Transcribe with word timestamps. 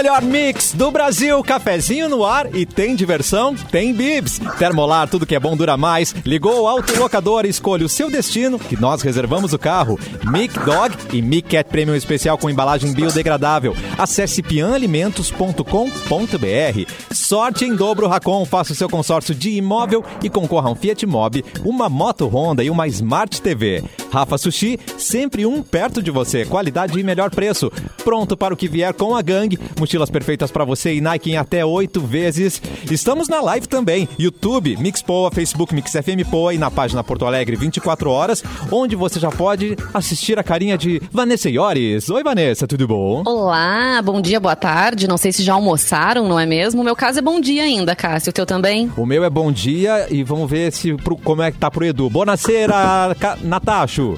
melhor 0.00 0.22
mix 0.22 0.72
do 0.72 0.90
Brasil, 0.90 1.44
cafezinho 1.44 2.08
no 2.08 2.24
ar 2.24 2.56
e 2.56 2.64
tem 2.64 2.96
diversão? 2.96 3.54
Tem 3.54 3.92
bibs. 3.92 4.40
Termolar, 4.58 5.06
tudo 5.06 5.26
que 5.26 5.34
é 5.34 5.40
bom 5.40 5.54
dura 5.54 5.76
mais. 5.76 6.14
Ligou 6.24 6.62
o 6.62 6.66
autolocador, 6.66 7.44
escolha 7.44 7.84
o 7.84 7.88
seu 7.88 8.10
destino 8.10 8.58
que 8.58 8.80
nós 8.80 9.02
reservamos 9.02 9.52
o 9.52 9.58
carro. 9.58 10.00
Mic 10.24 10.58
Dog 10.60 10.96
e 11.12 11.20
Mic 11.20 11.50
Cat 11.50 11.68
Premium 11.68 11.94
especial 11.94 12.38
com 12.38 12.48
embalagem 12.48 12.94
biodegradável. 12.94 13.76
Acesse 13.98 14.42
pianalimentos.com.br. 14.42 16.92
Sorte 17.12 17.66
em 17.66 17.76
dobro 17.76 18.08
Racon, 18.08 18.46
faça 18.46 18.72
o 18.72 18.76
seu 18.76 18.88
consórcio 18.88 19.34
de 19.34 19.50
imóvel 19.50 20.02
e 20.22 20.30
concorra 20.30 20.70
a 20.70 20.72
um 20.72 20.76
Fiat 20.76 21.04
Mobi, 21.04 21.44
uma 21.62 21.90
moto 21.90 22.26
Honda 22.26 22.64
e 22.64 22.70
uma 22.70 22.88
Smart 22.88 23.42
TV. 23.42 23.84
Rafa 24.10 24.38
Sushi, 24.38 24.78
sempre 24.98 25.44
um 25.44 25.62
perto 25.62 26.02
de 26.02 26.10
você. 26.10 26.46
Qualidade 26.46 26.98
e 26.98 27.04
melhor 27.04 27.30
preço. 27.30 27.70
Pronto 28.02 28.34
para 28.34 28.54
o 28.54 28.56
que 28.56 28.66
vier 28.66 28.94
com 28.94 29.14
a 29.14 29.22
gangue. 29.22 29.58
Mochilas 29.90 30.08
perfeitas 30.08 30.52
para 30.52 30.64
você 30.64 30.94
e 30.94 31.00
Nike 31.00 31.32
em 31.32 31.36
até 31.36 31.64
oito 31.64 32.00
vezes. 32.00 32.62
Estamos 32.88 33.28
na 33.28 33.40
live 33.40 33.66
também. 33.66 34.08
YouTube, 34.20 34.76
Mix 34.76 35.02
Poa, 35.02 35.32
Facebook 35.32 35.74
Mix 35.74 35.90
FM 35.90 36.30
Poa 36.30 36.54
e 36.54 36.58
na 36.58 36.70
página 36.70 37.02
Porto 37.02 37.26
Alegre 37.26 37.56
24 37.56 38.08
horas, 38.08 38.40
onde 38.70 38.94
você 38.94 39.18
já 39.18 39.32
pode 39.32 39.76
assistir 39.92 40.38
a 40.38 40.44
carinha 40.44 40.78
de 40.78 41.02
Vanessa 41.10 41.50
Iores. 41.50 42.08
Oi, 42.08 42.22
Vanessa, 42.22 42.68
tudo 42.68 42.86
bom? 42.86 43.24
Olá, 43.26 44.00
bom 44.00 44.20
dia, 44.20 44.38
boa 44.38 44.54
tarde. 44.54 45.08
Não 45.08 45.16
sei 45.16 45.32
se 45.32 45.42
já 45.42 45.54
almoçaram, 45.54 46.28
não 46.28 46.38
é 46.38 46.46
mesmo? 46.46 46.82
O 46.82 46.84
meu 46.84 46.94
caso 46.94 47.18
é 47.18 47.22
bom 47.22 47.40
dia 47.40 47.64
ainda, 47.64 47.96
Cássio. 47.96 48.30
O 48.30 48.32
teu 48.32 48.46
também? 48.46 48.92
O 48.96 49.04
meu 49.04 49.24
é 49.24 49.30
bom 49.30 49.50
dia 49.50 50.06
e 50.08 50.22
vamos 50.22 50.48
ver 50.48 50.70
se 50.70 50.94
pro, 50.94 51.16
como 51.16 51.42
é 51.42 51.50
que 51.50 51.58
tá 51.58 51.68
pro 51.68 51.84
Edu. 51.84 52.08
Bonaceira, 52.08 53.16
Natacho. 53.42 54.16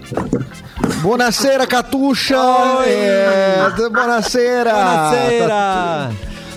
Buonasera, 1.01 1.67
Catuxa! 1.67 2.39
Oi. 2.79 2.89
É, 2.89 3.71
buonasera! 3.91 4.73
Bonaceira. 4.73 5.62
Tá, 5.63 6.11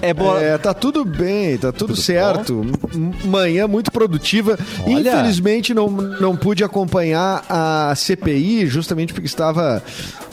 É 0.09 0.13
boa. 0.13 0.41
é, 0.41 0.57
tá 0.57 0.73
tudo 0.73 1.03
bem, 1.05 1.57
tá 1.57 1.71
tudo, 1.71 1.87
Tudo 1.93 2.01
certo. 2.01 2.65
M- 2.93 3.13
Manhã 3.25 3.67
muito 3.67 3.91
produtiva. 3.91 4.57
Olha. 4.85 4.99
Infelizmente 5.11 5.73
não, 5.73 5.87
não 5.89 6.35
pude 6.35 6.63
acompanhar 6.63 7.43
a 7.49 7.93
CPI, 7.95 8.65
justamente 8.67 9.13
porque 9.13 9.27
estava 9.27 9.81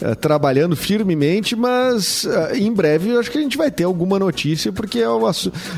eh, 0.00 0.14
trabalhando 0.14 0.74
firmemente, 0.76 1.54
mas 1.56 2.24
eh, 2.26 2.58
em 2.58 2.72
breve 2.72 3.10
eu 3.10 3.20
acho 3.20 3.30
que 3.30 3.38
a 3.38 3.40
gente 3.42 3.56
vai 3.56 3.70
ter 3.70 3.84
alguma 3.84 4.18
notícia, 4.18 4.72
porque 4.72 4.98
é, 5.00 5.08
o 5.08 5.22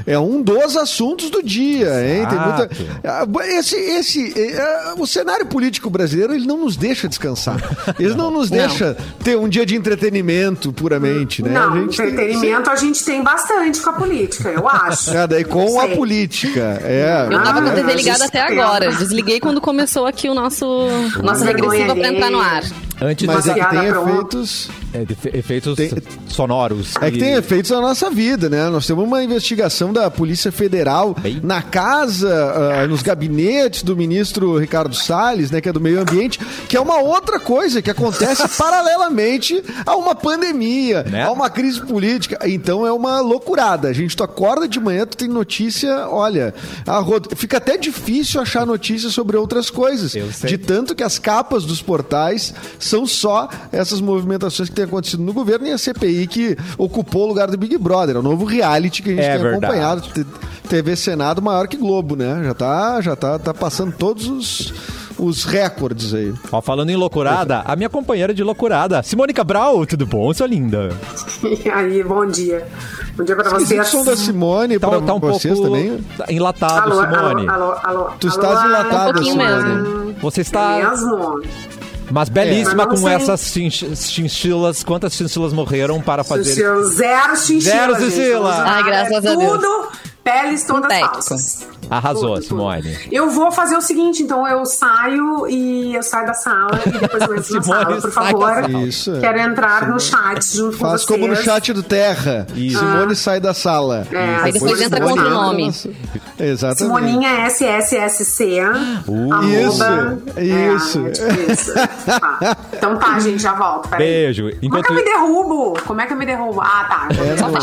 é 0.06 0.18
um 0.18 0.42
dos 0.42 0.76
assuntos 0.76 1.30
do 1.30 1.42
dia, 1.42 1.88
hein? 2.06 2.26
Tem 2.28 2.38
muita. 2.38 2.70
Ah, 3.04 3.26
Esse, 3.58 3.76
esse, 3.76 4.32
eh, 4.36 4.94
o 4.98 5.06
cenário 5.06 5.46
político 5.46 5.88
brasileiro 5.90 6.34
ele 6.34 6.46
não 6.46 6.58
nos 6.58 6.76
deixa 6.76 7.08
descansar. 7.08 7.56
Ele 7.98 8.14
não 8.14 8.30
nos 8.30 8.48
deixa 8.50 8.96
ter 9.22 9.36
um 9.36 9.48
dia 9.48 9.64
de 9.66 9.76
entretenimento 9.76 10.72
puramente, 10.72 11.42
né? 11.42 11.50
Não, 11.50 11.72
A 11.74 11.80
gente 11.80 11.96
tem- 11.96 12.06
entretenimento 12.08 12.70
a 12.70 12.76
gente 12.76 13.04
tem 13.04 13.22
bastante 13.22 13.80
com 13.84 13.90
a 13.90 13.92
política, 13.92 14.48
eu 14.48 14.68
acho. 14.68 15.16
É, 15.16 15.26
daí 15.26 15.44
com 15.44 15.64
Não 15.64 15.80
a 15.80 15.88
política. 15.88 16.80
É, 16.82 17.26
Eu 17.30 17.42
tava 17.42 17.62
com 17.62 17.68
a 17.68 17.72
Ah, 17.72 17.74
TV 17.74 17.94
ligada 17.94 18.24
até 18.24 18.40
agora. 18.40 18.90
Desliguei 18.92 19.38
quando 19.40 19.60
começou 19.60 20.06
aqui 20.06 20.28
o 20.28 20.34
nosso 20.34 20.66
Nossa 21.22 21.44
regressiva 21.44 21.94
pra 21.94 22.08
entrar 22.08 22.30
no 22.30 22.40
ar. 22.40 22.62
Antes 23.00 23.26
Mas 23.26 23.44
de 23.44 23.50
é 23.50 23.54
que 23.54 23.70
tem 23.70 23.86
efeitos. 23.86 24.68
é, 24.92 25.38
efeitos 25.38 25.76
Tem- 25.76 25.90
sonoros. 26.28 26.94
É 27.00 27.10
que 27.10 27.16
e- 27.16 27.20
tem 27.20 27.32
efeitos 27.34 27.70
na 27.70 27.80
nossa 27.80 28.08
vida, 28.10 28.48
né? 28.48 28.68
Nós 28.70 28.86
temos 28.86 29.04
uma 29.04 29.22
investigação 29.22 29.92
da 29.92 30.10
Polícia 30.10 30.52
Federal 30.52 31.14
Bem. 31.18 31.40
na 31.42 31.60
casa, 31.60 32.32
ah, 32.82 32.86
nos 32.86 33.02
gabinetes 33.02 33.82
do 33.82 33.96
ministro 33.96 34.56
Ricardo 34.58 34.94
Salles, 34.94 35.50
né? 35.50 35.60
Que 35.60 35.68
é 35.68 35.72
do 35.72 35.80
meio 35.80 36.00
ambiente, 36.00 36.38
que 36.68 36.76
é 36.76 36.80
uma 36.80 36.98
outra 37.00 37.38
coisa 37.40 37.82
que 37.82 37.90
acontece 37.90 38.46
paralelamente 38.56 39.62
a 39.84 39.96
uma 39.96 40.14
pandemia, 40.14 41.02
Né? 41.02 41.24
a 41.24 41.30
uma 41.32 41.50
crise 41.50 41.80
política. 41.80 42.38
Então 42.48 42.86
é 42.86 42.92
uma 42.92 43.20
loucurada. 43.20 43.88
A 43.88 43.92
gente 43.92 44.16
tu 44.16 44.22
acorda 44.22 44.68
de 44.68 44.78
manhã, 44.78 45.04
tu 45.06 45.16
tem 45.16 45.28
notícia, 45.28 46.08
olha, 46.08 46.54
a 46.86 46.98
rod- 47.00 47.34
fica 47.34 47.56
até 47.58 47.76
difícil 47.76 48.40
achar 48.40 48.64
notícia 48.66 49.10
sobre 49.10 49.36
outras 49.36 49.68
coisas. 49.68 50.12
De 50.44 50.56
tanto 50.58 50.94
que 50.94 51.02
as 51.02 51.18
capas 51.18 51.64
dos 51.64 51.82
portais 51.82 52.54
são 52.84 53.06
só 53.06 53.48
essas 53.72 54.00
movimentações 54.00 54.68
que 54.68 54.74
têm 54.74 54.84
acontecido 54.84 55.22
no 55.22 55.32
governo 55.32 55.66
e 55.66 55.72
a 55.72 55.78
CPI 55.78 56.26
que 56.26 56.56
ocupou 56.78 57.24
o 57.24 57.28
lugar 57.28 57.48
do 57.50 57.56
Big 57.56 57.76
Brother, 57.78 58.16
é 58.16 58.18
o 58.18 58.22
novo 58.22 58.44
reality 58.44 59.02
que 59.02 59.10
a 59.10 59.14
gente 59.14 59.24
É 59.24 59.32
tem 59.34 59.42
verdade. 59.42 59.64
acompanhado. 59.64 60.02
TV 60.68 60.96
Senado 60.96 61.42
maior 61.42 61.66
que 61.68 61.76
Globo, 61.76 62.16
né? 62.16 62.42
Já 62.44 62.54
tá, 62.54 63.00
já 63.00 63.14
tá, 63.16 63.38
tá 63.38 63.52
passando 63.52 63.92
todos 63.92 64.26
os, 64.28 64.72
os 65.18 65.44
recordes 65.44 66.14
aí. 66.14 66.32
Ó, 66.50 66.60
falando 66.62 66.88
em 66.90 66.96
loucurada, 66.96 67.62
a 67.66 67.76
minha 67.76 67.88
companheira 67.90 68.32
de 68.32 68.42
loucurada, 68.42 69.02
Simone 69.02 69.32
Cabral, 69.34 69.84
tudo 69.86 70.06
bom, 70.06 70.32
sua 70.32 70.46
linda? 70.46 70.88
E 71.64 71.68
aí, 71.70 72.02
bom 72.02 72.26
dia. 72.26 72.66
Bom 73.16 73.24
dia 73.24 73.36
pra 73.36 73.46
Esquisito 73.46 73.68
vocês. 73.76 73.88
o 73.88 73.90
som 73.98 74.04
da 74.04 74.16
Simone 74.16 74.78
Tá, 74.78 74.88
pra 74.88 75.00
tá 75.02 75.14
um 75.14 75.20
vocês 75.20 75.54
pouco 75.54 75.70
também. 75.70 76.00
enlatado, 76.30 76.92
Alô, 76.92 77.02
Simone. 77.02 77.48
alô, 77.48 77.64
alô, 77.72 77.78
alô. 77.82 78.04
Tu 78.18 78.26
alô, 78.28 78.36
estás 78.36 78.58
alô. 78.58 78.68
enlatada, 78.68 79.20
Um 79.20 79.24
Simone. 79.24 79.44
mesmo. 79.64 80.14
Você 80.22 80.40
É 80.40 80.42
está, 80.42 80.76
mesmo? 80.90 81.42
Mas 82.10 82.28
belíssima 82.28 82.82
É, 82.84 82.86
mas 82.86 83.00
com 83.00 83.06
sei. 83.06 83.14
essas 83.14 83.40
chinch- 83.52 83.96
chinchilas. 83.96 84.82
Quantas 84.84 85.12
chinchilas 85.14 85.52
morreram 85.52 86.00
para 86.00 86.22
fazer... 86.24 86.54
Zero, 86.54 86.84
zero 86.88 87.36
chinchila, 87.36 87.60
Zero 87.74 87.94
gente. 88.00 88.10
chinchila. 88.12 88.40
Vamos 88.52 88.58
lá. 88.58 88.74
Ai, 88.76 88.82
graças 88.82 89.24
É 89.24 89.28
a 89.28 89.34
Deus. 89.34 89.52
Tudo 89.52 89.88
peles 90.24 90.64
todas 90.64 90.90
Sintético. 90.90 91.12
falsas. 91.14 91.66
Arrasou, 91.90 92.22
Tudo, 92.22 92.34
tudo. 92.36 92.44
Simone. 92.46 92.98
Eu 93.12 93.28
vou 93.28 93.52
fazer 93.52 93.76
o 93.76 93.82
seguinte, 93.82 94.22
então 94.22 94.48
eu 94.48 94.64
saio 94.64 95.46
e 95.46 95.94
eu 95.94 96.02
saio 96.02 96.26
da 96.26 96.32
sala 96.32 96.80
e 96.86 96.90
depois 96.90 97.22
eu 97.28 97.36
entro 97.36 97.54
na 97.56 97.60
Simone 97.62 97.84
sala, 97.84 98.00
por 98.00 98.10
favor. 98.10 98.70
Isso. 98.88 99.12
Quero 99.20 99.38
entrar 99.38 99.86
no 99.88 100.00
chat 100.00 100.56
junto 100.56 100.78
com 100.78 100.84
Faz 100.86 101.02
vocês. 101.04 101.20
como 101.20 101.28
no 101.30 101.36
chat 101.36 101.72
do 101.74 101.82
Terra. 101.82 102.46
Isso. 102.54 102.78
Simone 102.78 103.14
sai 103.14 103.38
da 103.38 103.52
sala. 103.52 104.06
É, 104.10 104.36
Aí 104.44 104.52
depois 104.52 104.80
entra 104.80 104.96
Simone 104.96 105.14
com 105.14 105.20
outro 105.24 105.34
nome. 105.34 105.74
Exatamente. 106.40 106.78
Simoninha 106.78 107.46
SSSC. 107.48 108.60
arroba- 108.60 109.44
Isso, 109.44 109.84
É, 110.36 110.74
isso. 110.74 111.06
é 111.06 111.10
tipo 111.10 111.52
isso. 111.52 111.74
Tá. 112.06 112.56
Então 112.72 112.96
tá, 112.98 113.18
gente, 113.20 113.42
já 113.42 113.52
volto. 113.52 113.90
peraí. 113.90 114.06
Beijo. 114.06 114.42
Como 114.44 114.54
é 114.54 114.58
Enquanto... 114.62 114.84
que 114.86 114.90
eu 114.92 114.96
me 114.96 115.04
derrubo? 115.04 115.74
Como 115.86 116.00
é 116.00 116.06
que 116.06 116.12
eu 116.14 116.16
me 116.16 116.24
derrubo? 116.26 116.60
Ah, 116.62 116.86
tá. 116.88 117.08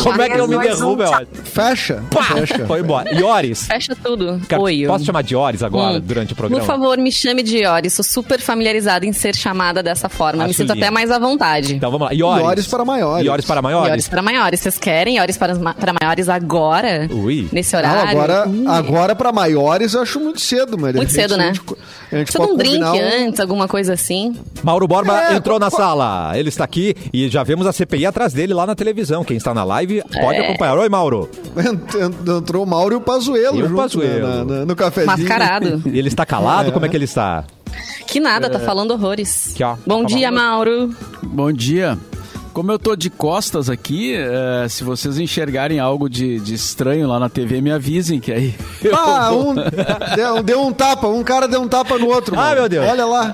Como 0.03 0.21
é 0.21 0.29
que 0.29 0.37
eu 0.39 0.47
me 0.47 0.57
Três, 0.57 0.79
dois, 0.79 0.79
derrubo? 0.79 1.03
um, 1.03 1.15
É. 1.15 1.25
Fecha. 1.43 2.03
Pá! 2.11 2.23
Fecha. 2.23 2.50
Foi 2.67 2.79
embora. 2.81 3.13
Iores, 3.13 3.65
Fecha 3.65 3.95
tudo. 3.95 4.39
quero- 4.47 4.61
Oi. 4.63 4.83
posso 4.87 5.05
chamar 5.05 5.21
de 5.23 5.33
Iores 5.33 5.63
agora, 5.63 5.97
Hum. 5.97 6.01
durante 6.01 6.33
o 6.33 6.35
programa? 6.35 6.63
Por 6.63 6.67
favor, 6.67 6.97
me 6.97 7.11
chame 7.11 7.43
de 7.43 7.57
Iori. 7.59 7.89
Sou 7.89 8.03
super 8.03 8.39
familiarizada 8.39 9.05
em 9.05 9.13
ser 9.13 9.35
chamada 9.35 9.81
dessa 9.83 10.09
forma. 10.09 10.43
me 10.43 10.49
Acho 10.49 10.57
sinto 10.59 10.73
lindo. 10.73 10.83
até 10.85 10.91
mais 10.91 11.11
à 11.11 11.19
vontade. 11.19 11.75
Então 11.75 11.91
vamos 11.91 12.07
lá. 12.07 12.13
Iores. 12.13 12.41
Iores 12.43 12.67
para 12.67 12.85
maiores. 12.85 13.25
Iores 13.25 13.45
para 13.45 13.61
maiores? 13.61 13.87
Iores 13.89 14.07
para 14.07 14.21
maiores. 14.21 14.59
Vocês 14.59 14.77
querem 14.77 15.17
Iores 15.17 15.37
para, 15.37 15.55
para 15.55 15.93
maiores 16.01 16.29
agora? 16.29 17.07
Ui. 17.11 17.47
Nesse 17.51 17.73
Não, 17.73 17.79
horário? 17.79 18.09
agora, 18.11 18.47
Ui. 18.47 18.65
agora 18.67 19.15
para 19.15 19.31
maiores 19.31 19.93
eu 19.93 20.01
acho 20.01 20.19
muito 20.19 20.39
cedo, 20.41 20.77
mas 20.77 20.91
de 20.93 20.97
Muito 20.97 21.11
cedo, 21.11 21.37
né? 21.37 21.49
A 21.49 21.53
gente, 21.53 21.61
a 21.61 22.15
gente 22.17 22.25
Precisa 22.25 22.31
de 22.31 22.37
pode 22.37 22.51
um 22.53 22.57
drink 22.57 22.83
um- 22.83 23.27
antes, 23.27 23.39
alguma 23.39 23.67
coisa 23.67 23.93
assim. 23.93 24.35
Mauro 24.63 24.87
Borba 24.87 25.31
É, 25.31 25.35
entrou 25.35 25.59
na 25.59 25.69
sala. 25.69 26.31
Ele 26.37 26.49
está 26.49 26.63
aqui 26.63 26.95
e 27.13 27.27
já 27.29 27.43
vemos 27.43 27.65
a 27.67 27.71
CPI 27.73 28.05
atrás 28.05 28.33
dele 28.33 28.53
lá 28.53 28.65
na 28.65 28.75
televisão. 28.75 29.23
Quem 29.23 29.37
está 29.37 29.53
na 29.53 29.63
live 29.63 30.01
pode 30.21 30.37
É. 30.39 30.47
acompanhar. 30.49 30.77
Oi, 30.77 30.89
Mauro. 30.89 31.29
Ent- 32.41 32.43
Entrou 32.43 32.63
o 32.63 32.67
Mauro 32.67 32.95
e 32.95 32.97
o 32.97 33.01
Pazuelo 33.01 33.57
E 33.57 33.63
o 33.63 33.67
junto, 33.67 33.81
Pazuello. 33.81 34.27
né, 34.27 34.35
na- 34.35 34.43
na- 34.59 34.65
no 34.65 34.75
cafezinho. 34.75 35.17
Mascarado. 35.17 35.81
Ele 35.87 36.07
está 36.07 36.25
calado? 36.25 36.71
Como 36.71 36.85
é 36.85 36.89
que 36.89 36.95
ele 36.97 37.05
está? 37.05 37.45
Que 38.07 38.19
nada, 38.19 38.49
tá 38.49 38.59
falando 38.59 38.91
horrores. 38.91 39.51
Aqui, 39.53 39.63
ó. 39.63 39.75
Bom 39.87 40.01
Tá 40.01 40.07
dia, 40.09 40.29
bom. 40.29 40.35
Mauro. 40.35 40.95
Bom 41.23 41.51
dia. 41.51 41.97
Como 42.53 42.69
eu 42.71 42.77
tô 42.77 42.95
de 42.97 43.09
costas 43.09 43.69
aqui, 43.69 44.13
eh, 44.13 44.67
se 44.69 44.83
vocês 44.83 45.17
enxergarem 45.17 45.79
algo 45.79 46.09
de, 46.09 46.39
de 46.41 46.53
estranho 46.53 47.07
lá 47.07 47.17
na 47.17 47.29
TV, 47.29 47.61
me 47.61 47.71
avisem 47.71 48.19
que 48.19 48.31
aí. 48.31 48.53
eu 48.83 48.93
Ah, 48.95 49.29
vou- 49.29 49.51
um 49.51 49.55
deu, 50.15 50.43
deu 50.43 50.61
um 50.61 50.73
tapa, 50.73 51.07
um 51.07 51.23
cara 51.23 51.47
deu 51.47 51.61
um 51.61 51.67
tapa 51.67 51.97
no 51.97 52.07
outro. 52.07 52.35
Ah, 52.37 52.43
mano. 52.49 52.55
meu 52.55 52.69
Deus. 52.69 52.85
Olha 52.89 53.05
lá. 53.05 53.33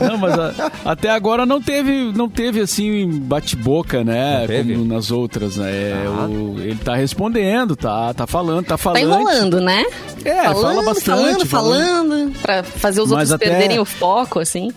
Não, 0.00 0.16
mas 0.18 0.38
a- 0.38 0.72
até 0.90 1.10
agora 1.10 1.44
não 1.44 1.60
teve, 1.60 2.12
não 2.12 2.28
teve 2.30 2.60
assim 2.60 3.06
bate-boca, 3.20 4.02
né? 4.02 4.46
Como 4.46 4.84
nas 4.86 5.10
outras, 5.10 5.56
né? 5.56 5.92
Ah. 6.06 6.26
O- 6.26 6.56
ele 6.58 6.76
tá 6.76 6.94
respondendo, 6.94 7.76
tá, 7.76 8.14
tá 8.14 8.26
falando, 8.26 8.64
tá 8.64 8.76
Tá 8.76 8.78
falando. 8.78 9.02
enrolando, 9.02 9.60
né? 9.60 9.84
É, 10.24 10.42
falando, 10.44 10.62
fala 10.62 10.82
bastante, 10.82 11.46
falando, 11.46 11.46
falando, 11.46 12.32
pra 12.40 12.62
fazer 12.62 13.00
os 13.02 13.10
Mas 13.10 13.30
outros 13.30 13.32
até- 13.32 13.50
perderem 13.50 13.78
o 13.78 13.84
foco, 13.84 14.40
assim. 14.40 14.72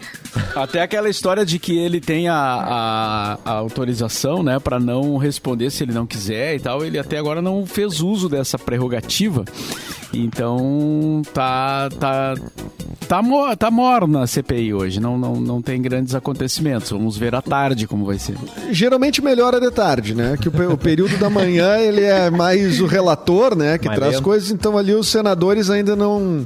Até 0.56 0.82
aquela 0.84 1.10
história 1.10 1.44
de 1.44 1.58
que 1.58 1.76
ele 1.78 2.00
tem 2.00 2.30
a, 2.30 2.36
a- 2.36 3.38
a 3.52 3.64
autorização, 3.70 4.42
né, 4.44 4.60
para 4.60 4.80
não 4.80 5.18
responder 5.18 5.70
se 5.70 5.84
ele 5.84 5.94
não 5.94 6.06
quiser 6.06 6.56
e 6.56 6.60
tal. 6.60 6.84
Ele 6.84 6.98
até 7.00 7.18
agora 7.18 7.42
não 7.42 7.66
fez 7.66 8.02
uso 8.02 8.28
dessa 8.28 8.58
prerrogativa. 8.58 9.46
Então 10.14 11.22
tá 11.34 11.88
tá 12.00 12.34
tá, 13.08 13.22
mo- 13.22 13.56
tá 13.56 13.70
morna 13.70 14.24
a 14.24 14.28
CPI 14.28 14.74
hoje. 14.74 15.00
Não, 15.00 15.18
não, 15.18 15.36
não 15.36 15.62
tem 15.62 15.80
grandes 15.82 16.16
acontecimentos. 16.16 16.90
Vamos 16.90 17.16
ver 17.18 17.36
à 17.36 17.42
tarde 17.42 17.88
como 17.88 18.06
vai 18.06 18.18
ser. 18.18 18.36
Geralmente 18.72 19.22
melhora 19.22 19.60
de 19.60 19.70
tarde, 19.72 20.16
né? 20.16 20.36
Que 20.42 20.50
o, 20.50 20.72
o 20.74 20.78
período 20.78 21.16
da 21.18 21.30
manhã 21.30 21.78
ele 21.78 22.02
é 22.02 22.30
mais 22.32 22.82
o 22.82 22.88
relator, 22.88 23.56
né? 23.56 23.78
Que 23.78 23.86
Mais 23.88 24.00
traz 24.00 24.14
lento. 24.16 24.24
coisas. 24.24 24.50
Então 24.52 24.78
ali 24.78 24.94
os 24.96 25.08
senadores 25.08 25.70
ainda 25.70 25.96
não 25.96 26.46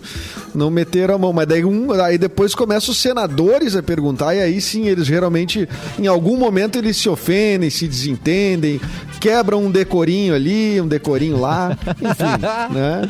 não 0.54 0.70
meteram 0.70 1.16
a 1.16 1.18
mão. 1.18 1.32
Mas 1.32 1.48
daí 1.48 1.64
um, 1.64 1.92
aí 1.94 2.18
depois 2.18 2.54
começam 2.54 2.92
os 2.92 2.98
senadores 2.98 3.76
a 3.78 3.82
perguntar 3.84 4.36
e 4.36 4.42
aí 4.42 4.60
sim 4.60 4.88
eles 4.88 5.06
geralmente 5.08 5.68
em 5.98 6.08
algum 6.08 6.36
momento 6.38 6.78
eles 6.78 6.98
se 6.98 7.08
ofendem, 7.14 7.70
se 7.70 7.88
desentendem, 7.88 8.80
quebra 9.20 9.56
um 9.56 9.72
decorinho 9.72 10.36
ali, 10.36 10.80
um 10.82 10.88
decorinho 10.88 11.40
lá, 11.40 11.78
enfim, 11.88 12.24
né? 12.74 13.02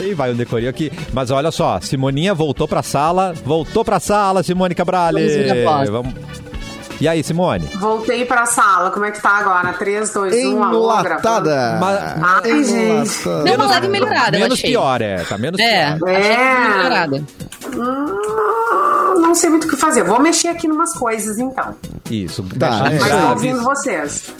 E 0.00 0.14
vai 0.14 0.32
um 0.32 0.36
decorinho 0.36 0.70
aqui. 0.70 0.90
Mas 1.12 1.30
olha 1.30 1.50
só, 1.50 1.78
Simoninha 1.80 2.34
voltou 2.34 2.66
pra 2.66 2.82
sala. 2.82 3.34
Voltou 3.44 3.84
pra 3.84 4.00
sala, 4.00 4.42
Simone 4.42 4.74
Cabrale. 4.74 5.20
Vamos. 5.90 6.14
E 7.00 7.08
aí, 7.08 7.20
Simone? 7.24 7.66
Voltei 7.80 8.24
pra 8.24 8.46
sala. 8.46 8.90
Como 8.92 9.04
é 9.04 9.10
que 9.10 9.20
tá 9.20 9.30
agora? 9.38 9.72
3, 9.72 10.12
2, 10.12 10.34
1, 10.54 10.62
alô, 10.62 11.02
gravando. 11.02 11.48
Enlatada. 11.50 11.78
Mas- 11.80 11.98
Ai, 12.22 12.64
gente. 12.64 13.26
Enlatada. 13.26 13.42
Deu 13.44 13.54
uma 13.56 13.66
leve 13.66 13.88
melhorada, 13.88 14.36
eu 14.36 14.40
Menos 14.40 14.60
pior, 14.62 15.02
é. 15.02 15.16
Tá 15.24 15.36
menos 15.36 15.58
É, 15.60 15.96
pior. 15.96 16.08
É. 16.08 16.68
melhorada. 16.76 17.24
Hum, 17.74 18.71
não 19.32 19.34
sei 19.34 19.48
muito 19.48 19.66
o 19.66 19.70
que 19.70 19.76
fazer. 19.76 20.04
Vou 20.04 20.20
mexer 20.20 20.48
aqui 20.48 20.68
numas 20.68 20.92
coisas, 20.92 21.38
então. 21.38 21.74
Isso. 22.10 22.44
Tá, 22.58 22.86
é. 22.86 22.98
Mas 22.98 22.98
tô 22.98 23.04
graves. 23.08 23.30
ouvindo 23.30 23.62
vocês. 23.62 24.32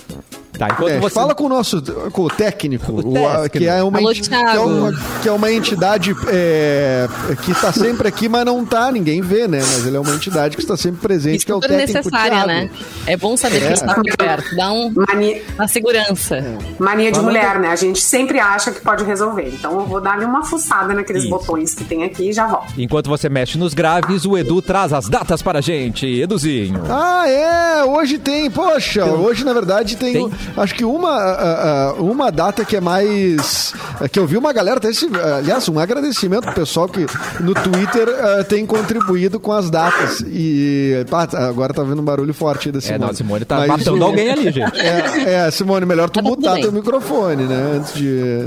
Tá, 0.58 0.68
enquanto 0.70 0.90
É, 0.92 1.00
você... 1.00 1.14
Fala 1.14 1.34
com 1.34 1.44
o 1.44 1.48
nosso 1.48 1.80
com 2.12 2.22
o 2.22 2.28
técnico, 2.28 2.92
o- 2.92 3.26
a- 3.26 3.48
que 3.48 3.66
é 3.66 3.82
uma, 3.82 3.98
Alô, 3.98 4.10
enti- 4.12 4.28
que 4.28 4.34
é 4.34 4.60
uma, 4.60 4.92
que 5.22 5.28
é 5.28 5.32
uma 5.32 5.50
entidade 5.52 6.14
é, 6.28 7.08
que 7.42 7.52
está 7.52 7.72
sempre 7.72 8.06
aqui, 8.08 8.28
mas 8.28 8.44
não 8.44 8.64
tá, 8.64 8.92
ninguém 8.92 9.22
vê, 9.22 9.48
né? 9.48 9.58
Mas 9.60 9.86
ele 9.86 9.96
é 9.96 10.00
uma 10.00 10.14
entidade 10.14 10.56
que 10.56 10.62
está 10.62 10.76
sempre 10.76 11.00
presente, 11.00 11.46
que 11.46 11.50
é 11.52 11.54
o 11.54 11.58
Super 11.60 11.68
técnico 11.78 11.96
necessária, 11.98 12.30
Thiago. 12.32 12.46
né? 12.48 12.70
É 13.06 13.16
bom 13.16 13.36
saber 13.36 13.60
que 13.60 13.66
É. 13.66 13.72
está 13.72 13.94
por 13.94 14.04
perto. 14.16 14.54
Dá 14.56 14.70
um, 14.72 14.92
Mania, 15.08 15.42
uma 15.54 15.66
segurança. 15.68 16.44
mania 16.78 17.10
de 17.10 17.18
Falando- 17.18 17.32
mulher, 17.32 17.58
né? 17.58 17.68
A 17.68 17.76
gente 17.76 18.00
sempre 18.02 18.38
acha 18.38 18.70
que 18.72 18.80
pode 18.80 19.04
resolver. 19.04 19.48
Então 19.54 19.72
eu 19.80 19.86
vou 19.86 20.00
dar 20.00 20.12
ali 20.12 20.24
uma 20.24 20.44
fuçada 20.44 20.92
naqueles 20.92 21.22
Isso. 21.22 21.30
botões 21.30 21.74
que 21.74 21.84
tem 21.84 22.04
aqui 22.04 22.28
e 22.30 22.32
já 22.32 22.46
volto. 22.46 22.72
Enquanto 22.78 23.08
você 23.08 23.28
mexe 23.28 23.56
nos 23.56 23.72
graves, 23.74 24.24
o 24.26 24.36
Edu 24.36 24.60
traz 24.60 24.92
as 24.92 25.08
datas 25.08 25.40
para 25.42 25.58
a 25.60 25.62
gente. 25.62 26.06
Eduzinho. 26.06 26.82
Ah, 26.90 27.24
é! 27.28 27.84
Hoje 27.84 28.18
tem, 28.18 28.50
poxa, 28.50 29.04
hoje 29.06 29.44
na 29.44 29.52
verdade 29.52 29.96
tem, 29.96 30.12
Tem? 30.12 30.32
Acho 30.56 30.74
que 30.74 30.84
uma, 30.84 31.10
ah, 31.10 31.90
ah, 31.90 31.92
uma 32.02 32.30
data 32.30 32.64
que 32.64 32.76
é 32.76 32.80
mais. 32.80 33.72
que 34.10 34.18
eu 34.18 34.26
vi 34.26 34.36
uma 34.36 34.52
galera, 34.52 34.76
até 34.78 34.88
esse, 34.90 35.08
aliás, 35.38 35.68
um 35.68 35.78
agradecimento 35.78 36.42
pro 36.44 36.54
pessoal 36.54 36.88
que 36.88 37.06
no 37.40 37.54
Twitter 37.54 38.08
ah, 38.08 38.44
tem 38.44 38.64
contribuído 38.66 39.38
com 39.40 39.52
as 39.52 39.70
datas. 39.70 40.20
E 40.26 41.04
pá, 41.10 41.28
agora 41.32 41.72
tá 41.74 41.82
vendo 41.82 42.00
um 42.00 42.04
barulho 42.04 42.34
forte 42.34 42.68
aí 42.68 42.72
da 42.72 42.78
É, 42.78 42.82
Simone. 42.82 43.00
não, 43.00 43.10
a 43.10 43.14
Simone 43.14 43.44
tá 43.44 43.56
Mas 43.58 43.68
matando 43.68 44.04
alguém 44.04 44.30
ali, 44.32 44.50
gente. 44.50 44.72
É, 44.82 45.46
é, 45.46 45.50
Simone, 45.50 45.86
melhor 45.86 46.08
tu 46.10 46.22
Tá 46.22 46.28
mutar 46.28 46.54
bem. 46.54 46.62
teu 46.62 46.72
microfone, 46.72 47.44
né? 47.44 47.72
Antes 47.76 47.94
de, 47.94 48.46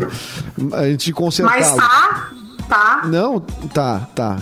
antes 0.74 1.06
de 1.06 1.14
consertá-lo. 1.14 1.60
Mas 1.60 1.76
tá, 1.76 2.30
tá. 2.70 3.02
Não, 3.06 3.40
tá, 3.40 4.08
tá. 4.16 4.38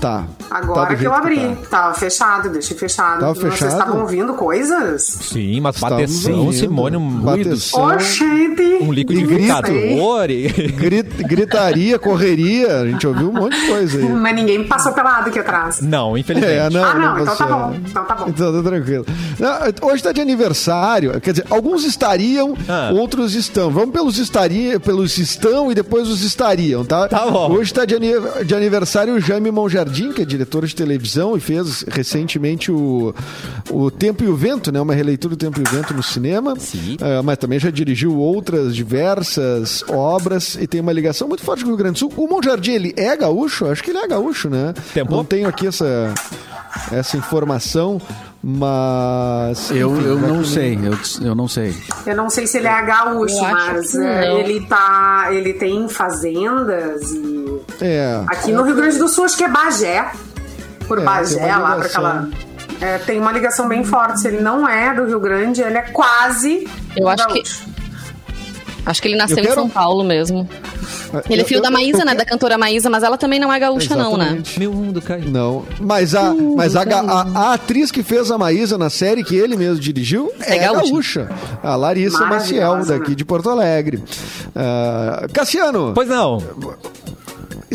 Tá. 0.00 0.24
Agora 0.50 0.88
Tá 0.88 0.94
que 0.96 1.04
eu 1.04 1.12
abri. 1.12 1.36
tá. 1.38 1.56
Tava 1.70 1.94
fechado, 1.94 2.48
deixei 2.50 2.76
fechado. 2.76 3.20
Tava 3.20 3.34
Vocês 3.34 3.52
fechado? 3.54 3.72
estavam 3.72 4.00
ouvindo 4.02 4.34
coisas? 4.34 5.02
Sim, 5.02 5.60
mas 5.60 5.78
bateção. 5.78 6.52
Simone, 6.52 6.96
um 6.96 7.10
Bateção. 7.20 7.84
Ô, 7.84 7.98
gente! 7.98 8.62
um 8.80 8.92
E 8.92 8.96
liquidificador. 8.96 10.30
e- 10.30 10.48
Grit- 10.76 11.22
gritaria, 11.24 11.98
correria, 11.98 12.80
a 12.82 12.86
gente 12.86 13.06
ouviu 13.06 13.30
um 13.30 13.32
monte 13.32 13.58
de 13.60 13.66
coisa 13.66 13.98
aí. 13.98 14.08
Mas 14.08 14.34
ninguém 14.34 14.58
me 14.60 14.64
passou 14.66 14.92
pelado 14.92 15.28
aqui 15.28 15.38
atrás. 15.38 15.80
Não, 15.80 16.16
infelizmente. 16.16 16.52
É, 16.52 16.70
não, 16.70 16.84
Ah, 16.84 16.94
não, 16.94 17.12
então 17.14 17.24
passou. 17.26 17.46
tá 17.46 17.54
bom, 17.56 17.74
então 17.86 18.04
tá 18.04 18.14
bom. 18.14 18.24
Então 18.28 18.52
tá 18.62 18.70
tranquilo. 18.70 19.06
Não, 19.38 19.88
hoje 19.90 20.02
tá 20.02 20.12
de 20.12 20.20
aniversário, 20.20 21.20
quer 21.20 21.30
dizer, 21.32 21.46
alguns 21.50 21.84
estariam, 21.84 22.54
Ah. 22.68 22.90
outros 22.94 23.34
estão. 23.34 23.70
Vamos 23.70 23.90
pelos 23.90 24.18
estaria, 24.18 24.78
pelos 24.78 25.18
estão 25.18 25.70
e 25.70 25.74
depois 25.74 26.08
os 26.08 26.22
estariam, 26.22 26.84
tá? 26.84 27.08
Tá 27.08 27.26
bom. 27.30 27.50
Hoje 27.52 27.72
tá 27.72 27.84
de, 27.84 27.94
ani- 27.94 28.44
de 28.44 28.54
aniversário 28.54 29.14
o 29.14 29.20
Jaime 29.20 29.50
Monjardim, 29.86 30.12
que 30.12 30.22
é 30.22 30.24
diretor 30.24 30.66
de 30.66 30.74
televisão 30.74 31.36
e 31.36 31.40
fez 31.40 31.82
recentemente 31.88 32.70
o, 32.72 33.14
o 33.70 33.90
Tempo 33.90 34.24
e 34.24 34.28
o 34.28 34.36
Vento, 34.36 34.72
né? 34.72 34.80
Uma 34.80 34.94
releitura 34.94 35.34
do 35.34 35.38
Tempo 35.38 35.60
e 35.60 35.62
o 35.62 35.70
Vento 35.70 35.94
no 35.94 36.02
cinema. 36.02 36.54
Sim. 36.58 36.96
Ah, 37.00 37.22
mas 37.22 37.38
também 37.38 37.58
já 37.58 37.70
dirigiu 37.70 38.16
outras 38.16 38.74
diversas 38.74 39.84
obras 39.88 40.56
e 40.56 40.66
tem 40.66 40.80
uma 40.80 40.92
ligação 40.92 41.28
muito 41.28 41.42
forte 41.44 41.62
com 41.62 41.68
o 41.68 41.72
Rio 41.72 41.78
Grande 41.78 41.94
do 41.94 41.98
Sul. 42.00 42.12
O 42.16 42.26
Monjardim, 42.28 42.72
ele 42.72 42.94
é 42.96 43.16
gaúcho? 43.16 43.66
Acho 43.66 43.82
que 43.82 43.90
ele 43.90 43.98
é 43.98 44.08
gaúcho, 44.08 44.50
né? 44.50 44.74
Tempo. 44.92 45.12
Não 45.14 45.24
tenho 45.24 45.48
aqui 45.48 45.66
essa, 45.66 46.12
essa 46.92 47.16
informação, 47.16 48.00
mas... 48.42 49.70
Eu, 49.70 49.96
enfim, 49.96 50.06
eu 50.08 50.18
não 50.18 50.42
que- 50.42 50.48
sei, 50.48 50.78
eu, 51.20 51.26
eu 51.28 51.34
não 51.34 51.48
sei. 51.48 51.74
Eu 52.06 52.16
não 52.16 52.28
sei 52.30 52.46
se 52.46 52.58
ele 52.58 52.66
é 52.68 52.82
gaúcho, 52.82 53.40
mas 53.40 53.94
é, 53.94 54.40
ele 54.40 54.60
tá. 54.66 55.28
Ele 55.30 55.52
tem 55.54 55.88
fazendas 55.88 57.10
e. 57.12 57.35
É. 57.80 58.20
Aqui 58.28 58.52
no 58.52 58.62
Rio 58.62 58.74
Grande 58.76 58.98
do 58.98 59.08
Sul, 59.08 59.24
acho 59.24 59.36
que 59.36 59.44
é 59.44 59.48
Bagé. 59.48 60.10
Por 60.86 60.98
É, 60.98 61.04
Bagé, 61.04 61.46
lá 61.56 61.66
pra 61.66 61.76
ligação. 61.76 62.06
aquela. 62.06 62.28
é, 62.80 62.98
tem 62.98 63.18
uma 63.20 63.32
ligação 63.32 63.68
bem 63.68 63.84
forte. 63.84 64.20
Se 64.20 64.28
ele 64.28 64.40
não 64.40 64.68
é 64.68 64.94
do 64.94 65.04
Rio 65.04 65.18
Grande, 65.20 65.60
ele 65.62 65.76
é 65.78 65.82
quase. 65.82 66.68
Eu 66.96 67.08
acho 67.08 67.26
que-. 67.28 67.42
Acho 68.86 69.02
que 69.02 69.08
ele 69.08 69.16
nasceu 69.16 69.38
Eu 69.38 69.42
quero- 69.42 69.52
em 69.52 69.62
São 69.62 69.68
Paulo 69.68 70.04
mesmo. 70.04 70.48
Ele 71.28 71.42
é 71.42 71.44
filho 71.44 71.58
eu- 71.58 71.62
da 71.62 71.70
Maísa, 71.70 72.00
eu 72.02 72.06
né? 72.06 72.14
Da 72.14 72.24
cantora 72.24 72.56
Maísa, 72.58 72.88
mas 72.90 73.02
ela 73.02 73.16
também 73.18 73.40
não 73.40 73.52
é 73.52 73.58
gaúcha, 73.58 73.96
não, 73.96 74.16
né? 74.16 74.24
Exatamente. 74.26 74.58
Meu 74.60 74.72
mundo 74.72 75.00
caiu. 75.02 75.28
Não, 75.30 75.64
mas 75.80 76.14
a, 76.14 76.32
mas 76.34 76.76
a, 76.76 76.82
a, 76.82 77.22
a 77.50 77.54
atriz 77.54 77.90
que 77.90 78.02
fez 78.02 78.30
a 78.30 78.38
Maísa 78.38 78.76
na 78.78 78.90
série 78.90 79.24
que 79.24 79.34
ele 79.34 79.56
mesmo 79.56 79.80
dirigiu 79.80 80.30
é, 80.40 80.56
É 80.56 80.58
gaúcha. 80.60 81.24
gaúcha. 81.24 81.28
A 81.62 81.74
Larissa 81.74 82.24
Maciel, 82.26 82.84
daqui 82.84 83.10
né? 83.10 83.14
de 83.16 83.24
Porto 83.24 83.50
Alegre. 83.50 84.02
Ah, 84.54 85.26
Cassiano, 85.32 85.92
Pois 85.94 86.08
não. 86.08 86.38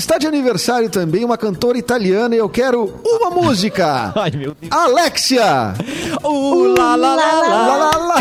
Está 0.02 0.18
de 0.18 0.28
aniversário 0.28 0.90
também 0.90 1.24
uma 1.24 1.38
cantora 1.38 1.78
italiana 1.78 2.36
e 2.36 2.38
eu 2.40 2.50
quero 2.50 3.00
uma 3.06 3.30
música. 3.30 4.12
Ai, 4.18 4.32
meu 4.32 4.56
Deus. 4.60 4.72
Alexia! 4.72 5.74
Uh, 6.24 6.74
lá, 6.78 6.96
lá, 6.96 7.16
Lá, 7.16 7.42
lá. 7.42 7.78
lá, 7.78 7.98
lá. 7.98 8.16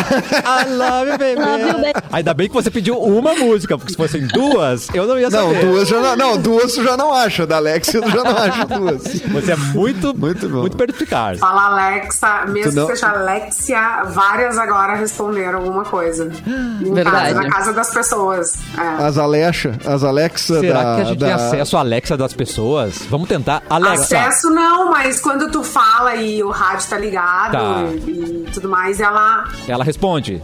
I 0.63 0.75
love 0.75 1.11
you, 1.11 1.19
baby. 1.19 1.93
Ainda 2.13 2.35
bem 2.35 2.49
que 2.49 2.55
você 2.55 2.71
pediu 2.71 2.99
uma 3.01 3.35
música, 3.35 3.77
porque 3.79 3.93
se 3.93 3.97
fossem 3.97 4.27
duas, 4.27 4.89
eu 4.95 5.07
não 5.07 5.19
ia 5.19 5.31
Não, 5.31 5.49
saber. 5.53 5.65
duas 5.67 5.89
já 5.89 6.01
não, 6.01 6.17
não, 6.17 6.39
duas 6.39 6.73
tu 6.75 6.83
já 6.85 6.97
não 6.97 7.13
acha. 7.13 7.47
Da 7.47 7.57
Alexia 7.57 8.01
tu 8.03 8.11
já 8.11 8.23
não 8.23 8.37
acha 8.37 8.67
duas. 8.67 9.03
Você 9.33 9.53
é 9.53 9.57
muito, 9.57 10.17
Muito 10.17 10.49
bom. 10.49 10.61
muito 10.61 10.77
perspicaz. 10.77 11.39
Fala 11.39 11.67
Alexa, 11.67 12.45
mesmo 12.49 12.73
não- 12.73 12.87
que 12.87 12.95
seja 12.97 13.09
Alexia, 13.11 14.03
várias 14.11 14.59
agora 14.59 14.95
responderam 14.97 15.59
alguma 15.61 15.85
coisa. 15.85 16.31
Em 16.47 16.93
Verdade. 16.95 17.35
Casa, 17.35 17.35
na 17.43 17.51
casa 17.51 17.73
das 17.73 17.91
pessoas. 17.95 18.59
É. 18.79 19.05
As 19.05 19.19
Alexa, 19.19 19.73
as 19.87 20.05
Alexa 20.05 20.61
Será 20.61 20.83
da... 20.83 20.95
que 20.97 21.01
a 21.01 21.05
gente 21.05 21.19
da... 21.19 21.27
tem 21.27 21.35
acesso 21.35 21.70
à 21.77 21.81
Alexa 21.81 22.17
das 22.17 22.33
pessoas? 22.33 22.99
Vamos 23.09 23.29
tentar. 23.29 23.63
Alexa. 23.69 24.19
Acesso 24.19 24.51
não, 24.51 24.91
mas 24.91 25.21
quando 25.21 25.51
tu 25.51 25.63
fala 25.63 26.15
e 26.17 26.43
o 26.43 26.51
rádio 26.51 26.89
tá 26.89 26.99
ligado 26.99 27.53
Tá. 27.53 27.85
e, 28.07 28.45
e 28.47 28.51
tudo 28.53 28.69
mais, 28.69 29.01
ela 29.01 29.45
Ela 29.69 29.85
responde. 29.85 30.43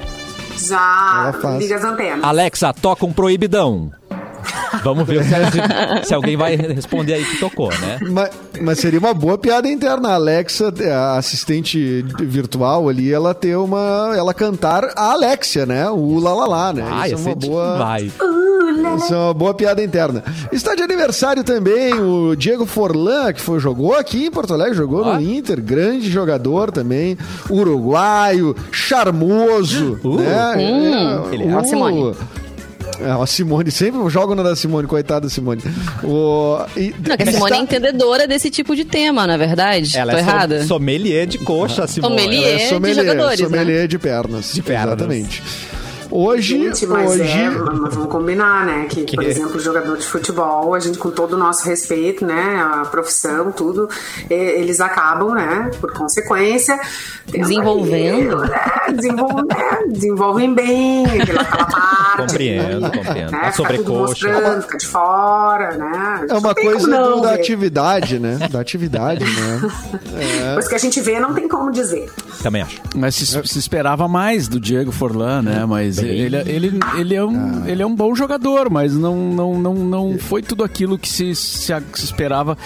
já 0.57 1.33
Ela 1.43 1.59
liga 1.59 1.77
as 1.77 1.85
antenas. 1.85 2.25
Alexa, 2.25 2.73
toca 2.73 3.05
um 3.07 3.13
proibidão. 3.13 3.91
Vamos 4.85 5.07
ver 5.07 5.25
se, 5.25 5.31
se 6.07 6.15
alguém 6.15 6.37
vai 6.37 6.55
responder 6.55 7.15
aí 7.15 7.25
que 7.25 7.39
tocou, 7.39 7.69
né? 7.71 7.99
Mas, 8.09 8.31
mas 8.61 8.79
seria 8.79 8.99
uma 9.01 9.13
boa 9.13 9.37
piada 9.37 9.67
interna. 9.69 10.11
A 10.11 10.15
Alexa, 10.15 10.73
a 10.93 11.19
assistente 11.19 12.03
virtual 12.21 12.89
ali, 12.89 13.13
ela 13.13 13.35
ter 13.35 13.57
uma. 13.57 14.13
Ela 14.17 14.33
cantar 14.33 14.85
a 14.95 15.13
Alexia, 15.13 15.67
né? 15.67 15.89
O 15.91 16.19
Lalalá, 16.21 16.73
né? 16.73 16.87
Ah, 16.89 17.09
Isso 17.09 17.17
é 17.17 17.19
uma 17.19 17.35
boa. 17.35 17.73
demais. 17.73 18.13
Isso 18.97 19.15
é 19.15 19.17
uma 19.17 19.35
boa 19.35 19.55
piada 19.55 19.83
interna. 19.83 20.23
Está 20.53 20.75
de 20.75 20.83
aniversário 20.83 21.43
também 21.45 21.95
o 21.95 22.35
Diego 22.37 22.67
Forlan, 22.67 23.33
que 23.33 23.41
foi, 23.41 23.59
jogou 23.61 23.95
aqui 23.95 24.27
em 24.27 24.31
Porto 24.31 24.53
Alegre, 24.55 24.75
jogou 24.77 25.03
Ó. 25.05 25.15
no 25.15 25.21
Inter, 25.21 25.61
grande 25.61 26.11
jogador 26.11 26.71
também, 26.71 27.17
uruguaio, 27.51 28.55
charmoso, 28.73 29.99
Uh. 30.05 30.17
né? 30.21 30.55
Hum, 30.57 31.33
ele 31.33 31.45
é. 31.45 31.55
Ó 31.55 31.59
a 31.59 31.65
Simone. 31.65 32.15
É, 32.99 33.11
a 33.11 33.27
Simone, 33.27 33.71
sempre 33.71 33.99
joga 34.09 34.35
na 34.35 34.43
da 34.43 34.57
Simone, 34.57 34.87
coitada 34.89 35.23
da 35.23 35.29
Simone. 35.29 35.61
O, 36.03 36.57
e- 36.75 36.95
Não, 37.07 37.15
que 37.17 37.23
a 37.25 37.27
Simone 37.27 37.53
é 37.53 37.55
está- 37.55 37.59
entendedora 37.59 38.27
desse 38.27 38.49
tipo 38.49 38.75
de 38.75 38.85
tema, 38.87 39.27
na 39.27 39.35
é 39.35 39.39
verdade. 39.39 39.97
Ela 39.99 40.13
Tô 40.13 40.19
é 40.19 40.21
errada? 40.23 40.65
sommelier 40.65 41.27
de 41.27 41.37
coxa, 41.39 41.87
Simone. 41.87 42.19
Sommelier. 42.19 42.55
É 42.55 42.57
de 42.57 42.69
sommelier, 42.71 43.05
jogadores, 43.07 43.41
né? 43.41 43.47
sommelier 43.49 43.89
de 43.89 43.99
pernas. 43.99 44.55
De 44.55 44.63
pernas. 44.63 44.87
Exatamente. 44.95 45.43
Hoje, 46.11 46.59
Gente, 46.59 46.87
mas 46.87 47.11
hoje, 47.11 47.23
é, 47.23 47.51
vamos 47.51 48.07
combinar, 48.09 48.65
né? 48.65 48.87
Que, 48.89 49.05
por 49.17 49.25
Que? 49.25 49.31
exemplo, 49.31 49.59
jogador 49.61 49.97
de 49.97 50.07
futebol, 50.07 50.75
a 50.75 50.81
gente, 50.81 50.99
com 50.99 51.11
todo 51.11 51.35
o 51.35 51.37
nosso 51.39 51.65
respeito, 51.67 52.25
né? 52.25 52.57
A 52.75 52.85
profissão, 52.87 53.51
tudo, 53.53 53.89
eles 54.31 54.81
acabam, 54.81 55.35
né? 55.35 55.71
Por 55.81 55.93
consequência, 55.93 56.79
Desenvolvendo. 57.27 58.43
aí, 58.43 58.49
né, 58.51 58.93
desenvolvem, 58.95 59.45
né, 59.47 59.79
desenvolvem 59.89 60.55
bem 60.55 61.07
aquela, 61.07 61.41
aquela 61.43 61.65
parte. 61.67 62.17
Compreendo, 62.17 62.81
né, 62.81 62.91
compreendo. 62.97 63.31
Né, 63.33 63.39
A 63.43 63.53
sobrecoxa. 63.53 64.61
fica 64.63 64.79
de 64.79 64.87
fora, 64.87 65.77
né? 65.77 66.27
é 66.29 66.35
uma 66.35 66.55
coisa 66.55 66.87
não 66.87 67.17
do- 67.17 67.21
da 67.23 67.33
ver. 67.33 67.41
atividade, 67.41 68.19
né? 68.19 68.39
Da 68.51 68.61
atividade, 68.61 69.25
né? 69.25 69.61
Depois 70.49 70.69
que 70.69 70.75
a 70.75 70.79
gente 70.79 71.01
vê, 71.01 71.19
não 71.21 71.35
tem 71.35 71.49
como 71.49 71.71
dizer. 71.71 72.09
Também 72.43 72.63
acho. 72.63 72.81
Mas 72.95 73.15
se, 73.17 73.27
se 73.27 73.59
esperava 73.59 74.07
mais 74.09 74.49
do 74.49 74.59
Diego 74.61 74.93
Forlan, 74.93 75.43
né? 75.43 75.65
Mas 75.67 75.96
Bem. 76.03 76.11
ele, 76.11 76.37
ele, 76.37 76.81
ele, 76.99 77.15
é 77.15 77.25
um, 77.25 77.67
ele 77.67 77.83
é 77.83 77.87
um 77.87 77.95
bom 77.95 78.15
jogador, 78.15 78.71
mas 78.71 78.95
não, 78.95 79.17
não, 79.17 79.59
não, 79.59 79.75
não 79.75 80.19
foi 80.19 80.43
tudo 80.43 80.65
aquilo 80.65 80.99
que 80.99 81.09
se, 81.09 81.35
se, 81.35 81.73
se 81.93 82.05
esperava 82.05 82.57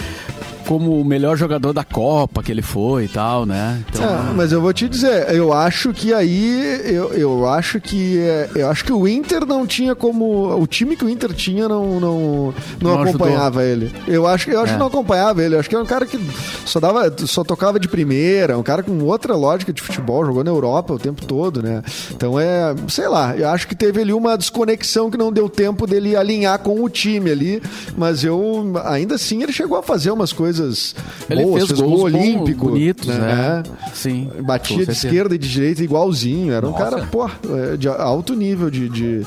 como 0.70 1.00
o 1.00 1.04
melhor 1.04 1.36
jogador 1.36 1.72
da 1.72 1.82
Copa 1.82 2.44
que 2.44 2.52
ele 2.52 2.62
foi 2.62 3.06
e 3.06 3.08
tal, 3.08 3.44
né? 3.44 3.82
Então, 3.88 4.04
É, 4.04 4.32
mas 4.36 4.52
eu 4.52 4.60
vou 4.60 4.72
te 4.72 4.88
dizer, 4.88 5.34
eu 5.34 5.52
acho 5.52 5.92
que 5.92 6.14
aí, 6.14 6.80
eu, 6.84 7.12
eu 7.12 7.48
acho 7.48 7.80
que 7.80 8.18
é, 8.20 8.48
eu 8.54 8.68
acho 8.70 8.84
que 8.84 8.92
o 8.92 9.08
Inter 9.08 9.44
não 9.44 9.66
tinha 9.66 9.96
como 9.96 10.56
o 10.56 10.64
time 10.68 10.94
que 10.94 11.04
o 11.04 11.08
Inter 11.10 11.32
tinha 11.34 11.68
não 11.68 11.98
não, 11.98 12.54
não, 12.80 12.94
Não 12.94 13.02
acompanhava 13.02 13.64
ele. 13.64 13.92
Eu 14.06 14.28
acho 14.28 14.44
que 14.46 14.52
eu 14.52 14.60
acho 14.60 14.70
É. 14.70 14.74
que 14.74 14.78
não 14.78 14.86
acompanhava 14.86 15.42
ele. 15.42 15.56
Eu 15.56 15.58
acho 15.60 15.68
que 15.68 15.74
é 15.74 15.78
um 15.80 15.84
cara 15.84 16.06
que 16.06 16.16
só 16.64 16.78
dava, 16.78 17.12
só 17.26 17.42
tocava 17.42 17.80
de 17.80 17.88
primeira, 17.88 18.56
um 18.56 18.62
cara 18.62 18.80
com 18.84 18.96
outra 19.02 19.34
lógica 19.34 19.72
de 19.72 19.82
futebol, 19.82 20.24
jogou 20.24 20.44
na 20.44 20.52
Europa 20.52 20.94
o 20.94 20.98
tempo 21.00 21.26
todo, 21.26 21.60
né? 21.60 21.82
Então 22.12 22.38
é, 22.38 22.76
sei 22.86 23.08
lá, 23.08 23.36
eu 23.36 23.48
acho 23.48 23.66
que 23.66 23.74
teve 23.74 24.00
ali 24.02 24.12
uma 24.12 24.38
desconexão 24.38 25.10
que 25.10 25.18
não 25.18 25.32
deu 25.32 25.48
tempo 25.48 25.84
dele 25.84 26.14
alinhar 26.14 26.60
com 26.60 26.80
o 26.84 26.88
time 26.88 27.28
ali, 27.28 27.60
mas 27.96 28.22
eu 28.22 28.72
ainda 28.84 29.16
assim 29.16 29.42
ele 29.42 29.52
chegou 29.52 29.76
a 29.76 29.82
fazer 29.82 30.12
umas 30.12 30.32
coisas 30.32 30.59
ele 31.28 31.42
boas, 31.42 31.54
fez 31.66 31.66
fez 31.68 31.80
gols 31.80 31.90
gol 31.90 32.10
bons, 32.10 32.20
olímpico, 32.20 32.66
bonitos, 32.68 33.06
né? 33.06 33.16
né? 33.18 33.62
Sim. 33.94 34.30
Batia 34.42 34.84
de 34.86 34.92
esquerda 34.92 35.34
e 35.34 35.38
de 35.38 35.48
direita 35.48 35.82
igualzinho. 35.82 36.52
Era 36.52 36.66
um 36.66 36.70
Nossa. 36.72 36.84
cara, 36.84 37.06
pô, 37.06 37.28
é, 37.28 37.76
de 37.76 37.88
alto 37.88 38.34
nível 38.34 38.70
de, 38.70 38.88
de, 38.88 39.18
de 39.20 39.26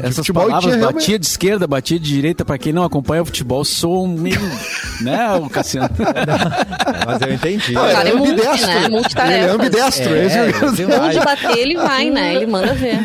Essas 0.00 0.16
futebol. 0.16 0.46
Palavras, 0.46 0.74
realmente- 0.74 0.94
batia 0.94 1.18
de 1.18 1.26
esquerda, 1.26 1.66
batia 1.66 1.98
de 1.98 2.08
direita, 2.08 2.44
pra 2.44 2.58
quem 2.58 2.72
não 2.72 2.84
acompanha 2.84 3.22
o 3.22 3.24
futebol, 3.24 3.64
soam 3.64 4.06
meio. 4.08 4.40
né, 5.00 5.34
o 5.34 5.48
Cassiano? 5.48 5.90
Mas 7.06 7.20
eu 7.20 7.32
entendi. 7.32 7.72
O 7.72 7.74
cara 7.74 8.08
é 8.08 8.12
Ele 8.12 8.18
multi, 8.18 8.32
ambidestro. 8.32 8.66
né? 8.68 8.84
Ele 8.86 9.46
é 9.46 9.50
ambidestro. 9.50 10.14
É, 10.14 10.26
esse 10.26 10.82
é 10.82 11.00
Onde 11.00 11.18
bater, 11.20 11.58
ele 11.58 11.76
vai, 11.76 12.10
né? 12.10 12.34
Ele 12.36 12.46
manda 12.46 12.74
ver. 12.74 12.98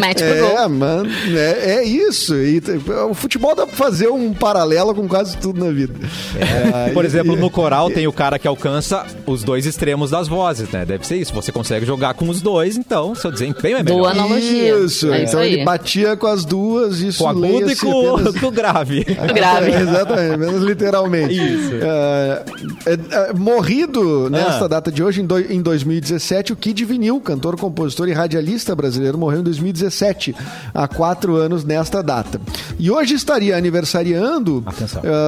Mete 0.00 0.22
pro 0.22 0.38
gol. 0.48 0.58
É, 0.58 0.68
mano, 0.68 1.10
é, 1.36 1.76
é 1.76 1.84
isso. 1.84 2.34
E, 2.36 2.62
o 3.08 3.14
futebol 3.14 3.54
dá 3.54 3.66
pra 3.66 3.76
fazer 3.76 4.08
um 4.08 4.32
paralelo 4.32 4.94
com 4.94 5.06
quase 5.08 5.36
tudo 5.36 5.64
na 5.64 5.70
vida. 5.70 5.94
É, 6.36 6.79
Por 6.92 7.04
exemplo, 7.04 7.36
no 7.36 7.50
coral 7.50 7.90
tem 7.90 8.06
o 8.06 8.12
cara 8.12 8.38
que 8.38 8.48
alcança 8.48 9.04
os 9.26 9.42
dois 9.42 9.66
extremos 9.66 10.10
das 10.10 10.26
vozes, 10.28 10.68
né? 10.70 10.84
Deve 10.84 11.06
ser 11.06 11.16
isso. 11.16 11.32
Você 11.34 11.52
consegue 11.52 11.84
jogar 11.84 12.14
com 12.14 12.28
os 12.28 12.40
dois, 12.40 12.76
então 12.76 13.14
seu 13.14 13.30
desempenho 13.30 13.78
é 13.78 13.82
melhor. 13.82 13.98
Boa 13.98 14.10
analogia. 14.10 14.78
Isso, 14.78 15.12
É 15.12 15.18
isso 15.24 15.30
então 15.30 15.40
aí. 15.40 15.54
ele 15.54 15.64
batia 15.64 16.16
com 16.16 16.26
as 16.26 16.44
duas, 16.44 17.00
isso 17.00 17.22
Com 17.22 17.28
agudo 17.30 17.70
e 17.70 17.76
com, 17.76 18.14
apenas- 18.14 18.36
com 18.40 18.46
o 18.46 18.50
grave. 18.50 19.04
Grave. 19.34 19.70
É, 19.72 19.80
exatamente, 19.80 20.36
menos 20.38 20.62
literalmente. 20.62 21.34
Isso. 21.34 21.70
É, 21.82 22.44
é, 22.86 22.92
é, 23.30 23.32
morrido 23.32 24.28
nesta 24.30 24.64
Ah. 24.64 24.68
data 24.68 24.90
de 24.92 25.02
hoje, 25.02 25.20
em, 25.20 25.26
doi- 25.26 25.46
em 25.50 25.60
2017, 25.62 26.52
o 26.52 26.56
Kid 26.56 26.84
Vinil, 26.84 27.20
cantor, 27.20 27.56
compositor 27.58 28.08
e 28.08 28.12
radialista 28.12 28.74
brasileiro, 28.74 29.18
morreu 29.18 29.40
em 29.40 29.42
2017, 29.42 30.34
há 30.74 30.88
quatro 30.88 31.36
anos 31.36 31.64
nesta 31.64 32.02
data. 32.02 32.40
E 32.78 32.90
hoje 32.90 33.14
estaria 33.14 33.56
aniversariando 33.56 34.64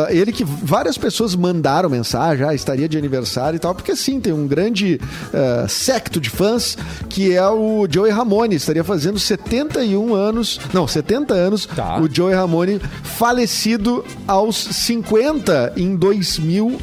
é, 0.08 0.16
ele 0.16 0.32
que 0.32 0.44
várias 0.44 0.96
pessoas 0.96 1.31
mandaram 1.34 1.88
mensagem, 1.90 2.46
ah, 2.46 2.54
estaria 2.54 2.88
de 2.88 2.96
aniversário 2.98 3.56
e 3.56 3.60
tal, 3.60 3.74
porque 3.74 3.94
sim, 3.96 4.20
tem 4.20 4.32
um 4.32 4.46
grande 4.46 5.00
é, 5.32 5.66
secto 5.68 6.20
de 6.20 6.30
fãs 6.30 6.76
que 7.08 7.32
é 7.34 7.46
o 7.48 7.86
Joey 7.90 8.10
Ramone, 8.12 8.54
estaria 8.56 8.84
fazendo 8.84 9.18
71 9.18 10.14
anos, 10.14 10.60
não, 10.72 10.86
70 10.86 11.34
anos, 11.34 11.66
Tá. 11.66 12.00
o 12.00 12.08
Joey 12.12 12.34
Ramone 12.34 12.80
falecido 13.02 14.04
aos 14.26 14.56
50 14.56 15.72
em 15.76 15.96
2001. 15.96 16.78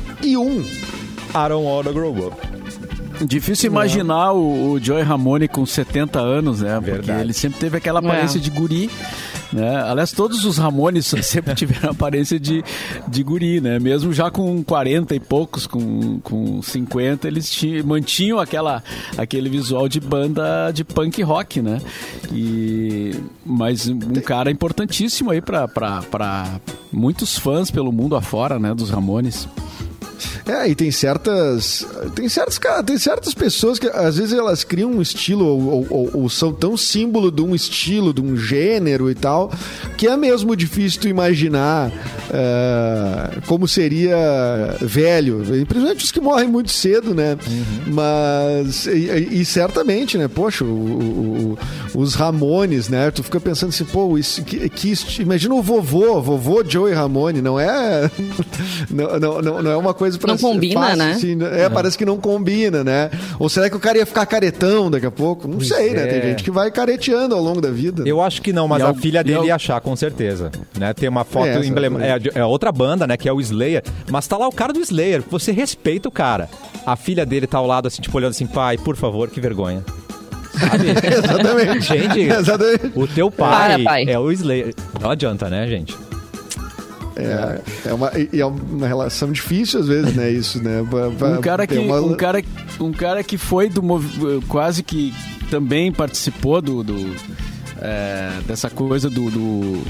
I 0.61 1.47
don't 1.47 1.65
wanna 1.65 1.91
grow 1.91 2.27
up. 2.27 2.35
Difícil 3.25 3.67
imaginar 3.69 4.31
o, 4.31 4.71
o 4.71 4.79
Joey 4.79 5.03
Ramone 5.03 5.47
com 5.47 5.65
70 5.65 6.19
anos, 6.19 6.61
né? 6.61 6.75
Porque 6.75 6.91
Verdade. 6.91 7.21
ele 7.21 7.33
sempre 7.33 7.59
teve 7.59 7.77
aquela 7.77 7.99
aparência 7.99 8.37
É. 8.37 8.41
de 8.41 8.49
guri. 8.49 8.89
Né? 9.51 9.81
Aliás, 9.83 10.11
todos 10.11 10.45
os 10.45 10.57
Ramones 10.57 11.07
sempre 11.23 11.55
tiveram 11.55 11.91
aparência 11.91 12.39
de, 12.39 12.63
de 13.07 13.23
guri, 13.23 13.59
né? 13.59 13.79
Mesmo 13.79 14.13
já 14.13 14.29
com 14.29 14.63
40 14.63 15.15
e 15.15 15.19
poucos, 15.19 15.65
com, 15.65 16.19
com 16.19 16.61
50, 16.61 17.27
eles 17.27 17.49
tinham, 17.49 17.85
mantinham 17.85 18.39
aquela, 18.39 18.83
aquele 19.17 19.49
visual 19.49 19.89
de 19.89 19.99
banda 19.99 20.71
de 20.71 20.83
punk 20.83 21.21
rock, 21.23 21.61
né? 21.61 21.81
E, 22.31 23.15
mas 23.45 23.87
um 23.87 24.21
cara 24.21 24.51
importantíssimo 24.51 25.31
aí 25.31 25.41
para 25.41 26.59
muitos 26.91 27.37
fãs 27.37 27.71
pelo 27.71 27.91
mundo 27.91 28.15
afora, 28.15 28.59
né? 28.59 28.73
Dos 28.73 28.89
Ramones. 28.89 29.47
É, 30.45 30.67
e 30.67 30.75
tem 30.75 30.91
certas. 30.91 31.85
Tem 32.15 32.27
certas, 32.29 32.57
cara, 32.57 32.83
tem 32.83 32.97
certas 32.97 33.33
pessoas 33.33 33.79
que 33.79 33.87
às 33.87 34.17
vezes 34.17 34.33
elas 34.33 34.63
criam 34.63 34.91
um 34.91 35.01
estilo 35.01 35.45
ou, 35.45 35.87
ou- 35.89 36.09
ou- 36.13 36.29
são 36.29 36.51
tão 36.53 36.75
símbolo 36.77 37.31
de 37.31 37.41
um 37.41 37.55
estilo, 37.55 38.13
de 38.13 38.21
um 38.21 38.35
gênero 38.37 39.09
e 39.09 39.15
tal, 39.15 39.51
que 39.97 40.07
é 40.07 40.15
mesmo 40.17 40.55
difícil 40.55 41.01
tu 41.01 41.07
imaginar 41.07 41.91
é, 42.31 43.39
como 43.47 43.67
seria 43.67 44.15
velho. 44.81 45.39
Principalmente 45.67 46.03
os 46.05 46.11
que 46.11 46.21
morrem 46.21 46.47
muito 46.47 46.71
cedo, 46.71 47.13
né? 47.13 47.37
Mas. 47.87 48.85
E, 48.85 49.39
e- 49.41 49.45
certamente, 49.45 50.17
né? 50.17 50.27
Poxa, 50.27 50.63
o- 50.63 50.67
o- 50.67 51.57
o- 51.93 51.99
os 51.99 52.13
Ramones, 52.15 52.89
né? 52.89 53.09
Tu 53.11 53.23
fica 53.23 53.39
pensando 53.39 53.69
assim, 53.69 53.85
pô, 53.85 54.17
isso, 54.17 54.43
que, 54.43 54.69
que 54.69 54.93
imagina 55.19 55.53
o 55.55 55.61
vovô, 55.61 56.21
vovô 56.21 56.63
Joey 56.67 56.93
Ramone, 56.93 57.41
não 57.41 57.59
é. 57.59 58.09
Não, 58.89 59.19
não, 59.19 59.41
não, 59.41 59.61
não 59.63 59.71
é 59.71 59.77
uma 59.77 59.93
coisa 59.93 60.08
pra 60.17 60.33
Não 60.33 60.39
combina, 60.39 60.79
fácil, 60.81 60.97
né? 60.97 61.11
assim, 61.11 61.37
é, 61.53 61.69
parece 61.69 61.97
que 61.97 62.05
não 62.05 62.17
combina, 62.17 62.83
né? 62.83 63.09
Ou 63.37 63.49
será 63.49 63.69
que 63.69 63.75
o 63.75 63.79
cara 63.79 63.97
ia 63.97 64.05
ficar 64.05 64.25
caretão 64.25 64.89
daqui 64.89 65.05
a 65.05 65.11
pouco? 65.11 65.47
Não 65.47 65.59
sei, 65.61 65.91
né? 65.91 66.05
Tem 66.07 66.19
é. 66.19 66.21
gente 66.21 66.43
que 66.43 66.51
vai 66.51 66.71
careteando 66.71 67.35
ao 67.35 67.41
longo 67.41 67.61
da 67.61 67.69
vida. 67.69 68.03
Eu 68.05 68.21
acho 68.21 68.41
que 68.41 68.51
não, 68.53 68.67
mas 68.67 68.81
E 68.81 68.85
a 68.85 68.93
filha 68.93 69.23
dele 69.23 69.37
ao- 69.37 69.45
ia 69.45 69.55
achar, 69.55 69.79
com 69.81 69.95
certeza. 69.95 70.51
Né? 70.77 70.93
Tem 70.93 71.07
uma 71.09 71.23
foto 71.23 71.47
É, 71.47 71.65
emblema. 71.65 72.03
É, 72.03 72.17
é 72.35 72.45
outra 72.45 72.71
banda, 72.71 73.05
né? 73.05 73.17
Que 73.17 73.27
é 73.29 73.33
o 73.33 73.39
Slayer. 73.41 73.83
Mas 74.09 74.27
tá 74.27 74.37
lá 74.37 74.47
o 74.47 74.51
cara 74.51 74.71
do 74.73 74.79
Slayer. 74.79 75.21
Você 75.29 75.51
respeita 75.51 76.07
o 76.07 76.11
cara. 76.11 76.49
A 76.85 76.95
filha 76.95 77.25
dele 77.25 77.45
tá 77.47 77.57
ao 77.57 77.67
lado, 77.67 77.87
assim, 77.87 78.01
tipo, 78.01 78.15
olhando 78.17 78.31
assim, 78.31 78.47
pai, 78.47 78.77
por 78.77 78.95
favor, 78.95 79.29
que 79.29 79.39
vergonha. 79.41 79.83
Sabe? 80.59 80.89
Exatamente. 81.07 81.81
Gente, 81.87 82.19
Exatamente. 82.21 82.91
o 82.95 83.07
teu 83.07 83.29
pai, 83.31 83.49
Para, 83.77 83.83
pai. 83.83 84.05
é 84.07 84.17
o 84.19 84.31
Slayer. 84.31 84.73
Não 85.01 85.11
adianta, 85.11 85.49
né, 85.49 85.67
gente? 85.67 85.95
É, 87.25 87.61
é, 87.89 87.93
uma, 87.93 88.11
e 88.33 88.39
é 88.41 88.45
uma 88.45 88.87
relação 88.87 89.31
difícil 89.31 89.79
às 89.79 89.87
vezes, 89.87 90.13
né? 90.15 90.29
Isso, 90.31 90.61
né? 90.63 90.85
Pra- 90.89 91.09
pra 91.11 91.27
Um 91.39 91.41
cara 91.41 91.67
que, 91.67 91.77
uma- 91.77 92.01
um 92.01 92.15
cara, 92.15 92.43
um 92.79 92.91
cara 92.91 93.23
que 93.23 93.37
foi 93.37 93.69
do 93.69 93.81
quase 94.47 94.83
que 94.83 95.13
também 95.49 95.91
participou 95.91 96.61
do, 96.61 96.83
do, 96.83 97.15
é, 97.81 98.31
dessa 98.45 98.69
coisa 98.69 99.09
do, 99.09 99.29
do, 99.31 99.81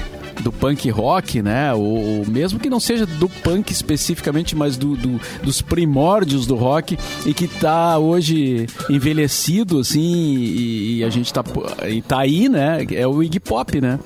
do 0.42 0.50
punk 0.52 0.88
rock, 0.90 1.42
né? 1.42 1.72
Ou, 1.74 2.18
ou 2.20 2.26
mesmo 2.26 2.58
que 2.58 2.70
não 2.70 2.80
seja 2.80 3.04
do 3.04 3.28
punk 3.28 3.70
especificamente, 3.72 4.56
mas 4.56 4.76
do, 4.76 4.96
do- 4.96 5.20
dos 5.42 5.60
primórdios 5.60 6.46
do 6.46 6.54
rock 6.56 6.98
e 7.26 7.34
que 7.34 7.46
tá 7.46 7.98
hoje 7.98 8.66
envelhecido 8.88 9.80
assim 9.80 10.00
e, 10.36 10.98
e 10.98 11.04
a 11.04 11.10
gente 11.10 11.32
tá 11.32 11.44
e 11.88 12.00
tá 12.00 12.20
aí, 12.20 12.48
né? 12.48 12.86
É 12.92 13.06
o 13.06 13.22
Iggy 13.22 13.40
Pop, 13.40 13.78
né? 13.80 13.98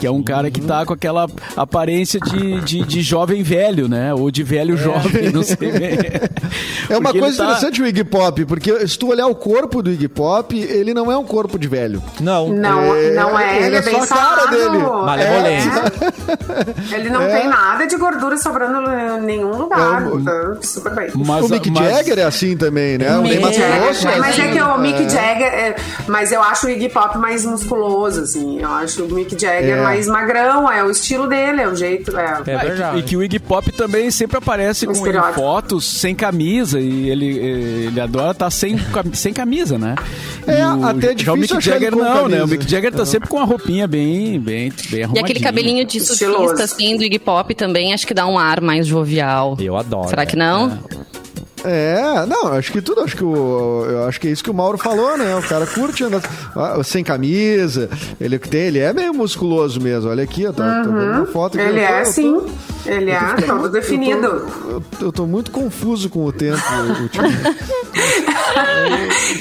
Que 0.00 0.06
é 0.06 0.10
um 0.10 0.22
cara 0.22 0.50
que 0.50 0.60
tá 0.60 0.84
com 0.86 0.92
aquela 0.92 1.26
aparência 1.56 2.20
de, 2.20 2.60
de, 2.60 2.84
de 2.84 3.02
jovem 3.02 3.42
velho, 3.42 3.88
né? 3.88 4.14
Ou 4.14 4.30
de 4.30 4.42
velho 4.42 4.76
jovem, 4.76 5.30
não 5.32 5.42
sei. 5.42 5.58
É 6.88 6.96
uma 6.96 7.02
Porque 7.10 7.18
coisa 7.20 7.36
tá- 7.36 7.44
interessante 7.44 7.82
o 7.82 7.86
Iggy 7.86 8.04
Pop, 8.04 8.44
porque 8.44 8.86
se 8.86 8.98
tu 8.98 9.08
olhar 9.08 9.26
o 9.26 9.34
corpo 9.34 9.82
do 9.82 9.90
Iggy 9.90 10.08
Pop, 10.08 10.56
ele 10.58 10.94
não 10.94 11.10
é 11.10 11.16
um 11.18 11.24
corpo 11.24 11.58
de 11.58 11.66
velho. 11.68 12.02
Não. 12.20 12.48
Não, 12.48 12.94
É, 12.94 13.10
não 13.14 13.38
é, 13.38 13.56
ele 13.56 13.66
ele 13.66 13.76
é 13.76 13.78
é 13.78 13.82
bem 13.82 13.94
só 14.04 14.14
a 14.14 14.18
cara 14.18 14.46
dele. 14.46 14.78
Malevolência. 14.78 15.70
É. 16.92 16.94
Ele 16.98 17.10
não 17.10 17.20
tem 17.20 17.48
nada 17.48 17.86
de 17.86 17.96
gordura 17.96 18.36
sobrando 18.36 18.78
em 18.90 19.20
nenhum 19.22 19.56
lugar. 19.56 20.02
É, 20.02 20.10
tá 20.54 20.62
super 20.62 20.94
bem. 20.94 21.08
Mas, 21.14 21.44
o 21.44 21.48
Mick 21.48 21.70
mas- 21.70 21.90
Jagger 21.96 22.18
é 22.18 22.22
assim 22.24 22.56
também, 22.56 22.98
né? 22.98 23.16
O 23.16 23.22
Mick 23.22 23.40
Jagger, 23.42 23.80
Grosso 23.82 24.08
É, 24.08 24.14
é 24.14 24.18
mas 24.18 24.38
é 24.38 24.42
assim. 24.42 24.52
que 24.52 24.62
o 24.62 24.78
Mick 24.78 25.02
É. 25.02 25.08
Jagger. 25.08 25.46
é- 25.54 25.76
mas 26.06 26.32
eu 26.32 26.42
acho 26.42 26.66
o 26.66 26.70
Iggy 26.70 26.88
Pop 26.88 27.18
mais 27.18 27.44
musculoso, 27.44 28.22
assim. 28.22 28.60
Eu 28.60 28.70
acho 28.70 29.04
o 29.04 29.12
Mick 29.12 29.30
Jagger 29.40 29.78
É. 29.78 29.80
mais 29.88 30.06
magrão, 30.06 30.70
é 30.70 30.84
o 30.84 30.90
estilo 30.90 31.26
dele, 31.28 31.62
é 31.62 31.68
o 31.68 31.74
jeito. 31.76 32.16
É. 32.16 32.24
É 32.24 32.28
Ah, 32.28 32.40
e 32.40 32.44
que- 32.44 32.66
verdade. 32.66 32.98
E 32.98 33.02
que 33.02 33.16
o 33.16 33.22
Iggy 33.22 33.38
Pop 33.38 33.72
também 33.72 34.10
sempre 34.10 34.38
aparece 34.38 34.86
Um 34.88 34.92
com 34.92 35.32
fotos 35.34 35.84
sem 35.84 36.14
camisa 36.14 36.80
e 36.80 37.08
ele, 37.10 37.26
ele 37.38 38.00
adora 38.00 38.32
estar 38.32 38.50
sem, 38.50 38.76
cam- 38.78 39.12
sem 39.12 39.32
camisa, 39.32 39.78
né? 39.78 39.94
É, 40.46 40.60
E 40.60 40.64
o, 40.64 40.86
até 40.86 41.12
é 41.12 41.18
já 41.18 41.32
o 41.32 41.36
Mick 41.36 41.60
Jagger 41.60 41.94
não, 41.94 42.28
né? 42.28 42.38
camisa. 42.38 42.44
O 42.44 42.48
Mick 42.48 42.70
Jagger 42.70 42.92
tá 42.92 43.04
sempre 43.04 43.28
com 43.28 43.38
a 43.38 43.44
roupinha 43.44 43.86
bem, 43.86 44.38
bem, 44.40 44.72
bem 44.90 45.06
E 45.14 45.18
aquele 45.18 45.40
cabelinho 45.40 45.84
de 45.84 46.00
surfista, 46.00 46.64
assim, 46.64 46.96
do 46.96 47.04
Iggy 47.04 47.18
Pop 47.18 47.54
também, 47.54 47.92
acho 47.92 48.06
que 48.06 48.14
dá 48.14 48.26
um 48.26 48.38
ar 48.38 48.60
mais 48.60 48.86
jovial. 48.86 49.56
Eu 49.60 49.76
adoro. 49.76 50.08
Será 50.08 50.24
que 50.24 50.36
né? 50.36 50.44
não? 50.50 50.66
É, 50.68 50.97
não, 52.26 52.48
acho 52.52 52.72
que 52.72 52.80
tudo, 52.80 53.00
acho 53.02 53.16
que 53.16 53.24
o, 53.24 53.84
eu 53.88 54.04
acho 54.06 54.20
que 54.20 54.28
é 54.28 54.30
isso 54.30 54.42
que 54.44 54.50
o 54.50 54.54
Mauro 54.54 54.78
falou, 54.78 55.16
né? 55.16 55.34
O 55.36 55.42
cara 55.42 55.66
curte 55.66 56.04
andar 56.04 56.22
sem 56.84 57.02
camisa, 57.04 57.88
ele 58.20 58.38
tem, 58.38 58.60
ele 58.62 58.78
é 58.78 58.92
meio 58.92 59.12
musculoso 59.14 59.80
mesmo. 59.80 60.10
Olha 60.10 60.24
aqui, 60.24 60.46
ó, 60.46 60.52
tá, 60.52 60.82
tô 60.84 60.90
vendo 60.92 61.12
uma 61.12 61.26
foto 61.26 61.58
aqui. 61.58 61.68
Ele 61.68 61.80
eu 61.80 61.86
tô- 61.86 61.92
é 61.92 61.98
eu 62.00 62.02
tô- 62.04 62.08
assim. 62.10 62.46
Ele 62.86 63.10
é 63.10 63.18
eu 63.20 63.36
tô 63.36 63.42
todo 63.54 63.68
definido. 63.70 64.26
Eu 64.26 64.40
tô, 64.40 64.70
eu, 64.70 64.82
eu 65.06 65.12
tô 65.12 65.26
muito 65.26 65.50
confuso 65.50 66.08
com 66.08 66.24
o 66.24 66.32
tempo 66.32 66.58
ultimamente. 67.00 67.58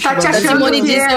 Tá 0.04 0.16
te 0.16 0.28
A 0.28 0.30
achando 0.32 0.48
Simone 0.50 0.82
que 0.82 0.88
diz 0.88 0.98
é, 1.04 1.08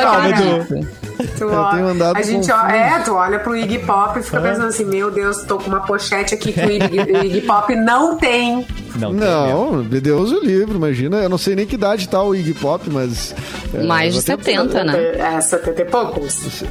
Tu 1.37 1.45
Eu 1.45 1.51
olha- 1.53 1.71
tenho 1.77 1.89
andado 1.89 2.17
a 2.19 2.23
gente, 2.23 2.51
ó, 2.53 2.67
é, 2.67 2.99
tu 3.05 3.15
olha 3.15 3.39
pro 3.39 3.57
Iggy 3.57 3.79
Pop 3.81 4.19
e 4.19 4.23
fica 4.23 4.41
pensando 4.41 4.67
assim, 4.67 4.85
meu 4.85 5.11
Deus, 5.11 5.43
tô 5.45 5.59
com 5.59 5.69
uma 5.69 5.81
pochete 5.81 6.35
aqui 6.35 6.53
que 6.53 6.61
o 6.61 6.71
Iggy, 6.71 6.99
o 7.13 7.25
Iggy 7.25 7.41
Pop 7.43 7.75
não 7.77 8.17
tem. 8.17 8.67
Não, 8.97 9.11
tem. 9.11 9.21
Não, 9.21 9.83
de 9.83 10.01
Deus 10.01 10.33
o 10.33 10.41
livre, 10.45 10.75
imagina. 10.77 11.19
Eu 11.19 11.29
não 11.29 11.39
sei 11.39 11.55
nem 11.55 11.65
que 11.67 11.77
idade 11.77 12.09
tá 12.09 12.23
o 12.23 12.35
Iggy 12.35 12.55
Pop, 12.55 12.89
mas. 12.91 13.35
é, 13.73 13.83
Mais 13.85 14.13
de 14.13 14.19
eu 14.31 14.37
tenho- 14.39 14.63
70, 14.65 14.85
né? 14.85 15.13
É, 15.37 15.41
70 15.41 15.83
e 15.83 15.85
poucos. 15.85 16.65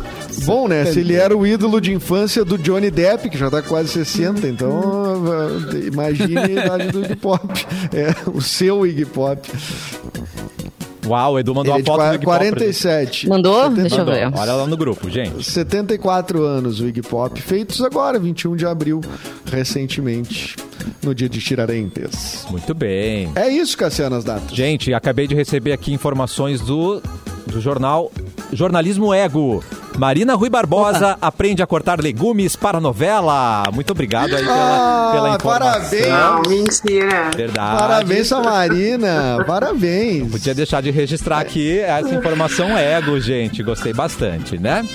Bom, 0.43 0.67
né? 0.67 0.85
Se 0.85 0.99
ele 0.99 1.15
era 1.15 1.35
o 1.35 1.47
ídolo 1.47 1.79
de 1.81 1.93
infância 1.93 2.43
do 2.45 2.57
Johnny 2.57 2.91
Depp, 2.91 3.29
que 3.29 3.37
já 3.37 3.49
tá 3.49 3.61
quase 3.61 3.89
60, 3.89 4.47
então 4.47 5.23
imagine 5.91 6.37
a 6.37 6.47
idade 6.65 6.87
do 6.91 7.03
Iggy 7.05 7.15
Pop. 7.15 7.47
É, 7.93 8.13
o 8.29 8.41
seu 8.41 8.85
Iggy 8.85 9.05
Pop. 9.05 9.41
Uau, 11.09 11.33
o 11.33 11.39
Edu 11.39 11.55
mandou 11.55 11.73
Ele 11.73 11.79
é 11.79 11.81
a 11.81 11.83
de 11.83 11.87
foto 11.89 11.97
qua- 11.97 12.09
do 12.09 12.15
Iggy 12.15 12.25
Pop 12.25 12.37
pra 12.37 12.45
gente. 12.45 12.55
47. 12.55 13.27
Mandou? 13.29 13.69
Deixa 13.69 13.95
eu 13.95 13.99
Mandou. 13.99 14.13
ver. 14.15 14.31
Olha 14.39 14.53
lá 14.53 14.67
no 14.67 14.77
grupo, 14.77 15.09
gente. 15.09 15.43
74 15.43 16.43
anos 16.43 16.79
o 16.79 16.87
Iggy 16.87 17.01
Pop, 17.01 17.41
feitos 17.41 17.81
agora, 17.81 18.19
21 18.19 18.55
de 18.55 18.65
abril, 18.65 19.01
recentemente, 19.51 20.55
no 21.03 21.13
dia 21.13 21.27
de 21.29 21.39
Tiradentes. 21.39 22.45
Muito 22.49 22.73
bem. 22.73 23.31
É 23.35 23.49
isso, 23.49 23.77
Cassiano, 23.77 24.15
as 24.15 24.23
datas. 24.23 24.51
Gente, 24.55 24.93
acabei 24.93 25.27
de 25.27 25.35
receber 25.35 25.71
aqui 25.71 25.91
informações 25.93 26.61
do, 26.61 27.01
do 27.47 27.59
jornal 27.59 28.11
Jornalismo 28.51 29.13
Ego. 29.13 29.63
Marina 29.97 30.33
Rui 30.35 30.49
Barbosa 30.49 31.17
aprende 31.21 31.61
a 31.61 31.67
cortar 31.67 31.99
legumes 32.01 32.55
para 32.55 32.79
novela. 32.79 33.63
Muito 33.73 33.91
obrigado 33.91 34.33
aí 34.35 34.43
pela, 34.43 34.55
Ah, 34.55 35.11
pela 35.13 35.35
informação. 35.35 35.69
parabéns. 35.71 36.07
Não, 36.07 36.41
mentira. 36.47 37.31
Verdade. 37.35 37.77
Parabéns, 37.79 38.27
Samarina. 38.27 39.43
Parabéns. 39.45 40.31
Podia 40.31 40.55
deixar 40.55 40.81
de 40.81 40.89
registrar 40.89 41.39
aqui 41.39 41.79
essa 41.79 42.15
informação 42.15 42.77
ego, 42.77 43.19
gente. 43.19 43.61
Gostei 43.61 43.91
bastante, 43.93 44.57
né? 44.57 44.85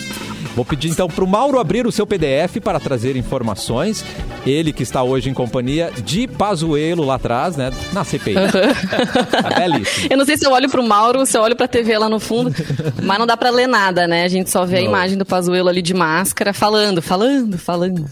Vou 0.54 0.64
pedir 0.64 0.88
então 0.88 1.08
para 1.08 1.24
o 1.24 1.26
Mauro 1.26 1.58
abrir 1.58 1.86
o 1.86 1.90
seu 1.92 2.06
PDF 2.06 2.58
para 2.62 2.78
trazer 2.78 3.16
informações. 3.16 4.04
Ele 4.46 4.72
que 4.72 4.82
está 4.82 5.02
hoje 5.02 5.28
em 5.28 5.34
companhia 5.34 5.90
de 6.04 6.28
Pazuello 6.28 7.04
lá 7.04 7.14
atrás, 7.16 7.56
né? 7.56 7.72
Na 7.92 8.04
CPI. 8.04 8.34
Tá 9.30 9.50
belíssimo. 9.58 10.08
Eu 10.10 10.16
não 10.18 10.24
sei 10.24 10.36
se 10.36 10.46
eu 10.46 10.52
olho 10.52 10.68
pro 10.68 10.82
Mauro 10.82 11.20
ou 11.20 11.26
se 11.26 11.36
eu 11.36 11.42
olho 11.42 11.56
pra 11.56 11.66
TV 11.66 11.96
lá 11.98 12.08
no 12.08 12.20
fundo, 12.20 12.54
mas 13.02 13.18
não 13.18 13.26
dá 13.26 13.36
pra 13.36 13.50
ler 13.50 13.66
nada, 13.66 14.06
né? 14.06 14.24
A 14.24 14.28
gente 14.28 14.50
só 14.50 14.64
vê 14.64 14.78
a 14.78 14.80
Não. 14.82 14.88
imagem 14.88 15.18
do 15.18 15.24
Pazuello 15.24 15.68
ali 15.68 15.82
de 15.82 15.94
máscara, 15.94 16.52
falando, 16.52 17.00
falando, 17.02 17.58
falando. 17.58 18.04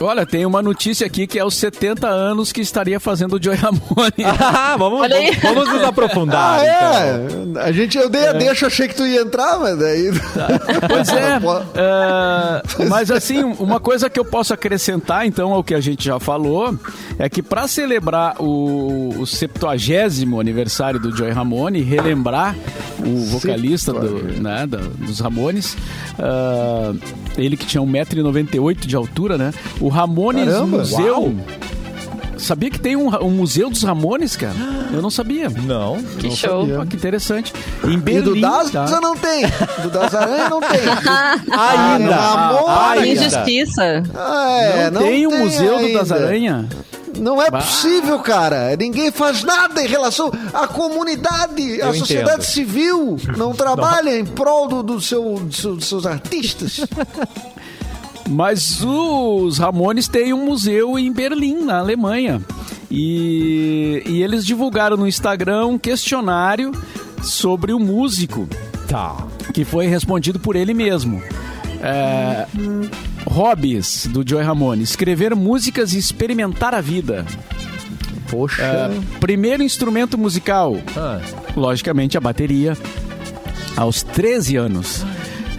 Olha, 0.00 0.24
tem 0.24 0.46
uma 0.46 0.62
notícia 0.62 1.06
aqui 1.06 1.26
que 1.26 1.38
é 1.38 1.44
os 1.44 1.54
70 1.54 2.06
anos 2.06 2.52
que 2.52 2.60
estaria 2.60 3.00
fazendo 3.00 3.36
o 3.36 3.42
Joy 3.42 3.56
Ramone. 3.56 3.78
Ah, 4.40 4.76
vamos, 4.78 5.00
vamos, 5.08 5.36
vamos 5.42 5.68
nos 5.68 5.82
aprofundar, 5.84 6.60
Ah, 6.60 6.64
então. 6.64 7.62
é. 7.62 7.64
A 7.66 7.72
gente, 7.72 7.98
eu 7.98 8.08
dei 8.08 8.26
a 8.28 8.32
deixa, 8.32 8.66
achei 8.66 8.86
que 8.88 8.94
tu 8.94 9.06
ia 9.06 9.20
entrar, 9.22 9.58
mas 9.58 9.78
daí. 9.78 10.10
Pois 10.88 11.08
é. 11.08 11.38
É, 11.74 12.84
mas 12.88 13.10
assim, 13.10 13.42
uma 13.42 13.78
coisa 13.80 14.08
que 14.10 14.18
eu 14.18 14.24
posso 14.24 14.52
acrescentar, 14.52 15.26
então, 15.26 15.52
ao 15.52 15.62
que 15.62 15.74
a 15.74 15.80
gente 15.80 16.04
já 16.04 16.18
falou, 16.18 16.76
é 17.18 17.28
que 17.28 17.42
para 17.42 17.66
celebrar 17.68 18.36
o, 18.40 19.14
o 19.18 19.26
70 19.26 19.68
aniversário 20.40 20.98
do 21.00 21.14
Joy 21.16 21.30
Ramone, 21.30 21.80
relembrar 21.82 22.56
o 23.04 23.24
vocalista 23.26 23.92
do, 23.92 24.22
né, 24.40 24.66
dos 24.66 25.20
Ramones, 25.20 25.76
ah, 26.18 26.92
ele 27.36 27.56
que 27.56 27.66
tinha 27.66 27.82
1,98m 27.82 28.86
de 28.86 28.96
altura, 28.96 29.38
né? 29.38 29.52
O 29.80 29.87
Ramones 29.88 30.46
Caramba. 30.46 30.78
Museu. 30.78 31.22
Uau. 31.22 31.34
Sabia 32.38 32.70
que 32.70 32.78
tem 32.78 32.94
um, 32.94 33.08
um 33.24 33.30
museu 33.30 33.68
dos 33.68 33.82
Ramones, 33.82 34.36
cara? 34.36 34.54
Eu 34.92 35.02
não 35.02 35.10
sabia. 35.10 35.50
Não. 35.50 36.00
Que 36.20 36.30
show. 36.30 36.66
Pô, 36.68 36.86
que 36.86 36.94
interessante. 36.94 37.52
Em 37.82 37.94
E 37.94 37.96
do 37.96 38.00
Berlim, 38.00 38.40
Das 38.40 38.70
tá? 38.70 39.00
não 39.00 39.16
tem. 39.16 39.42
Do 39.82 39.90
Das 39.90 40.14
Aranha 40.14 40.48
não 40.48 40.60
tem. 40.60 40.78
Ainda. 41.52 42.16
amor, 42.16 42.70
ainda. 42.70 43.06
Injustiça. 43.08 44.02
Ah, 44.14 44.58
é, 44.62 44.90
não, 44.90 45.02
tem 45.02 45.26
o 45.26 45.36
Museu 45.36 45.78
do 45.78 45.84
ainda. 45.86 45.98
Das 45.98 46.12
Aranha? 46.12 46.68
Não 47.18 47.42
é 47.42 47.50
possível, 47.50 48.20
cara. 48.20 48.76
Ninguém 48.76 49.10
faz 49.10 49.42
nada 49.42 49.82
em 49.82 49.88
relação 49.88 50.30
à 50.54 50.68
comunidade, 50.68 51.82
à 51.82 51.86
Eu 51.86 51.94
sociedade 51.94 52.30
entendo. 52.34 52.44
civil. 52.44 53.16
Não 53.36 53.52
trabalha 53.52 54.16
em 54.16 54.24
prol 54.24 54.68
do, 54.68 54.82
do 54.84 55.00
seu, 55.00 55.34
do 55.40 55.52
seu- 55.52 55.74
dos 55.74 55.86
seus 55.88 56.06
artistas. 56.06 56.80
Mas 58.28 58.82
os 58.84 59.58
Ramones 59.58 60.06
têm 60.06 60.32
um 60.34 60.44
museu 60.44 60.98
em 60.98 61.10
Berlim, 61.12 61.64
na 61.64 61.78
Alemanha. 61.78 62.40
E, 62.90 64.02
e 64.06 64.22
eles 64.22 64.44
divulgaram 64.44 64.96
no 64.96 65.06
Instagram 65.08 65.66
um 65.66 65.78
questionário 65.78 66.72
sobre 67.22 67.72
o 67.72 67.78
músico, 67.78 68.48
Tá. 68.86 69.16
que 69.52 69.64
foi 69.64 69.86
respondido 69.86 70.38
por 70.38 70.56
ele 70.56 70.72
mesmo. 70.74 71.22
É, 71.82 72.46
hobbies 73.26 74.06
do 74.10 74.26
Joey 74.26 74.44
Ramone: 74.44 74.82
escrever 74.82 75.34
músicas 75.34 75.92
e 75.92 75.98
experimentar 75.98 76.74
a 76.74 76.80
vida. 76.80 77.24
Poxa. 78.30 78.62
É, 78.62 78.90
primeiro 79.20 79.62
instrumento 79.62 80.18
musical: 80.18 80.76
Ah, 80.96 81.20
logicamente 81.56 82.16
a 82.16 82.20
bateria, 82.20 82.76
aos 83.76 84.02
13 84.02 84.56
anos. 84.56 85.04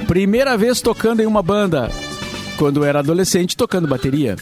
Primeira 0.08 0.58
vez 0.58 0.82
tocando 0.82 1.21
em 1.21 1.25
uma 1.27 1.43
banda, 1.43 1.89
quando 2.59 2.83
era 2.83 2.99
adolescente, 2.99 3.55
tocando 3.55 3.87
bateria. 3.87 4.35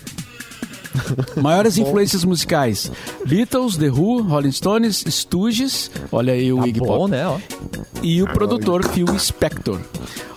Maiores 1.40 1.78
influências 1.78 2.24
musicais: 2.26 2.92
Beatles, 3.26 3.78
The 3.78 3.90
Who, 3.90 4.24
Rolling 4.24 4.52
Stones, 4.52 5.04
Stooges, 5.08 5.92
olha 6.12 6.34
aí 6.34 6.52
o 6.52 6.58
tá 6.60 6.68
Iggy 6.68 6.80
Pop, 6.80 7.12
né? 7.12 7.40
e 8.02 8.24
o 8.24 8.26
produtor 8.28 8.84
Phil 8.90 9.08
Spector. 9.20 9.80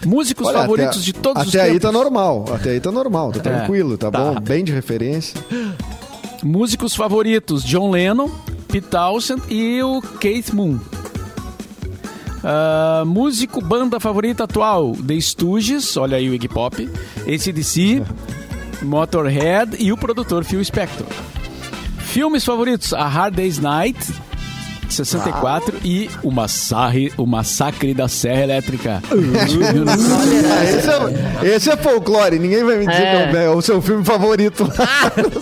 Músicos 0.05 0.47
Olha, 0.49 0.59
favoritos 0.59 0.97
até, 0.99 1.05
de 1.07 1.13
todos 1.15 1.41
até 1.43 1.49
os 1.49 1.57
aí 1.57 1.67
tempos. 1.73 1.83
tá 1.83 1.93
normal. 1.93 2.45
Até 2.55 2.71
aí 2.71 2.81
tá 2.81 2.93
normal. 2.93 3.33
Tá 3.33 3.39
É, 3.39 3.43
tranquilo, 3.43 3.97
tá, 3.97 4.11
tá. 4.11 4.19
bom. 4.35 4.41
Bem 4.41 4.63
de 4.63 4.73
referência. 4.73 5.41
Músicos 6.43 6.95
favoritos: 6.95 7.65
John 7.65 7.91
Lennon, 7.91 8.29
Pete 8.69 8.87
Townshend 8.89 9.43
e 9.49 9.83
o 9.83 10.03
Keith 10.21 10.51
Moon. 10.53 10.79
Ah, 12.43 13.03
músico, 13.07 13.61
banda 13.61 14.01
favorita 14.01 14.45
atual: 14.45 14.93
The 15.07 15.15
Stooges, 15.21 15.97
olha 15.97 16.17
aí 16.17 16.29
o 16.31 16.35
Iggy 16.35 16.49
Pop, 16.49 16.89
ACDC, 17.27 18.03
Motorhead 18.83 19.77
e 19.79 19.93
o 19.93 19.97
produtor 19.97 20.45
Phil 20.45 20.65
Spector. 20.65 21.07
Filmes 21.99 22.45
favoritos: 22.45 22.93
A 22.95 23.07
Hard 23.07 23.35
Day's 23.35 23.59
Night, 23.59 23.99
64, 24.89 25.77
e 25.85 26.11
o 26.23 26.31
Massacre, 26.31 27.13
o 27.17 27.27
Massacre 27.27 27.93
da 27.95 28.09
Serra 28.09 28.43
Elétrica. 28.43 29.03
Ah, 29.11 30.65
esse, 30.65 30.89
é, 31.47 31.55
esse 31.57 31.71
é 31.71 31.77
folclore. 31.77 32.39
Ninguém 32.39 32.65
vai 32.65 32.79
me 32.79 32.87
dizer 32.87 33.03
É. 33.03 33.31
que 33.31 33.37
é 33.37 33.49
o 33.51 33.57
meu 33.57 33.83
filme 33.83 34.05
favorito. 34.05 34.67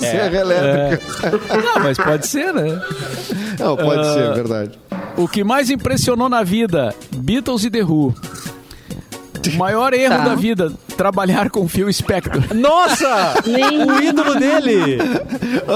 Serra 0.01 0.37
Elétrica. 0.41 1.01
Não, 1.65 1.83
mas 1.83 1.97
pode 1.97 2.27
ser, 2.27 2.53
né? 2.53 2.81
Não, 3.59 3.77
pode 3.77 4.01
Ah, 4.01 4.13
ser, 4.15 4.21
é 4.23 4.33
verdade. 4.35 4.71
O 5.19 5.27
que 5.27 5.43
mais 5.43 5.69
impressionou 5.69 6.29
na 6.29 6.45
vida? 6.45 6.95
Beatles 7.17 7.65
e 7.65 7.71
The 7.71 7.83
Who. 7.83 8.15
O 9.55 9.57
maior 9.59 9.93
erro 9.95 10.17
Tá. 10.17 10.25
da 10.25 10.35
vida, 10.35 10.73
trabalhar 10.97 11.51
com 11.51 11.69
Phil 11.69 11.93
Spector. 11.93 12.43
Nossa! 12.55 13.35
Nem- 13.47 13.85
o 13.85 14.03
ídolo 14.03 14.35
dele! 14.37 14.99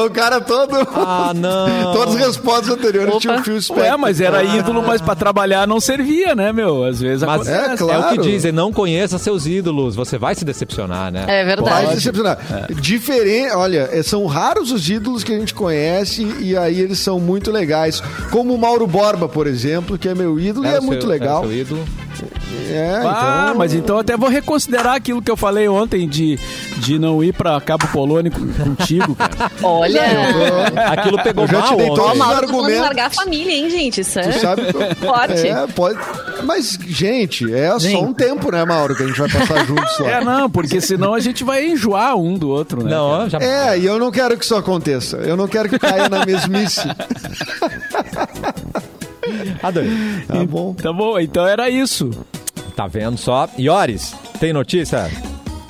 O 0.04 0.10
cara 0.10 0.40
todo. 0.40 0.76
Ah, 0.94 1.32
não! 1.34 1.92
Todas 1.92 2.16
as 2.16 2.26
respostas 2.26 2.70
anteriores 2.70 3.16
tinham 3.18 3.36
o 3.36 3.42
fio 3.42 3.54
Ué, 3.54 3.60
Spector. 3.60 3.98
mas 3.98 4.20
era 4.20 4.42
ídolo, 4.42 4.82
mas 4.86 5.00
pra 5.00 5.14
trabalhar 5.14 5.66
não 5.66 5.80
servia, 5.80 6.34
né, 6.34 6.52
meu? 6.52 6.84
Às 6.84 7.00
vezes 7.00 7.22
Mas 7.22 7.46
É, 7.48 7.56
acontece. 7.56 7.82
claro. 7.84 8.02
é 8.02 8.06
o 8.06 8.10
que 8.10 8.18
dizem, 8.30 8.52
não 8.52 8.72
conheça 8.72 9.18
seus 9.18 9.46
ídolos, 9.46 9.94
você 9.94 10.18
vai 10.18 10.34
se 10.34 10.44
decepcionar, 10.44 11.12
né? 11.12 11.24
É 11.28 11.44
Vai 11.44 11.56
verdade. 11.56 11.94
decepcionar. 11.94 12.38
Diferente, 12.80 13.52
olha, 13.54 13.88
é, 13.92 14.02
são 14.02 14.26
raros 14.26 14.70
os 14.72 14.88
ídolos 14.88 15.22
que 15.24 15.32
a 15.32 15.38
gente 15.38 15.54
conhece 15.54 16.24
e 16.40 16.56
aí 16.56 16.80
eles 16.80 16.98
são 16.98 17.20
muito 17.20 17.50
legais. 17.50 18.02
Como 18.30 18.54
o 18.54 18.58
Mauro 18.58 18.86
Borba, 18.86 19.28
por 19.28 19.46
exemplo, 19.46 19.96
que 19.98 20.08
é 20.08 20.14
meu 20.14 20.38
ídolo 20.38 20.66
e 20.66 20.68
Era 20.68 20.78
é 20.78 20.80
o 20.80 20.84
muito 20.84 21.02
seu- 21.02 21.10
legal. 21.10 21.38
era 21.38 21.46
o 21.46 21.50
seu 21.50 21.58
ídolo. 21.60 21.84
É, 22.70 23.00
Ah, 23.04 23.44
então... 23.46 23.58
mas 23.58 23.74
então 23.74 23.98
até 23.98 24.16
vou 24.16 24.28
reconsiderar 24.28 24.94
aquilo 24.94 25.20
que 25.22 25.30
eu 25.30 25.36
falei 25.36 25.68
ontem 25.68 26.08
de, 26.08 26.38
de 26.78 26.98
não 26.98 27.22
ir 27.22 27.32
pra 27.34 27.60
Cabo 27.60 27.86
Polônio 27.88 28.30
com- 28.32 28.46
contigo, 28.52 29.14
cara. 29.14 29.50
Olha. 29.62 30.02
Aquilo 30.90 31.22
pegou 31.22 31.44
Eu 31.44 31.48
já 31.48 31.62
te 31.62 31.68
mal 31.68 31.76
dei 31.76 31.86
ontem. 31.90 31.96
todos 31.96 32.12
os 32.12 32.18
Mauro 32.18 32.38
argumentos. 32.38 32.80
largar 32.80 33.06
a 33.06 33.10
família, 33.10 33.52
hein, 33.52 33.70
gente? 33.70 34.00
Isso 34.00 34.18
é 34.18 34.22
Tu 34.28 34.38
sabe? 34.40 34.62
forte. 35.00 35.46
É, 35.48 35.66
pode. 35.68 35.98
Mas, 36.44 36.78
gente, 36.86 37.52
é 37.52 37.78
Gente. 37.78 37.92
só 37.92 38.02
um 38.02 38.12
tempo, 38.12 38.50
né, 38.50 38.64
Mauro, 38.64 38.96
que 38.96 39.02
a 39.02 39.06
gente 39.06 39.18
vai 39.18 39.28
passar 39.28 39.64
juntos 39.66 39.98
lá. 40.00 40.10
É, 40.10 40.24
não, 40.24 40.50
porque 40.50 40.80
senão 40.80 41.14
a 41.14 41.20
gente 41.20 41.44
vai 41.44 41.64
enjoar 41.66 42.16
um 42.16 42.34
do 42.34 42.48
outro, 42.48 42.82
né? 42.82 42.90
Não, 42.90 43.28
já... 43.28 43.38
É, 43.38 43.78
e 43.78 43.86
eu 43.86 43.98
não 43.98 44.10
quero 44.10 44.36
que 44.36 44.44
isso 44.44 44.54
aconteça. 44.56 45.18
Eu 45.18 45.36
não 45.36 45.46
quero 45.46 45.68
que 45.68 45.78
caia 45.78 46.08
na 46.08 46.24
mesmice. 46.26 46.82
Adorei. 49.62 49.90
Tá 50.26 50.44
bom? 50.44 50.74
Tá 50.74 50.92
bom, 50.92 51.18
então 51.18 51.46
era 51.46 51.68
isso. 51.70 52.10
Tá 52.76 52.86
vendo 52.86 53.16
só? 53.18 53.48
Iores, 53.58 54.14
tem 54.40 54.52
notícia? 54.52 55.10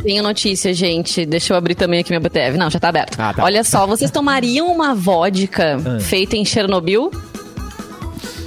Tenho 0.02 0.22
notícia, 0.22 0.72
gente. 0.74 1.24
Deixa 1.24 1.52
eu 1.52 1.56
abrir 1.56 1.74
também 1.74 2.00
aqui 2.00 2.10
meu 2.10 2.20
BTV. 2.20 2.56
Não, 2.58 2.68
já 2.70 2.80
tá 2.80 2.88
aberto. 2.88 3.18
Ah, 3.20 3.32
tá. 3.32 3.44
Olha 3.44 3.62
só, 3.62 3.86
vocês 3.86 4.10
tomariam 4.10 4.66
uma 4.72 4.94
vodka 4.94 5.76
Ah. 5.84 6.00
feita 6.00 6.36
em 6.36 6.44
Chernobyl? 6.44 7.10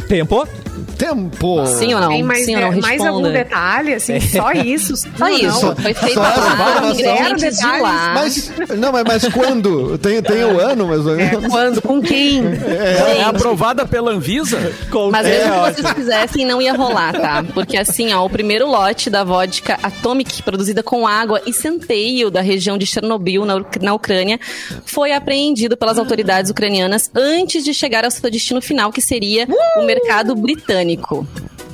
Tempo? 0.08 0.48
Tempo. 0.96 1.66
Sim 1.68 1.94
ou 1.94 2.00
não? 2.02 2.10
Tem 2.10 2.24
mais, 2.24 2.46
Sim 2.46 2.56
ou 2.56 2.62
não? 2.62 2.74
é, 2.74 2.76
mais 2.82 3.02
algum 3.06 3.32
detalhe, 3.32 3.94
assim, 3.94 4.20
só 4.20 4.52
isso? 4.52 4.96
Só 5.18 5.28
isso. 5.30 5.76
Foi 5.76 5.94
feito 5.94 6.14
só 6.16 6.92
imigrantes 6.92 7.58
de 7.58 7.66
lá. 7.66 8.14
Mas, 8.14 8.52
não, 8.78 8.92
mas, 8.92 9.04
mas 9.04 9.28
quando? 9.34 9.98
Tem, 9.98 10.22
tem 10.22 10.44
o 10.44 10.60
ano, 10.60 10.88
mais 10.88 11.06
ou 11.06 11.14
É, 11.14 11.32
menos. 11.32 11.48
quando? 11.52 11.82
Com 11.82 12.02
quem? 12.02 12.42
É, 12.46 13.24
aprovada 13.24 13.86
pela 13.86 14.12
Anvisa? 14.12 14.58
Mas 15.12 15.26
É, 15.26 15.30
mesmo 15.30 15.54
que 15.54 15.60
ótimo. 15.60 15.84
vocês 15.84 15.94
quisessem, 15.94 16.46
não 16.46 16.62
ia 16.62 16.74
rolar, 16.74 17.14
tá? 17.14 17.44
Porque 17.54 17.78
assim, 17.78 18.14
ó, 18.14 18.26
o 18.26 18.30
primeiro 18.30 18.68
lote 18.68 19.10
da 19.10 19.24
vodka 19.24 19.78
Atomic, 19.84 20.42
produzida 20.44 20.82
com 20.84 21.06
água 21.08 21.42
e 21.46 21.54
centeio 21.54 22.30
da 22.32 22.42
região 22.42 22.78
de 22.78 22.86
Chernobyl, 22.86 23.46
na, 23.46 23.56
na 23.82 23.94
Ucrânia, 23.94 24.40
foi 24.86 25.12
apreendido 25.14 25.76
pelas 25.78 25.98
autoridades 25.98 26.50
ucranianas 26.52 27.10
antes 27.16 27.64
de 27.64 27.74
chegar 27.74 28.04
ao 28.06 28.12
seu 28.12 28.30
destino 28.30 28.62
final, 28.62 28.92
que 28.92 29.02
seria 29.02 29.48
o 29.78 29.84
mercado 29.84 30.36
britânico. 30.36 30.85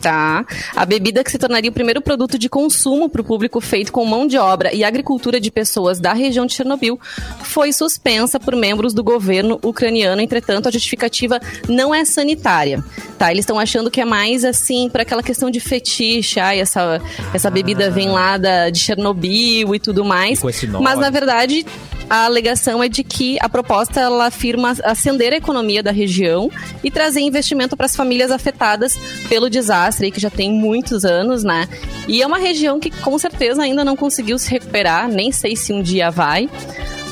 Tá. 0.01 0.43
A 0.75 0.83
bebida 0.83 1.23
que 1.23 1.29
se 1.29 1.37
tornaria 1.37 1.69
o 1.69 1.73
primeiro 1.73 2.01
produto 2.01 2.37
de 2.37 2.49
consumo 2.49 3.07
para 3.07 3.21
o 3.21 3.23
público 3.23 3.61
feito 3.61 3.91
com 3.91 4.03
mão 4.03 4.25
de 4.25 4.35
obra 4.35 4.73
e 4.73 4.83
agricultura 4.83 5.39
de 5.39 5.51
pessoas 5.51 5.99
da 5.99 6.11
região 6.11 6.47
de 6.47 6.53
Chernobyl 6.53 6.99
foi 7.43 7.71
suspensa 7.71 8.39
por 8.39 8.55
membros 8.55 8.95
do 8.95 9.03
governo 9.03 9.59
ucraniano. 9.63 10.19
Entretanto, 10.19 10.67
a 10.67 10.71
justificativa 10.71 11.39
não 11.69 11.93
é 11.93 12.03
sanitária. 12.03 12.83
Tá? 13.19 13.31
Eles 13.31 13.43
estão 13.43 13.59
achando 13.59 13.91
que 13.91 14.01
é 14.01 14.05
mais 14.05 14.43
assim 14.43 14.89
para 14.89 15.03
aquela 15.03 15.21
questão 15.21 15.51
de 15.51 15.59
fetiche. 15.59 16.39
Ai, 16.39 16.59
essa, 16.59 16.99
essa 17.31 17.51
bebida 17.51 17.91
vem 17.91 18.09
lá 18.09 18.37
da, 18.37 18.71
de 18.71 18.79
Chernobyl 18.79 19.75
e 19.75 19.79
tudo 19.79 20.03
mais. 20.03 20.41
E. 20.41 20.67
Mas 20.67 20.97
na 20.97 21.11
verdade, 21.11 21.63
a 22.11 22.25
alegação 22.25 22.83
é 22.83 22.89
de 22.89 23.05
que 23.05 23.37
a 23.39 23.47
proposta 23.47 24.01
ela 24.01 24.25
afirma 24.25 24.75
acender 24.83 25.31
a 25.31 25.37
economia 25.37 25.81
da 25.81 25.91
região 25.91 26.51
e 26.83 26.91
trazer 26.91 27.21
investimento 27.21 27.77
para 27.77 27.85
as 27.85 27.95
famílias 27.95 28.31
afetadas 28.31 28.99
pelo 29.29 29.49
desastre 29.49 30.11
que 30.11 30.19
já 30.19 30.29
tem 30.29 30.51
muitos 30.51 31.05
anos, 31.05 31.41
né? 31.41 31.69
E 32.09 32.21
é 32.21 32.27
uma 32.27 32.37
região 32.37 32.81
que 32.81 32.91
com 32.91 33.17
certeza 33.17 33.63
ainda 33.63 33.85
não 33.85 33.95
conseguiu 33.95 34.37
se 34.37 34.51
recuperar, 34.51 35.07
nem 35.07 35.31
sei 35.31 35.55
se 35.55 35.71
um 35.71 35.81
dia 35.81 36.11
vai. 36.11 36.49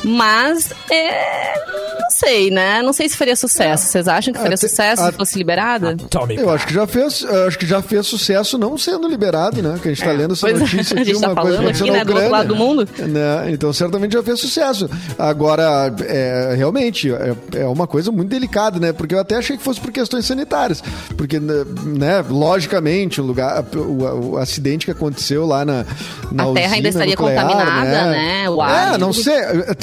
Mas 0.04 0.72
é, 0.92 1.54
não 2.02 2.10
sei, 2.10 2.50
né? 2.52 2.82
Não 2.82 2.94
sei 2.94 3.08
se 3.10 3.18
faria 3.18 3.36
sucesso. 3.36 3.86
Vocês 3.88 4.08
acham 4.08 4.34
que 4.34 4.40
faria 4.40 4.56
Até- 4.56 4.68
sucesso 4.68 5.02
a- 5.04 5.12
se 5.12 5.18
fosse 5.18 5.38
liberada? 5.38 5.92
Atomic. 5.92 6.42
Eu 6.42 6.50
acho 6.50 6.66
que 6.68 6.74
já 6.74 6.88
fez, 6.88 7.22
eu 7.22 7.48
acho 7.48 7.60
que 7.60 7.66
já 7.66 7.82
fez 7.82 8.08
sucesso 8.08 8.58
não 8.58 8.78
sendo 8.78 9.08
liberado, 9.08 9.62
né? 9.62 9.78
Que 9.82 9.90
a 9.90 9.94
gente 9.94 10.04
tá 10.04 10.12
lendo 10.12 10.34
essa 10.34 10.50
é, 10.50 10.54
notícia 10.54 10.96
a 10.98 11.02
aqui, 11.02 11.12
gente 11.14 11.22
tá 11.22 11.28
uma 11.28 11.36
coisa 11.36 11.58
falando 11.58 11.70
aconteceu 11.70 11.86
aqui, 11.88 11.92
na 11.92 11.98
né, 12.00 12.06
do 12.06 12.14
outro 12.14 12.30
lado 12.32 12.48
do 12.48 12.56
mundo. 12.56 12.88
Né? 12.98 13.52
Então 13.52 13.72
certamente 13.74 14.14
já 14.14 14.24
fez 14.24 14.40
sucesso. 14.40 14.90
Agora, 15.18 15.94
é, 16.08 16.54
realmente, 16.58 17.12
é, 17.12 17.36
é 17.60 17.66
uma 17.66 17.86
coisa 17.88 18.12
muito 18.12 18.30
delicada, 18.30 18.80
né? 18.80 18.94
Porque 18.94 19.14
eu 19.14 19.20
até 19.20 19.36
achei 19.36 19.58
que 19.58 19.64
fosse 19.64 19.80
por 19.80 19.92
questões 19.92 20.26
sanitárias. 20.26 20.82
Porque, 21.18 21.40
né, 21.40 22.24
logicamente, 22.30 23.22
o 23.22 23.24
lugar, 23.26 23.64
o, 23.76 24.32
o 24.32 24.38
acidente 24.38 24.86
que 24.86 24.92
aconteceu 24.92 25.46
lá 25.46 25.64
na, 25.66 25.86
na 26.32 26.44
A 26.44 26.54
terra 26.54 26.66
usina 26.68 26.76
ainda 26.76 26.90
estaria 26.90 27.16
nuclear, 27.16 27.48
contaminada, 27.48 28.12
né? 28.12 28.50
O 28.50 28.62
ar, 28.62 28.96
é, 28.96 28.98
não 28.98 29.14
sei. 29.14 29.34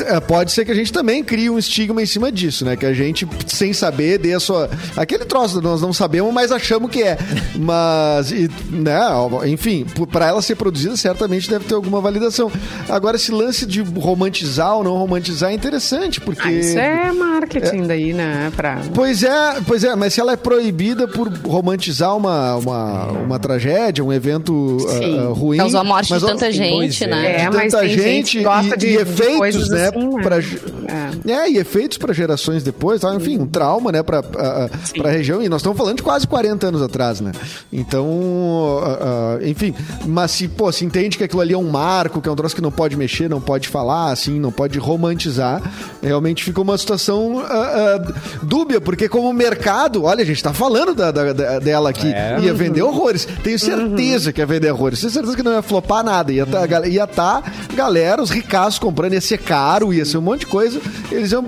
É, 0.06 0.20
Pode 0.20 0.52
ser 0.52 0.64
que 0.64 0.72
a 0.72 0.74
gente 0.74 0.92
também 0.92 1.22
crie 1.22 1.50
um 1.50 1.58
estigma 1.58 2.02
em 2.02 2.06
cima 2.06 2.30
disso, 2.32 2.64
né? 2.64 2.76
Que 2.76 2.86
a 2.86 2.92
gente, 2.92 3.26
sem 3.46 3.72
saber, 3.72 4.18
dê 4.18 4.34
a 4.34 4.40
sua. 4.40 4.68
Aquele 4.96 5.24
troço, 5.24 5.60
nós 5.60 5.80
não 5.80 5.92
sabemos, 5.92 6.32
mas 6.32 6.50
achamos 6.52 6.90
que 6.90 7.02
é. 7.02 7.16
Mas, 7.56 8.30
e, 8.30 8.50
né? 8.70 9.00
Enfim, 9.46 9.86
para 10.10 10.28
ela 10.28 10.42
ser 10.42 10.56
produzida, 10.56 10.96
certamente 10.96 11.48
deve 11.48 11.64
ter 11.64 11.74
alguma 11.74 12.00
validação. 12.00 12.50
Agora, 12.88 13.16
esse 13.16 13.30
lance 13.32 13.66
de 13.66 13.82
romantizar 13.82 14.76
ou 14.76 14.84
não 14.84 14.96
romantizar 14.96 15.50
é 15.50 15.54
interessante, 15.54 16.20
porque. 16.20 16.48
Ah, 16.48 16.52
isso 16.52 16.78
é 16.78 17.12
marketing 17.12 17.86
daí, 17.86 18.12
né? 18.12 18.52
Pra... 18.54 18.80
Pois 18.94 19.22
é, 19.22 19.60
pois 19.66 19.84
é, 19.84 19.94
mas 19.94 20.14
se 20.14 20.20
ela 20.20 20.32
é 20.32 20.36
proibida 20.36 21.06
por 21.08 21.28
romantizar 21.44 22.16
uma, 22.16 22.56
uma, 22.56 23.04
uma 23.06 23.38
tragédia, 23.38 24.04
um 24.04 24.12
evento 24.12 24.78
Sim. 24.80 25.18
ah, 25.18 25.32
ruim. 25.32 25.58
Causou 25.58 25.80
a 25.80 25.84
morte 25.84 26.10
mas, 26.10 26.20
de 26.20 26.24
ó, 26.24 26.28
tanta 26.28 26.52
gente, 26.52 27.04
é. 27.04 27.06
né? 27.06 27.32
É, 27.42 27.50
de 27.50 27.56
mas 27.56 27.72
tanta 27.72 27.84
tem 27.84 27.98
gente 27.98 28.38
que 28.38 28.44
gosta 28.44 28.74
e, 28.74 28.78
de- 28.78 28.86
e 28.86 28.90
de 28.90 28.96
efeitos, 29.02 29.36
coisas 29.36 29.68
né? 29.70 29.90
Né? 29.96 30.22
pra- 30.22 30.38
É. 30.38 31.32
é. 31.32 31.50
e 31.50 31.58
efeitos 31.58 31.98
para 31.98 32.12
gerações 32.12 32.62
depois, 32.62 33.00
tá? 33.00 33.14
enfim, 33.14 33.38
um 33.38 33.46
trauma, 33.46 33.90
né, 33.92 34.02
para 34.02 34.20
a 34.20 35.08
região. 35.08 35.42
E 35.42 35.48
nós 35.48 35.60
estamos 35.60 35.76
falando 35.78 35.96
de 35.96 36.02
quase 36.02 36.26
40 36.26 36.66
anos 36.68 36.82
atrás, 36.82 37.20
né? 37.20 37.32
Então, 37.72 38.80
ah, 38.82 39.36
ah, 39.40 39.46
enfim, 39.48 39.74
mas 40.06 40.30
se, 40.32 40.48
pô, 40.48 40.70
se 40.72 40.84
entende 40.84 41.16
que 41.18 41.24
aquilo 41.24 41.40
ali 41.40 41.52
é 41.54 41.58
um 41.58 41.68
marco, 41.70 42.20
que 42.20 42.28
é 42.28 42.32
um 42.32 42.36
troço 42.36 42.54
que 42.54 42.62
não 42.62 42.72
pode 42.72 42.96
mexer, 42.96 43.28
não 43.28 43.40
pode 43.40 43.68
falar, 43.68 44.10
assim, 44.12 44.38
não 44.40 44.50
pode 44.52 44.78
romantizar, 44.78 45.62
realmente 46.02 46.42
fica 46.44 46.60
uma 46.60 46.76
situação 46.78 47.40
ah, 47.44 48.12
dúbia, 48.42 48.80
porque 48.80 49.08
como 49.08 49.32
mercado, 49.32 50.04
olha, 50.04 50.22
a 50.22 50.26
gente 50.26 50.42
tá 50.42 50.52
falando 50.52 50.94
da, 50.94 51.10
da- 51.10 51.32
da- 51.32 51.58
dela 51.58 51.90
aqui, 51.90 52.08
É. 52.12 52.38
ia 52.40 52.54
vender 52.54 52.82
horrores. 52.82 53.26
Tenho 53.42 53.58
certeza 53.58 54.32
que 54.32 54.40
ia 54.40 54.46
vender 54.46 54.70
horrores. 54.70 55.00
Tenho 55.00 55.12
certeza 55.12 55.36
que 55.36 55.42
não 55.42 55.52
ia 55.52 55.62
flopar 55.62 56.02
nada. 56.04 56.32
Ia 56.32 56.46
tá, 56.46 56.66
gal- 56.66 56.86
ia 56.86 57.06
tá 57.06 57.42
galera, 57.74 58.22
os 58.22 58.30
ricaços 58.30 58.78
comprando, 58.78 59.12
ia 59.14 59.20
ser 59.20 59.38
caro, 59.38 59.85
ia 59.92 60.04
ser 60.04 60.18
um 60.18 60.22
monte 60.22 60.40
de 60.40 60.46
coisa. 60.46 60.80
Eles 61.10 61.32
iam. 61.32 61.44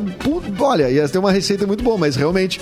Olha, 0.61 0.91
ia 0.91 1.09
ter 1.09 1.19
uma 1.19 1.33
receita 1.33 1.67
muito 1.67 1.83
boa, 1.85 1.97
mas 1.99 2.17
realmente 2.17 2.61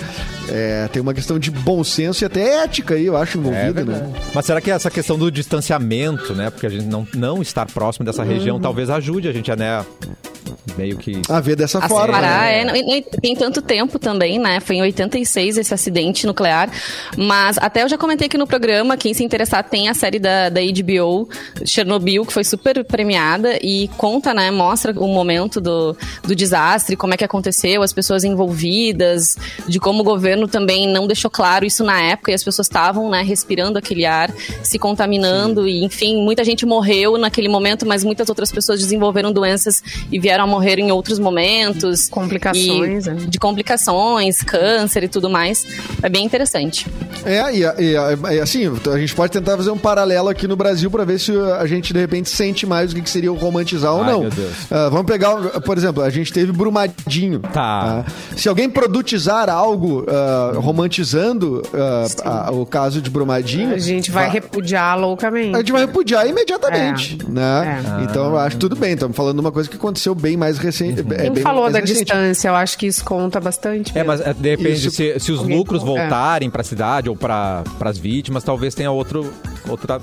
é, 0.49 0.87
tem 0.91 1.01
uma 1.01 1.13
questão 1.13 1.37
de 1.39 1.51
bom 1.51 1.83
senso 1.83 2.23
e 2.23 2.25
até 2.25 2.63
ética 2.63 2.95
aí, 2.95 3.05
eu 3.05 3.17
acho, 3.17 3.37
É 3.37 3.41
envolvida, 3.41 3.73
verdade. 3.85 3.99
né? 4.07 4.13
Mas 4.33 4.45
será 4.45 4.61
que 4.61 4.71
essa 4.71 4.89
questão 4.91 5.17
do 5.17 5.31
distanciamento, 5.31 6.33
né? 6.33 6.49
Porque 6.49 6.65
a 6.65 6.69
gente 6.69 6.85
não, 6.85 7.07
não 7.13 7.41
estar 7.41 7.65
próximo 7.67 8.05
dessa 8.05 8.23
região 8.23 8.59
talvez 8.59 8.89
ajude 8.89 9.27
a 9.27 9.31
gente 9.31 9.51
a, 9.51 9.55
né? 9.55 9.85
Meio 10.77 10.95
que. 10.97 11.21
A 11.27 11.39
ver 11.39 11.55
dessa 11.55 11.79
A 11.79 11.87
forma. 11.89 12.05
separar, 12.05 12.41
né? 12.43 12.61
é, 12.61 12.65
não- 12.65 12.73
não 12.95 13.01
tem 13.21 13.35
tanto 13.35 13.61
tempo 13.61 13.97
também, 13.97 14.37
né? 14.37 14.59
Foi 14.59 14.75
em 14.75 14.81
86 14.81 15.57
esse 15.57 15.73
acidente 15.73 16.27
nuclear. 16.27 16.69
Mas 17.17 17.57
até 17.57 17.83
eu 17.83 17.89
já 17.89 17.97
comentei 17.97 18.27
aqui 18.27 18.37
no 18.37 18.45
programa, 18.45 18.95
quem 18.95 19.13
se 19.13 19.23
interessar 19.23 19.63
tem 19.67 19.89
a 19.89 19.93
série 19.93 20.19
da, 20.19 20.49
da 20.49 20.61
HBO, 20.61 21.27
Chernobyl, 21.65 22.25
que 22.25 22.31
foi 22.33 22.43
super 22.43 22.83
premiada 22.85 23.57
e 23.61 23.89
conta, 23.97 24.33
né? 24.33 24.51
Mostra 24.51 24.93
o 24.99 25.07
momento 25.07 25.59
do, 25.67 25.97
do 26.23 26.35
desastre, 26.35 26.95
como 26.95 27.13
é 27.13 27.17
que 27.17 27.25
aconteceu, 27.25 27.83
as 27.83 27.91
pessoas 27.91 28.23
envolvidas, 28.23 29.37
de 29.67 29.79
como 29.79 30.01
o 30.01 30.03
governo 30.03 30.47
também 30.47 30.87
não 30.91 31.05
deixou 31.05 31.29
claro 31.29 31.65
isso 31.65 31.83
na 31.83 32.01
época 32.01 32.31
e 32.31 32.33
as 32.33 32.43
pessoas 32.43 32.67
estavam, 32.67 33.09
né, 33.09 33.21
respirando 33.21 33.77
aquele 33.77 34.05
ar, 34.05 34.31
se 34.63 34.79
contaminando 34.79 35.67
e, 35.67 35.83
enfim, 35.83 36.23
muita 36.23 36.43
gente 36.43 36.65
morreu 36.65 37.17
naquele 37.17 37.49
momento, 37.49 37.85
mas 37.85 38.03
muitas 38.03 38.29
outras 38.29 38.51
pessoas 38.51 38.79
desenvolveram 38.79 39.31
doenças 39.31 39.83
e 40.11 40.19
vieram 40.19 40.45
a 40.45 40.47
morrer 40.47 40.79
em 40.79 40.91
outros 40.91 41.19
momentos. 41.19 42.07
Complicações, 42.09 43.05
E- 43.05 43.09
né? 43.09 43.15
De 43.27 43.37
complicações, 43.39 44.41
câncer 44.41 45.03
e 45.03 45.07
tudo 45.07 45.29
mais. 45.29 45.65
É 46.01 46.09
bem 46.09 46.23
interessante. 46.25 46.87
É, 47.25 47.53
e, 47.53 47.61
e- 47.63 48.39
assim, 48.39 48.63
a 48.93 48.97
gente 48.97 49.13
pode 49.13 49.31
tentar 49.33 49.57
fazer 49.57 49.71
um 49.71 49.77
paralelo 49.77 50.29
aqui 50.29 50.47
no 50.47 50.55
Brasil 50.55 50.89
para 50.89 51.03
ver 51.03 51.19
se 51.19 51.31
a 51.59 51.65
gente 51.65 51.91
de 51.93 51.99
repente 51.99 52.29
sente 52.29 52.65
mais 52.65 52.93
o 52.93 52.95
que 52.95 53.09
seria 53.09 53.31
o 53.31 53.35
romantizar 53.35 53.93
ou 53.93 54.03
Ai, 54.03 54.11
não. 54.11 54.21
meu 54.21 54.29
Deus. 54.29 54.53
Ah, 54.71 54.89
vamos 54.89 55.05
pegar, 55.05 55.35
por 55.61 55.77
exemplo, 55.77 56.03
a 56.03 56.09
gente 56.09 56.31
teve 56.31 56.51
Brumadinho. 56.51 57.39
Tá. 57.39 58.05
Se 58.35 58.47
alguém 58.49 58.69
produtizar 58.69 59.49
algo 59.49 60.05
ah, 60.07 60.53
romantizando 60.55 61.61
ah, 61.73 62.47
a- 62.47 62.51
o 62.51 62.65
caso 62.65 63.01
de 63.01 63.09
Brumadinho, 63.09 63.73
A 63.73 63.77
gente 63.77 64.11
vai 64.11 64.29
repudiar 64.29 64.97
loucamente. 64.99 65.55
a 65.55 65.59
gente 65.59 65.71
vai 65.71 65.81
repudiar 65.85 66.27
imediatamente, 66.27 67.17
É. 67.27 67.29
né? 67.31 67.83
É. 67.99 68.03
Então 68.03 68.25
eu 68.31 68.37
acho 68.37 68.57
tudo 68.57 68.75
bem. 68.75 68.93
Estamos 68.93 69.15
falando 69.15 69.35
de 69.35 69.41
uma 69.41 69.51
coisa 69.51 69.69
que 69.69 69.75
aconteceu 69.75 70.13
bem 70.15 70.35
mais 70.37 70.57
recente. 70.57 71.01
é 71.01 71.03
Quem 71.03 71.31
bem 71.33 71.43
falou 71.43 71.61
mais 71.63 71.73
da 71.73 71.79
recente. 71.79 71.99
distância, 72.05 72.47
eu 72.49 72.55
acho 72.55 72.77
que 72.77 72.87
isso 72.87 73.03
conta 73.03 73.39
bastante. 73.39 73.91
É, 73.91 74.03
mesmo. 74.03 74.07
mas 74.07 74.21
é, 74.21 74.33
de 74.33 74.49
repente, 74.49 74.87
Isso. 74.87 74.91
se, 74.91 75.19
se 75.19 75.31
os 75.31 75.41
lucros 75.41 75.81
é. 75.81 75.85
voltarem 75.85 76.49
para 76.49 76.61
a 76.61 76.63
cidade 76.63 77.09
ou 77.09 77.15
para 77.15 77.63
as 77.81 77.97
vítimas, 77.97 78.43
talvez 78.43 78.73
tenha 78.75 78.91
outro, 78.91 79.31
outra, 79.67 79.99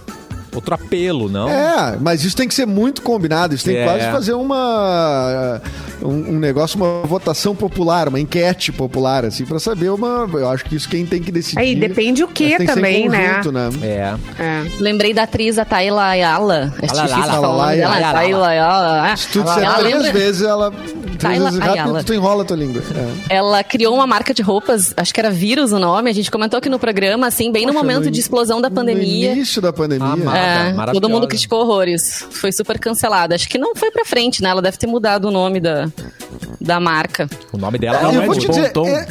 outro 0.54 0.74
apelo, 0.74 1.28
não? 1.28 1.48
É, 1.48 1.96
mas 2.00 2.24
isso 2.24 2.36
tem 2.36 2.48
que 2.48 2.54
ser 2.54 2.66
muito 2.66 3.02
combinado. 3.02 3.54
Isso 3.54 3.64
tem 3.64 3.74
que 3.74 3.80
É. 3.80 3.84
quase 3.84 4.10
fazer 4.10 4.32
uma 4.32 5.60
um, 6.02 6.34
um 6.34 6.38
negócio, 6.38 6.76
uma 6.76 7.02
votação 7.06 7.54
popular, 7.54 8.08
uma 8.08 8.20
enquete 8.20 8.72
popular, 8.72 9.24
assim, 9.24 9.44
pra 9.44 9.58
saber 9.58 9.90
uma. 9.90 10.28
Eu 10.32 10.48
acho 10.50 10.64
que 10.64 10.76
isso 10.76 10.88
quem 10.88 11.06
tem 11.06 11.22
que 11.22 11.32
decidir. 11.32 11.58
Aí 11.58 11.74
depende 11.74 12.22
o 12.22 12.28
que 12.28 12.56
tem 12.56 12.66
que 12.66 12.74
também, 12.74 13.08
né? 13.08 13.36
conjunto, 13.36 13.52
né? 13.52 13.68
É. 13.82 14.14
É. 14.42 14.64
Lembrei 14.80 15.12
da 15.14 15.22
atriz 15.24 15.58
a 15.58 15.64
Tayla 15.64 16.04
Ayala. 16.04 16.72
É 16.80 16.86
Ayala, 16.90 17.02
difícil 17.02 17.14
Ayala, 17.14 17.32
falar 17.32 17.48
o 17.48 17.58
nome 17.58 17.76
dela. 17.76 17.94
Ayala. 17.94 18.12
Tayla 18.18 18.48
Ayala. 18.48 19.16
Se 19.16 19.28
tu 19.28 19.42
disser 19.42 19.74
três 19.78 20.12
vezes, 20.12 20.42
ela. 20.42 20.72
Tayla 21.18 21.50
rápido, 21.50 21.62
Ayala. 21.72 22.04
tu 22.04 22.12
enrola 22.14 22.42
a 22.42 22.44
tua 22.44 22.56
língua. 22.56 22.82
É. 23.28 23.36
Ela 23.36 23.62
criou 23.64 23.94
uma 23.94 24.06
marca 24.06 24.32
de 24.34 24.42
roupas, 24.42 24.92
acho 24.96 25.12
que 25.12 25.20
era 25.20 25.30
Vírus 25.30 25.72
o 25.72 25.78
nome, 25.78 26.10
a 26.10 26.12
gente 26.14 26.30
comentou 26.30 26.58
aqui 26.58 26.68
no 26.68 26.78
programa, 26.78 27.26
assim, 27.26 27.50
bem 27.52 27.66
no 27.66 27.72
Poxa, 27.72 27.82
momento 27.84 28.04
no 28.06 28.10
de 28.10 28.20
explosão 28.20 28.60
da 28.60 28.70
pandemia. 28.70 29.30
No 29.30 29.36
início 29.36 29.60
da 29.62 29.72
pandemia. 29.72 30.06
Ah, 30.06 30.16
mas- 30.16 30.88
É, 30.88 30.92
todo 30.92 31.08
mundo 31.08 31.26
criticou 31.28 31.60
horrores. 31.62 32.26
Foi 32.30 32.52
super 32.52 32.78
cancelada. 32.78 33.34
Acho 33.34 33.48
que 33.48 33.58
não 33.58 33.74
foi 33.74 33.90
pra 33.90 34.04
frente, 34.04 34.42
né? 34.42 34.48
Ela 34.50 34.62
deve 34.62 34.76
ter 34.76 34.86
mudado 34.86 35.26
o 35.28 35.30
nome 35.30 35.60
da, 35.60 35.88
da 36.60 36.78
marca. 36.80 37.28
O 37.52 37.56
nome 37.58 37.78
dela 37.78 38.02
Não 38.02 38.12
eu 38.14 38.22
é 38.22 38.28
de 38.28 38.46
bom 38.46 38.52
dizer, 38.52 38.72
tom. 38.72 38.86
é, 38.88 39.06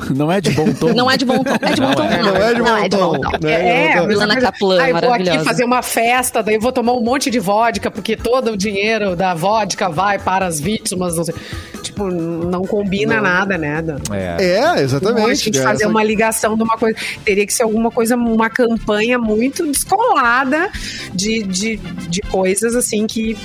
Não 0.14 0.30
é 0.30 0.40
de 0.40 0.50
bom 0.50 0.72
tom. 0.72 0.92
Não 0.94 1.10
é 1.10 1.16
de 1.16 1.24
bom 1.24 1.42
tom. 1.42 1.54
É 1.60 1.72
de 1.74 1.80
bom 1.80 1.92
tom, 1.92 2.02
não. 2.04 2.22
Não 2.22 2.36
é 2.36 2.54
de 2.54 2.60
Não 2.60 2.76
é 2.76 2.88
de 2.88 2.96
bom 2.96 3.12
tom. 3.18 3.30
Não 3.40 3.48
é 3.48 3.94
É, 3.96 4.06
Milana 4.06 4.34
a 4.34 4.88
eu 4.90 5.00
vou 5.00 5.12
aqui 5.12 5.38
fazer 5.44 5.64
uma 5.64 5.82
festa, 5.82 6.42
daí 6.42 6.54
eu 6.56 6.60
vou 6.60 6.72
tomar 6.72 6.92
um 6.92 7.00
monte 7.02 7.30
de 7.30 7.38
vodka, 7.38 7.90
porque 7.90 8.16
todo 8.16 8.52
o 8.52 8.56
dinheiro 8.56 9.14
da 9.16 9.34
vodka 9.34 9.88
vai 9.88 10.18
para 10.18 10.46
as 10.46 10.60
vítimas. 10.60 11.16
Não 11.16 11.24
sei. 11.24 11.34
Tipo, 11.82 12.10
não 12.10 12.62
combina 12.62 13.20
nada, 13.20 13.58
né? 13.58 13.84
É. 14.10 14.52
É, 14.56 14.64
a 14.64 14.80
exatamente. 14.82 15.44
gente 15.44 15.58
É, 15.58 15.62
fazer 15.62 15.84
essa- 15.84 15.90
uma 15.90 16.02
ligação 16.02 16.56
de 16.56 16.62
uma 16.62 16.76
coisa. 16.78 16.98
Teria 17.24 17.46
que 17.46 17.52
ser 17.52 17.62
alguma 17.64 17.90
coisa, 17.90 18.16
uma 18.16 18.48
campanha 18.48 19.18
muito 19.18 19.66
descolada 19.66 20.70
de, 21.12 21.42
de, 21.42 21.76
de 21.76 22.20
coisas 22.22 22.74
assim 22.74 23.06
que, 23.06 23.36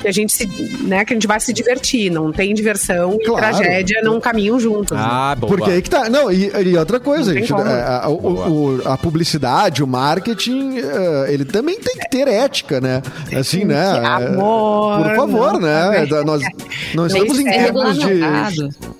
que 0.00 0.08
a 0.08 0.12
gente 0.12 0.32
se, 0.32 0.46
né, 0.84 1.04
que 1.04 1.12
a 1.12 1.16
gente 1.16 1.26
vai 1.26 1.40
se 1.40 1.52
divertir. 1.52 2.10
Não 2.10 2.32
tem 2.32 2.54
diversão 2.54 3.18
Claro. 3.24 3.30
e 3.32 3.36
tragédia 3.58 4.00
não 4.02 4.20
caminham 4.20 4.58
juntos. 4.58 4.96
né? 4.96 5.02
Ah, 5.04 5.34
boa. 5.38 5.48
Porque 5.56 5.70
aí 5.70 5.82
que 5.82 5.90
tá. 5.90 6.08
Não, 6.08 6.30
e, 6.30 6.50
e 6.64 6.76
outra 6.76 6.98
coisa, 7.00 7.26
Não 7.26 7.32
tem 7.34 7.42
gente. 7.42 7.52
como. 7.52 7.68
A, 7.68 8.04
a- 8.04 8.08
o- 8.08 8.76
o- 8.78 8.82
a 8.88 8.96
publicidade, 8.96 9.82
o 9.82 9.86
marketing, 9.86 10.78
eh, 10.78 11.26
ele 11.32 11.44
também 11.44 11.78
tem 11.78 11.96
que 11.96 12.08
ter 12.10 12.28
ética, 12.28 12.80
né? 12.80 13.02
Assim, 13.38 13.64
né? 13.64 13.90
amor, 14.04 15.02
Por 15.02 15.16
favor, 15.16 15.52
não, 15.54 15.60
né? 15.60 15.84
também. 15.84 16.08
Da- 16.08 16.24
Nós, 16.24 16.42
nós 16.94 17.12
Tem 17.12 17.22
estamos 17.22 17.40
em 17.40 17.44
ser 17.44 17.64
tempos 17.64 17.98
de. 17.98 18.97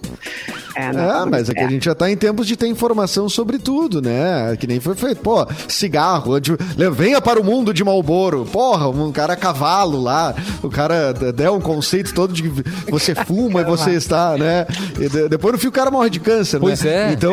É? 0.78 1.22
É, 1.22 1.24
mas 1.24 1.48
é 1.50 1.54
que 1.54 1.60
a 1.60 1.68
gente 1.68 1.84
já 1.84 1.94
tá 1.94 2.10
em 2.10 2.16
tempos 2.16 2.46
de 2.46 2.56
ter 2.56 2.68
informação 2.68 3.28
sobre 3.28 3.58
tudo, 3.58 4.00
né? 4.00 4.56
Que 4.58 4.66
nem 4.66 4.78
foi 4.80 4.94
feito. 4.94 5.20
Pô, 5.20 5.46
cigarro, 5.68 6.38
de- 6.40 6.56
venha 6.92 7.20
para 7.20 7.40
o 7.40 7.44
mundo 7.44 7.72
de 7.74 7.82
Malboro. 7.82 8.44
Porra, 8.50 8.88
um 8.88 9.10
cara 9.12 9.32
a 9.32 9.36
cavalo 9.36 10.00
lá. 10.00 10.34
O 10.62 10.68
cara 10.68 11.12
deu 11.12 11.54
um 11.54 11.60
conceito 11.60 12.14
todo 12.14 12.32
de 12.32 12.42
que 12.42 12.62
você 12.90 13.14
fuma 13.26 13.60
e 13.62 13.64
você 13.64 13.90
está, 13.92 14.36
né? 14.36 14.66
E 15.00 15.08
de- 15.08 15.28
depois 15.28 15.52
no 15.54 15.58
fim 15.58 15.66
o 15.68 15.72
cara 15.72 15.90
morre 15.90 16.10
de 16.10 16.20
câncer, 16.20 16.60
Pois 16.60 16.82
né? 16.82 17.10
é. 17.10 17.12
Então, 17.12 17.32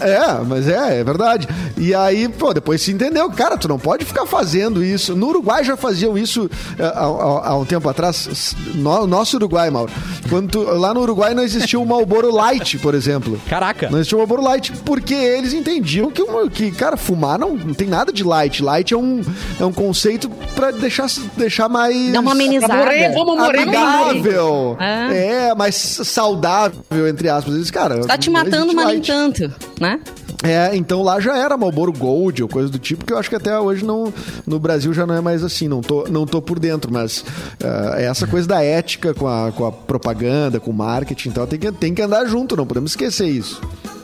é. 0.00 0.44
mas 0.46 0.68
é, 0.68 1.00
é 1.00 1.04
verdade. 1.04 1.48
E 1.76 1.94
aí, 1.94 2.28
pô, 2.28 2.52
depois 2.54 2.80
se 2.82 2.92
entendeu. 2.92 3.28
Cara, 3.30 3.56
tu 3.56 3.68
não 3.68 3.78
pode 3.78 4.04
ficar 4.04 4.26
fazendo 4.26 4.84
isso. 4.84 5.16
No 5.16 5.28
Uruguai 5.28 5.64
já 5.64 5.76
faziam 5.76 6.16
isso 6.16 6.48
há, 6.78 6.86
há- 7.00 7.48
há 7.50 7.56
um 7.56 7.64
tempo 7.64 7.88
atrás. 7.88 8.54
No, 8.74 9.06
nosso 9.06 9.36
Uruguai, 9.36 9.70
Mauro. 9.70 9.92
Quando 10.28 10.48
tu- 10.50 10.62
lá 10.62 10.92
no 10.94 11.00
Uruguai 11.00 11.34
não 11.34 11.42
existia 11.42 11.78
o 11.78 11.86
Malboro 11.86 12.30
Light, 12.34 12.59
por 12.78 12.94
exemplo. 12.94 13.40
Caraca. 13.48 13.88
Não 13.90 13.98
existia 13.98 14.16
o 14.16 14.20
Marlboro 14.20 14.42
Light, 14.42 14.72
porque 14.84 15.14
eles 15.14 15.52
entendiam 15.52 16.10
que, 16.10 16.22
que 16.50 16.70
cara, 16.72 16.96
fumar 16.96 17.38
não, 17.38 17.54
não 17.56 17.74
tem 17.74 17.88
nada 17.88 18.12
de 18.12 18.22
light. 18.24 18.62
Light 18.62 18.92
é 18.92 18.96
um, 18.96 19.20
é 19.58 19.64
um 19.64 19.72
conceito 19.72 20.28
pra 20.54 20.70
deixar, 20.70 21.06
deixar 21.36 21.68
mais... 21.68 22.12
Dá 22.12 22.20
uma 22.20 22.32
amenizada. 22.32 22.74
Morrer, 22.74 23.12
vamos 23.12 23.36
morrer. 23.36 23.62
Amigável. 23.62 24.76
É. 24.78 25.48
É, 25.50 25.54
mais 25.54 25.74
saudável, 25.74 27.08
entre 27.08 27.28
aspas. 27.28 27.54
Eles, 27.54 27.70
cara, 27.70 28.00
Tá 28.06 28.16
te 28.18 28.30
matando, 28.30 28.74
mas 28.74 28.86
nem 28.86 28.94
light. 28.96 29.06
tanto, 29.06 29.52
né? 29.80 30.00
É, 30.42 30.74
então 30.74 31.02
lá 31.02 31.20
já 31.20 31.36
era 31.36 31.56
Marlboro 31.56 31.92
Gold 31.92 32.42
ou 32.42 32.48
coisa 32.48 32.68
do 32.70 32.78
tipo, 32.78 33.04
que 33.04 33.12
eu 33.12 33.18
acho 33.18 33.28
que 33.28 33.36
até 33.36 33.58
hoje 33.60 33.84
não, 33.84 34.12
no 34.46 34.58
Brasil 34.58 34.92
já 34.94 35.06
não 35.06 35.14
é 35.14 35.20
mais 35.20 35.44
assim, 35.44 35.68
não 35.68 35.82
tô, 35.82 36.04
não 36.08 36.24
tô 36.24 36.40
por 36.40 36.58
dentro, 36.58 36.90
mas 36.90 37.22
ah, 37.62 37.94
é 38.00 38.06
essa 38.06 38.26
coisa 38.26 38.48
da 38.48 38.62
ética 38.64 39.12
com 39.12 39.28
a, 39.28 39.52
com 39.52 39.66
a 39.66 39.72
propaganda, 39.72 40.58
com 40.58 40.70
o 40.70 40.74
marketing 40.74 41.28
e 41.28 41.32
tal, 41.32 41.46
tem 41.46 41.58
que, 41.58 41.70
tem 41.72 41.94
que 41.94 42.00
andar 42.00 42.24
junto, 42.24 42.56
não 42.56 42.66
podemos 42.66 42.92
esquecer 42.92 43.28
isso. 43.28 43.60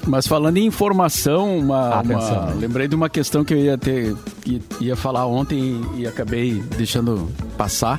Mas 0.07 0.27
falando 0.27 0.59
em 0.59 0.67
informação, 0.67 1.59
uma, 1.59 1.99
Atenção. 2.01 2.43
uma- 2.45 2.55
lembrei 2.55 2.87
de 2.87 2.95
uma 2.95 3.09
questão 3.09 3.43
que 3.43 3.55
eu 3.55 3.59
ia 3.59 3.77
ter 3.79 4.15
ia, 4.45 4.61
ia 4.81 4.95
falar 4.97 5.27
ontem 5.27 5.81
e, 5.97 6.03
e 6.03 6.07
acabei 6.07 6.63
deixando 6.77 7.29
passar, 7.57 7.99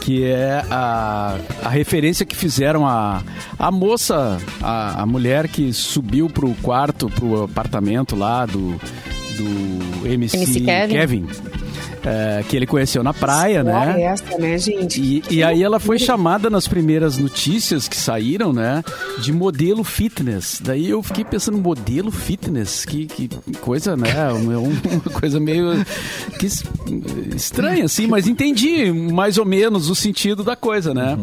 que 0.00 0.24
é 0.24 0.64
a, 0.70 1.38
a 1.62 1.68
referência 1.68 2.24
que 2.24 2.34
fizeram 2.34 2.86
a, 2.86 3.22
a 3.58 3.70
moça, 3.70 4.38
a, 4.62 5.02
a 5.02 5.06
mulher 5.06 5.46
que 5.48 5.72
subiu 5.72 6.28
pro 6.28 6.54
quarto, 6.62 7.08
pro 7.10 7.44
apartamento 7.44 8.16
lá 8.16 8.46
do, 8.46 8.80
do 9.36 10.06
MC, 10.06 10.36
MC 10.36 10.60
Kevin. 10.60 10.92
Kevin, 10.92 11.26
é, 12.04 12.42
que 12.48 12.56
ele 12.56 12.66
conheceu 12.66 13.02
na 13.02 13.12
praia, 13.12 13.62
né? 13.62 14.02
essa, 14.02 14.38
né, 14.38 14.58
gente? 14.58 15.00
E, 15.00 15.22
e 15.30 15.42
aí 15.42 15.62
ela 15.62 15.78
foi 15.80 15.98
chamada 15.98 16.48
nas 16.50 16.66
primeiras 16.66 17.18
notícias 17.18 17.88
que 17.88 17.96
saíram, 17.96 18.52
né? 18.52 18.82
De 19.20 19.32
modelo 19.32 19.84
fitness. 19.84 20.60
Daí 20.62 20.88
eu 20.90 21.02
fiquei 21.02 21.24
pensando, 21.24 21.58
modelo 21.58 22.10
fitness? 22.10 22.84
Que, 22.84 23.06
que 23.06 23.28
coisa, 23.60 23.96
né? 23.96 24.10
Uma, 24.32 24.58
uma 24.58 25.00
coisa 25.20 25.38
meio 25.38 25.84
que 26.38 26.46
es- 26.46 26.64
estranha, 27.34 27.84
assim, 27.84 28.06
mas 28.06 28.26
entendi 28.26 28.90
mais 28.92 29.38
ou 29.38 29.44
menos 29.44 29.88
o 29.90 29.94
sentido 29.94 30.42
da 30.42 30.56
coisa, 30.56 30.94
né? 30.94 31.18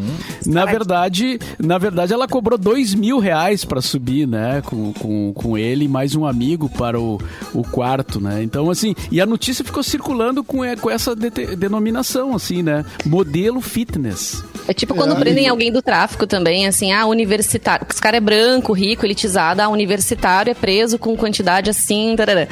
Na 0.45 0.65
verdade, 0.65 1.39
na 1.59 1.77
verdade, 1.77 2.13
ela 2.13 2.27
cobrou 2.27 2.57
dois 2.57 2.93
mil 2.93 3.19
reais 3.19 3.65
para 3.65 3.81
subir, 3.81 4.27
né? 4.27 4.61
Com, 4.65 4.93
com, 4.93 5.33
com 5.33 5.57
ele 5.57 5.85
e 5.85 5.87
mais 5.87 6.15
um 6.15 6.25
amigo 6.25 6.69
para 6.69 6.99
o, 6.99 7.19
o 7.53 7.63
quarto, 7.63 8.19
né? 8.19 8.43
Então, 8.43 8.69
assim, 8.69 8.95
e 9.11 9.19
a 9.21 9.25
notícia 9.25 9.63
ficou 9.65 9.83
circulando 9.83 10.43
com, 10.43 10.63
é, 10.67 10.75
com 10.75 10.89
essa 10.89 11.15
dete- 11.15 11.55
denominação, 11.55 12.35
assim, 12.35 12.61
né? 12.61 12.85
Modelo 13.05 13.61
fitness. 13.61 14.43
É 14.67 14.73
tipo 14.73 14.93
quando 14.93 15.15
prendem 15.15 15.47
alguém 15.47 15.71
do 15.71 15.81
tráfico 15.81 16.27
também, 16.27 16.67
assim, 16.67 16.91
ah, 16.91 17.05
universitário. 17.05 17.85
Esse 17.89 18.01
cara 18.01 18.17
é 18.17 18.21
branco, 18.21 18.73
rico, 18.73 19.05
elitizado, 19.05 19.61
ah, 19.61 19.69
universitário 19.69 20.51
é 20.51 20.53
preso 20.53 20.97
com 20.99 21.15
quantidade 21.15 21.69
assim, 21.69 22.13
tarará. 22.15 22.47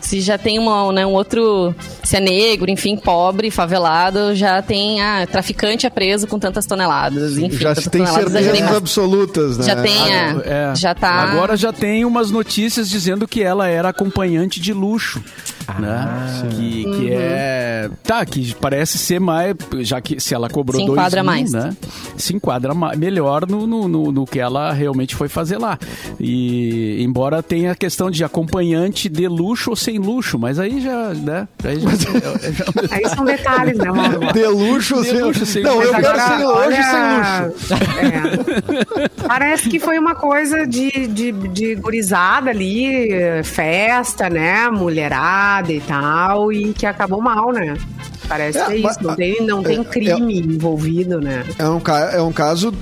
Se 0.00 0.18
já 0.22 0.38
tem 0.38 0.58
uma, 0.58 0.90
né, 0.92 1.04
um 1.04 1.12
outro. 1.12 1.74
Se 2.02 2.16
é 2.16 2.20
negro, 2.20 2.70
enfim, 2.70 2.96
pobre, 2.96 3.50
favelado, 3.50 4.34
já 4.34 4.62
tem. 4.62 5.00
Ah, 5.02 5.26
traficante 5.30 5.86
é 5.86 5.90
preso 5.90 6.26
com 6.26 6.38
tantas 6.38 6.64
toneladas. 6.64 7.36
Enfim, 7.36 7.58
já 7.58 7.74
tem 7.74 7.84
toneladas, 8.04 8.32
certezas 8.32 8.60
mas 8.62 8.76
absolutas, 8.76 9.58
né? 9.58 9.64
Já 9.66 9.76
tem, 9.82 10.14
é, 10.14 10.42
É, 10.46 10.74
já 10.74 10.94
tá. 10.94 11.10
Agora 11.10 11.54
já 11.54 11.70
tem 11.70 12.06
umas 12.06 12.30
notícias 12.30 12.88
dizendo 12.88 13.28
que 13.28 13.42
ela 13.42 13.68
era 13.68 13.90
acompanhante 13.90 14.58
de 14.58 14.72
luxo. 14.72 15.22
Ah, 15.76 15.80
né? 15.80 16.48
Que, 16.50 16.84
que 16.84 17.12
é. 17.12 17.90
Tá, 18.04 18.24
que 18.24 18.54
parece 18.56 18.98
ser 18.98 19.20
mais. 19.20 19.54
Já 19.80 20.00
que 20.00 20.20
se 20.20 20.34
ela 20.34 20.48
cobrou 20.48 20.80
Se 20.80 20.86
dois 20.86 20.98
enquadra 20.98 21.22
mil, 21.22 21.30
mais. 21.32 21.52
né? 21.52 21.76
Se 22.16 22.34
enquadra 22.34 22.74
ma- 22.74 22.94
melhor 22.96 23.46
no, 23.48 23.66
no, 23.66 23.88
no- 23.88 24.12
no 24.12 24.26
que 24.26 24.38
ela 24.40 24.72
realmente 24.72 25.14
foi 25.14 25.28
fazer 25.28 25.58
lá. 25.58 25.78
E 26.18 27.02
embora 27.02 27.42
tenha 27.42 27.72
a 27.72 27.74
questão 27.74 28.10
de 28.10 28.22
acompanhante 28.24 29.08
de 29.08 29.26
luxo 29.28 29.70
ou 29.70 29.76
sem 29.76 29.98
luxo, 29.98 30.38
mas 30.38 30.58
aí 30.58 30.80
já. 30.80 31.08
Né? 31.14 31.48
Aí 31.64 31.80
já, 31.80 31.90
é- 31.90 32.52
já- 32.52 32.64
Aí 32.96 33.08
são 33.08 33.24
detalhes, 33.24 33.76
né, 33.78 33.90
Mauro? 33.90 34.20
De 34.32 34.46
luxo, 34.46 35.00
De 35.02 35.08
sem... 35.10 35.22
luxo, 35.22 35.46
sem 35.46 35.62
Não, 35.62 35.74
luxo. 35.76 35.88
eu 35.88 35.92
Mas 35.92 36.06
quero 36.06 36.18
sem 36.20 36.46
hoje 36.46 36.66
olha, 36.66 36.82
sem 36.82 37.50
luxo. 37.50 37.84
é. 38.04 39.26
Parece 39.26 39.68
que 39.68 39.78
foi 39.78 39.98
uma 39.98 40.14
coisa 40.14 40.66
de, 40.66 41.06
de, 41.08 41.32
de 41.32 41.74
gurizada 41.76 42.50
ali, 42.50 43.08
festa, 43.44 44.28
né? 44.28 44.68
Mulherada 44.70 45.59
e 45.68 45.80
tal, 45.80 46.52
e 46.52 46.72
que 46.72 46.86
acabou 46.86 47.20
mal, 47.20 47.52
né? 47.52 47.76
Parece 48.28 48.58
É, 48.58 48.64
que 48.66 48.72
é 48.74 48.78
mas- 48.78 48.96
isso. 48.96 49.06
Não 49.06 49.14
tem, 49.16 49.46
não 49.46 49.62
tem 49.62 49.80
é- 49.80 49.84
crime 49.84 50.38
envolvido, 50.40 51.20
né? 51.20 51.44
É 51.58 51.68
um, 51.68 51.80
é 52.12 52.22
um 52.22 52.32
caso 52.32 52.72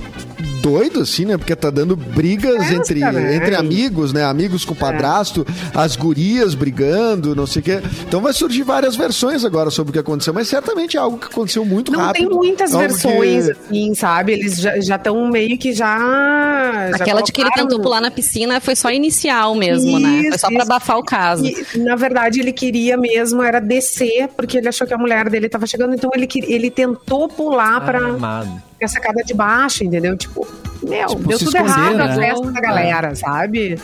doido, 0.61 1.01
assim, 1.01 1.25
né? 1.25 1.37
Porque 1.37 1.55
tá 1.55 1.69
dando 1.69 1.95
brigas 1.95 2.57
Festa, 2.67 2.75
entre, 2.75 2.99
né? 2.99 3.35
entre 3.35 3.55
amigos, 3.55 4.13
né? 4.13 4.23
Amigos 4.23 4.63
com 4.65 4.75
padrasto, 4.75 5.45
as 5.73 5.95
gurias 5.95 6.53
brigando, 6.55 7.35
não 7.35 7.47
sei 7.47 7.61
o 7.61 7.63
quê. 7.65 7.81
Então 8.07 8.21
vai 8.21 8.33
surgir 8.33 8.63
várias 8.63 8.95
versões 8.95 9.43
agora 9.45 9.69
sobre 9.69 9.89
o 9.91 9.93
que 9.93 9.99
aconteceu, 9.99 10.33
mas 10.33 10.47
certamente 10.47 10.97
é 10.97 10.99
algo 10.99 11.17
que 11.17 11.27
aconteceu 11.27 11.63
muito 11.65 11.91
Não 11.91 11.99
rápido. 11.99 12.27
tem 12.27 12.35
muitas 12.37 12.71
versões, 12.73 13.45
que- 13.45 13.51
assim, 13.51 13.95
sabe? 13.95 14.33
Eles 14.33 14.57
já 14.57 14.95
estão 14.95 15.29
meio 15.29 15.57
que 15.57 15.73
já. 15.73 16.89
já 16.91 16.95
Aquela 16.95 17.21
de 17.21 17.31
que 17.31 17.41
ele 17.41 17.51
tentou 17.51 17.79
pular 17.79 18.01
na 18.01 18.11
piscina 18.11 18.59
foi 18.59 18.75
só 18.75 18.91
inicial 18.91 19.55
mesmo, 19.55 19.99
né? 19.99 20.19
Foi 20.21 20.29
Isso, 20.29 20.39
só 20.39 20.47
pra 20.47 20.57
isso. 20.63 20.71
abafar 20.71 20.97
o 20.97 21.03
caso. 21.03 21.45
E, 21.45 21.77
na 21.79 21.95
verdade, 21.95 22.39
ele 22.39 22.51
queria 22.51 22.97
mesmo 22.97 23.41
era 23.41 23.59
descer, 23.59 24.27
porque 24.35 24.57
ele 24.57 24.67
achou 24.67 24.85
que 24.85 24.93
a 24.93 24.97
mulher 24.97 25.29
dele 25.29 25.45
estava 25.47 25.65
chegando, 25.65 25.93
então 25.95 26.09
ele, 26.13 26.27
que- 26.27 26.43
ele 26.51 26.69
tentou 26.69 27.27
pular 27.27 27.81
pra 27.85 27.99
Amado. 27.99 28.61
A 28.85 28.87
sacada 28.87 29.23
de 29.23 29.33
baixo, 29.33 29.83
entendeu? 29.83 30.15
Tipo, 30.17 30.47
meu, 30.83 31.07
Tipo, 31.07 31.27
deu 31.27 31.37
tudo 31.39 31.47
esconder, 31.49 31.69
errado 31.69 31.99
a 32.01 32.07
né? 32.07 32.15
festa 32.15 32.51
da 32.51 32.61
galera, 32.61 33.15
sabe? 33.15 33.77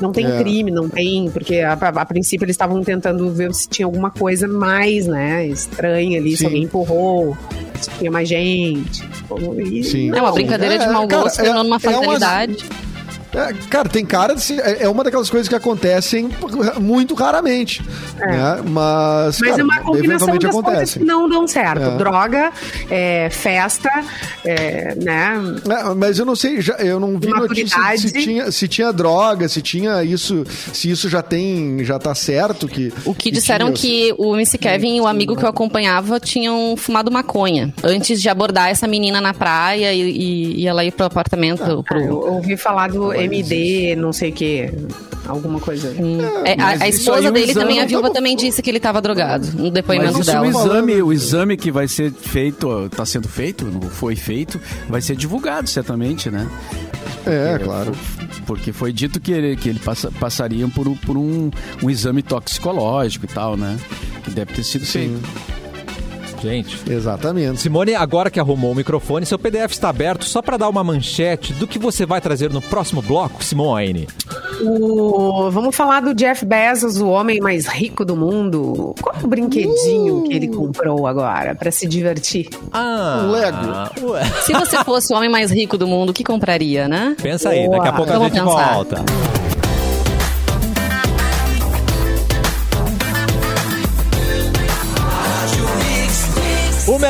Não 0.00 0.12
tem 0.12 0.26
É. 0.26 0.38
crime, 0.38 0.70
não 0.70 0.88
tem, 0.88 1.30
porque 1.30 1.58
a, 1.60 1.74
a- 1.74 1.88
a 2.02 2.06
princípio 2.06 2.44
eles 2.44 2.54
estavam 2.54 2.82
tentando 2.82 3.30
ver 3.30 3.52
se 3.54 3.68
tinha 3.68 3.84
alguma 3.86 4.10
coisa 4.10 4.48
mais, 4.48 5.06
né? 5.06 5.46
Estranha 5.46 6.18
ali, 6.18 6.30
Sim. 6.32 6.36
se 6.36 6.44
alguém 6.46 6.62
empurrou, 6.64 7.36
se 7.80 7.90
tinha 7.98 8.10
mais 8.10 8.28
gente. 8.28 9.02
E, 9.72 9.84
Sim. 9.84 10.10
É 10.16 10.20
uma 10.20 10.32
brincadeira 10.32 10.78
de 10.78 10.84
É, 10.84 10.88
mau 10.90 11.06
cara, 11.06 11.22
gosto, 11.22 11.40
é- 11.40 11.44
tornando 11.44 11.66
uma 11.68 11.76
é 11.76 11.88
umas- 11.88 11.94
fatalidade. 12.18 12.56
É, 13.32 13.52
cara, 13.70 13.88
tem 13.88 14.04
cara 14.04 14.34
de 14.34 14.40
ser- 14.40 14.58
é 14.60 14.82
é 14.84 14.88
uma 14.88 15.04
daquelas 15.04 15.30
coisas 15.30 15.48
que 15.48 15.54
acontecem 15.54 16.28
muito 16.80 17.14
raramente, 17.14 17.80
né? 18.18 18.60
Mas, 18.66 19.38
Mas 19.40 19.50
cara, 19.50 19.60
é 19.60 19.64
uma 19.64 19.78
combinação 19.80 20.28
eventualmente 20.34 20.42
das 20.46 20.52
coisas 20.52 20.68
acontecem. 20.72 21.02
que 21.02 21.08
não 21.08 21.28
dão 21.28 21.46
certo. 21.46 21.82
É. 21.82 21.96
Droga, 21.96 22.52
é, 22.90 23.28
festa, 23.30 23.88
é, 24.44 24.94
né? 24.96 25.32
É, 25.68 25.94
mas 25.94 26.18
eu 26.18 26.24
não 26.24 26.34
sei, 26.34 26.60
já, 26.60 26.74
eu 26.74 26.98
não 26.98 27.18
vi 27.18 27.28
notícia 27.28 27.78
se 27.96 28.10
tinha, 28.12 28.50
se 28.50 28.66
tinha 28.66 28.92
droga, 28.92 29.48
se 29.48 29.62
tinha 29.62 30.02
isso, 30.02 30.44
se 30.72 30.90
isso 30.90 31.08
já 31.08 31.22
tem, 31.22 31.84
já 31.84 31.98
tá 31.98 32.14
certo 32.14 32.66
que. 32.66 32.92
O 33.04 33.14
que 33.14 33.30
disseram 33.30 33.72
tinha, 33.72 34.12
que 34.12 34.14
o 34.18 34.34
MC 34.34 34.58
Kevin 34.58 34.96
e 34.96 35.00
o 35.00 35.06
amigo 35.06 35.36
que 35.36 35.44
eu 35.44 35.48
acompanhava 35.48 36.18
tinham 36.18 36.76
fumado 36.76 37.10
maconha 37.12 37.72
antes 37.84 38.20
de 38.20 38.28
abordar 38.28 38.70
essa 38.70 38.88
menina 38.88 39.20
na 39.20 39.32
praia 39.32 39.92
e, 39.92 40.00
e- 40.00 40.60
e 40.62 40.66
ela 40.66 40.84
ir 40.84 40.90
pro 40.92 41.06
apartamento. 41.06 41.62
Ah, 41.62 41.82
pro... 41.82 42.00
eu 42.00 42.16
ouvi 42.34 42.56
falar 42.56 42.88
do. 42.90 43.19
MD, 43.24 43.96
não 43.96 44.12
sei 44.12 44.30
o 44.30 44.32
que, 44.32 44.70
alguma 45.26 45.60
coisa. 45.60 45.94
É, 46.44 46.60
a, 46.60 46.84
a 46.84 46.88
esposa 46.88 47.20
aí, 47.20 47.26
o 47.28 47.32
dele 47.32 47.50
exame 47.52 47.66
também, 47.66 47.80
a 47.80 47.86
viúva 47.86 48.10
também 48.10 48.36
disse 48.36 48.62
que 48.62 48.70
ele 48.70 48.80
tava 48.80 49.00
drogado 49.00 49.46
no 49.56 49.70
depoimento 49.70 50.12
Mas 50.18 50.22
isso, 50.26 50.30
dela. 50.32 50.46
o 50.46 50.50
exame, 50.50 51.02
o 51.02 51.12
exame 51.12 51.56
que 51.56 51.70
vai 51.70 51.86
ser 51.88 52.12
feito, 52.12 52.86
está 52.86 53.04
sendo 53.06 53.28
feito, 53.28 53.64
não 53.66 53.82
foi 53.82 54.16
feito, 54.16 54.60
vai 54.88 55.00
ser 55.00 55.16
divulgado 55.16 55.68
certamente, 55.68 56.30
né? 56.30 56.48
É, 57.26 57.58
claro. 57.62 57.92
Porque 58.46 58.72
foi 58.72 58.92
dito 58.92 59.20
que 59.20 59.30
ele, 59.32 59.56
que 59.56 59.68
ele 59.68 59.78
passa, 59.78 60.10
passaria 60.10 60.66
por, 60.68 60.88
um- 60.88 60.96
por 60.96 61.16
um, 61.16 61.50
um 61.82 61.90
exame 61.90 62.22
toxicológico 62.22 63.26
e 63.26 63.28
tal, 63.28 63.56
né? 63.56 63.78
Que 64.24 64.30
deve 64.30 64.52
ter 64.54 64.64
sido 64.64 64.84
feito. 64.86 65.20
Gente. 66.42 66.78
Exatamente. 66.90 67.60
Simone, 67.60 67.94
agora 67.94 68.30
que 68.30 68.40
arrumou 68.40 68.72
o 68.72 68.74
microfone, 68.74 69.26
seu 69.26 69.38
PDF 69.38 69.72
está 69.72 69.88
aberto 69.88 70.24
só 70.24 70.40
para 70.40 70.56
dar 70.56 70.68
uma 70.68 70.82
manchete 70.82 71.52
do 71.54 71.66
que 71.66 71.78
você 71.78 72.06
vai 72.06 72.20
trazer 72.20 72.50
no 72.50 72.60
próximo 72.62 73.02
bloco, 73.02 73.42
Simone. 73.44 74.08
O- 74.62 75.50
vamos 75.50 75.74
falar 75.74 76.00
do 76.00 76.14
Jeff 76.14 76.44
Bezos, 76.44 77.00
o 77.00 77.08
homem 77.08 77.40
mais 77.40 77.66
rico 77.66 78.04
do 78.04 78.16
mundo. 78.16 78.94
Qual 79.00 79.14
é 79.20 79.24
o 79.24 79.26
brinquedinho 79.28 80.22
que 80.24 80.32
ele 80.34 80.48
comprou 80.48 81.06
agora 81.06 81.54
pra 81.54 81.70
se 81.70 81.86
divertir? 81.86 82.48
Ah, 82.72 83.22
Um 83.24 83.30
Lego. 83.30 84.10
ué. 84.12 84.24
Se 84.42 84.52
você 84.52 84.82
fosse 84.84 85.12
o 85.12 85.16
homem 85.16 85.30
mais 85.30 85.50
rico 85.50 85.76
do 85.78 85.86
mundo, 85.86 86.10
o 86.10 86.12
que 86.12 86.24
compraria, 86.24 86.88
né? 86.88 87.16
Pensa 87.22 87.50
aí, 87.50 87.64
Boa. 87.66 87.76
daqui 87.78 87.88
a 87.88 87.92
pouco 87.92 88.10
a 88.10 88.14
Vamos 88.18 88.32
gente 88.32 88.42
pensar. 88.44 88.74
volta. 88.74 89.04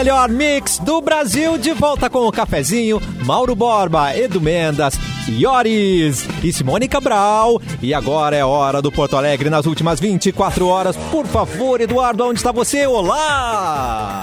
Melhor 0.01 0.31
mix 0.31 0.79
do 0.79 1.03
Brasil 1.03 1.59
de 1.59 1.75
volta 1.75 2.09
com 2.09 2.27
o 2.27 2.33
cafezinho, 2.33 2.99
Mauro 3.27 3.55
Borba, 3.55 4.17
Edu 4.17 4.41
Mendas, 4.41 4.95
Ioris 5.29 6.27
e 6.43 6.51
Simone 6.55 6.89
Cabral. 6.89 7.61
E 7.83 7.93
agora 7.93 8.35
é 8.35 8.43
hora 8.43 8.81
do 8.81 8.91
Porto 8.91 9.15
Alegre 9.15 9.51
nas 9.51 9.67
últimas 9.67 10.01
24 10.01 10.67
horas. 10.67 10.97
Por 11.11 11.27
favor, 11.27 11.83
Eduardo, 11.83 12.25
onde 12.25 12.39
está 12.39 12.51
você? 12.51 12.87
Olá! 12.87 14.23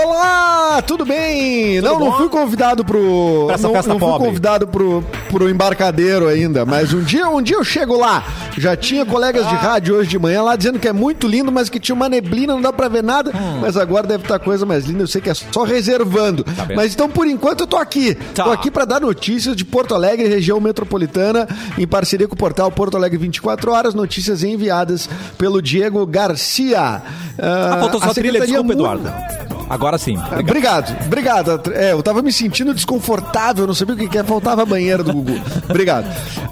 Olá, 0.00 0.80
tudo 0.82 1.04
bem? 1.04 1.80
não, 1.80 1.98
não 1.98 2.10
bom? 2.10 2.16
fui 2.18 2.28
convidado 2.28 2.84
pro. 2.84 3.44
Pra 3.46 3.54
essa 3.56 3.66
não, 3.66 3.74
festa 3.74 3.88
não 3.92 3.98
fui 3.98 4.08
pobre. 4.08 4.26
convidado 4.28 4.66
pro, 4.68 5.02
pro 5.28 5.50
embarcadeiro 5.50 6.28
ainda, 6.28 6.64
mas 6.64 6.92
um 6.92 7.02
dia, 7.02 7.28
um 7.28 7.42
dia 7.42 7.56
eu 7.56 7.64
chego 7.64 7.96
lá. 7.98 8.22
Já 8.56 8.76
tinha 8.76 9.04
colegas 9.04 9.44
Ah. 9.46 9.50
de 9.50 9.54
rádio 9.56 9.96
hoje 9.96 10.08
de 10.08 10.18
manhã 10.18 10.42
lá 10.42 10.54
dizendo 10.54 10.78
que 10.78 10.86
é 10.86 10.92
muito 10.92 11.26
lindo, 11.26 11.50
mas 11.50 11.68
que 11.68 11.80
tinha 11.80 11.94
uma 11.96 12.08
neblina, 12.08 12.52
não 12.54 12.60
dá 12.62 12.72
pra 12.72 12.86
ver 12.88 13.02
nada. 13.02 13.32
Mas 13.60 13.76
agora 13.76 14.06
deve 14.06 14.22
estar 14.22 14.38
coisa 14.38 14.64
mais 14.64 14.84
linda, 14.84 15.02
eu 15.02 15.06
sei 15.08 15.20
que 15.20 15.30
é 15.30 15.34
só 15.34 15.64
reservando. 15.64 16.44
Hum. 16.48 16.52
vendo? 16.54 16.76
mas 16.76 16.92
então, 16.94 17.08
por 17.08 17.26
enquanto, 17.26 17.60
eu 17.60 17.66
tô 17.66 17.76
aqui. 17.76 18.14
Tá. 18.34 18.44
Tô 18.44 18.50
aqui 18.52 18.70
pra 18.70 18.84
dar 18.84 19.00
notícias 19.00 19.56
de 19.56 19.64
Porto 19.64 19.94
Alegre, 19.96 20.28
região 20.28 20.60
metropolitana, 20.60 21.48
em 21.76 21.86
parceria 21.88 22.28
com 22.28 22.34
o 22.34 22.38
portal 22.38 22.70
Porto 22.70 22.96
Alegre 22.96 23.18
24 23.18 23.72
Horas, 23.72 23.94
notícias 23.94 24.44
enviadas 24.44 25.08
pelo 25.36 25.60
Diego 25.60 26.06
Garcia. 26.06 27.02
Ah, 27.36 27.76
faltou 27.80 28.00
só 28.00 28.10
a 28.10 28.14
trilha, 28.14 28.40
desculpa, 28.40 28.72
Eduardo. 28.72 29.12
Agora 29.70 29.87
sim. 29.96 30.18
Obrigado, 30.38 30.94
obrigado. 31.06 31.72
É, 31.72 31.92
eu 31.92 32.02
tava 32.02 32.20
me 32.20 32.32
sentindo 32.32 32.74
desconfortável, 32.74 33.66
não 33.66 33.74
sabia 33.74 33.94
o 33.94 33.98
que 33.98 34.08
que 34.08 34.18
é, 34.18 34.24
faltava 34.24 34.62
a 34.62 34.66
banheira 34.66 35.02
do 35.02 35.12
Gugu. 35.12 35.40
Obrigado. 35.68 36.06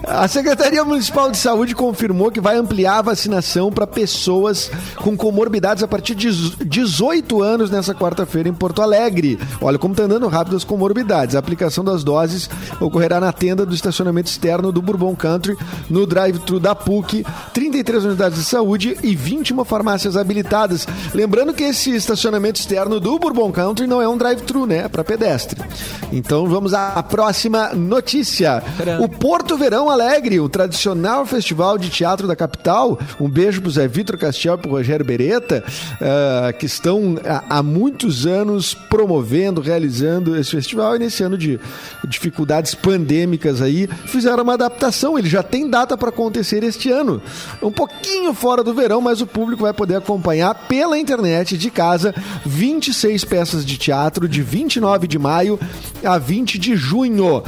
A 0.06 0.28
Secretaria 0.28 0.84
Municipal 0.84 1.30
de 1.30 1.36
Saúde 1.36 1.74
confirmou 1.74 2.30
que 2.30 2.40
vai 2.40 2.56
ampliar 2.56 2.98
a 2.98 3.02
vacinação 3.02 3.72
para 3.72 3.86
pessoas 3.86 4.70
com 4.96 5.16
comorbidades 5.16 5.82
a 5.82 5.88
partir 5.88 6.14
de 6.14 6.30
18 6.64 7.42
anos 7.42 7.70
nessa 7.70 7.94
quarta-feira 7.94 8.48
em 8.48 8.54
Porto 8.54 8.80
Alegre. 8.80 9.38
Olha 9.60 9.78
como 9.78 9.94
tá 9.94 10.04
andando 10.04 10.28
rápido 10.28 10.56
as 10.56 10.64
comorbidades. 10.64 11.34
A 11.34 11.38
aplicação 11.40 11.84
das 11.84 12.04
doses 12.04 12.48
ocorrerá 12.80 13.18
na 13.18 13.32
tenda 13.32 13.66
do 13.66 13.74
estacionamento 13.74 14.30
externo 14.30 14.70
do 14.70 14.80
Bourbon 14.80 15.16
Country, 15.16 15.56
no 15.90 16.06
drive-thru 16.06 16.60
da 16.60 16.74
PUC, 16.74 17.26
33 17.52 18.04
unidades 18.04 18.38
de 18.38 18.44
saúde 18.44 18.96
e 19.02 19.16
21 19.16 19.64
farmácias 19.64 20.16
habilitadas. 20.16 20.86
Lembrando 21.14 21.52
que 21.52 21.64
esse 21.64 21.90
estacionamento 21.94 22.60
externo 22.60 23.00
do 23.00 23.15
Bourbon 23.18 23.50
Country 23.52 23.86
não 23.86 24.00
é 24.00 24.08
um 24.08 24.16
drive-thru, 24.16 24.66
né? 24.66 24.78
É 24.78 24.88
para 24.88 25.04
pedestre. 25.04 25.60
Então 26.12 26.46
vamos 26.46 26.72
à 26.74 27.02
próxima 27.02 27.74
notícia. 27.74 28.62
O 29.00 29.08
Porto 29.08 29.56
Verão 29.56 29.90
Alegre, 29.90 30.40
o 30.40 30.48
tradicional 30.48 31.26
festival 31.26 31.78
de 31.78 31.88
teatro 31.88 32.26
da 32.26 32.36
capital. 32.36 32.98
Um 33.20 33.28
beijo 33.28 33.60
pro 33.60 33.70
Zé 33.70 33.88
Vitor 33.88 34.16
Castel 34.18 34.54
e 34.54 34.58
pro 34.58 34.70
Rogério 34.70 35.04
Beretta, 35.04 35.64
ah, 36.00 36.52
que 36.52 36.66
estão 36.66 37.16
há, 37.24 37.58
há 37.58 37.62
muitos 37.62 38.26
anos 38.26 38.74
promovendo, 38.74 39.60
realizando 39.60 40.36
esse 40.36 40.52
festival. 40.52 40.96
E 40.96 40.98
nesse 40.98 41.22
ano 41.22 41.36
de 41.36 41.58
dificuldades 42.06 42.74
pandêmicas 42.74 43.60
aí, 43.60 43.88
fizeram 44.06 44.42
uma 44.42 44.54
adaptação. 44.54 45.18
Ele 45.18 45.28
já 45.28 45.42
tem 45.42 45.68
data 45.68 45.96
para 45.96 46.10
acontecer 46.10 46.62
este 46.62 46.90
ano. 46.90 47.20
Um 47.62 47.70
pouquinho 47.70 48.32
fora 48.34 48.62
do 48.62 48.74
verão, 48.74 49.00
mas 49.00 49.20
o 49.20 49.26
público 49.26 49.62
vai 49.62 49.72
poder 49.72 49.96
acompanhar 49.96 50.54
pela 50.54 50.98
internet 50.98 51.56
de 51.56 51.70
casa 51.70 52.14
26 52.44 53.05
peças 53.24 53.64
de 53.64 53.76
teatro 53.76 54.28
de 54.28 54.42
29 54.42 55.06
de 55.06 55.18
maio 55.18 55.58
a 56.04 56.18
20 56.18 56.58
de 56.58 56.76
junho. 56.76 57.42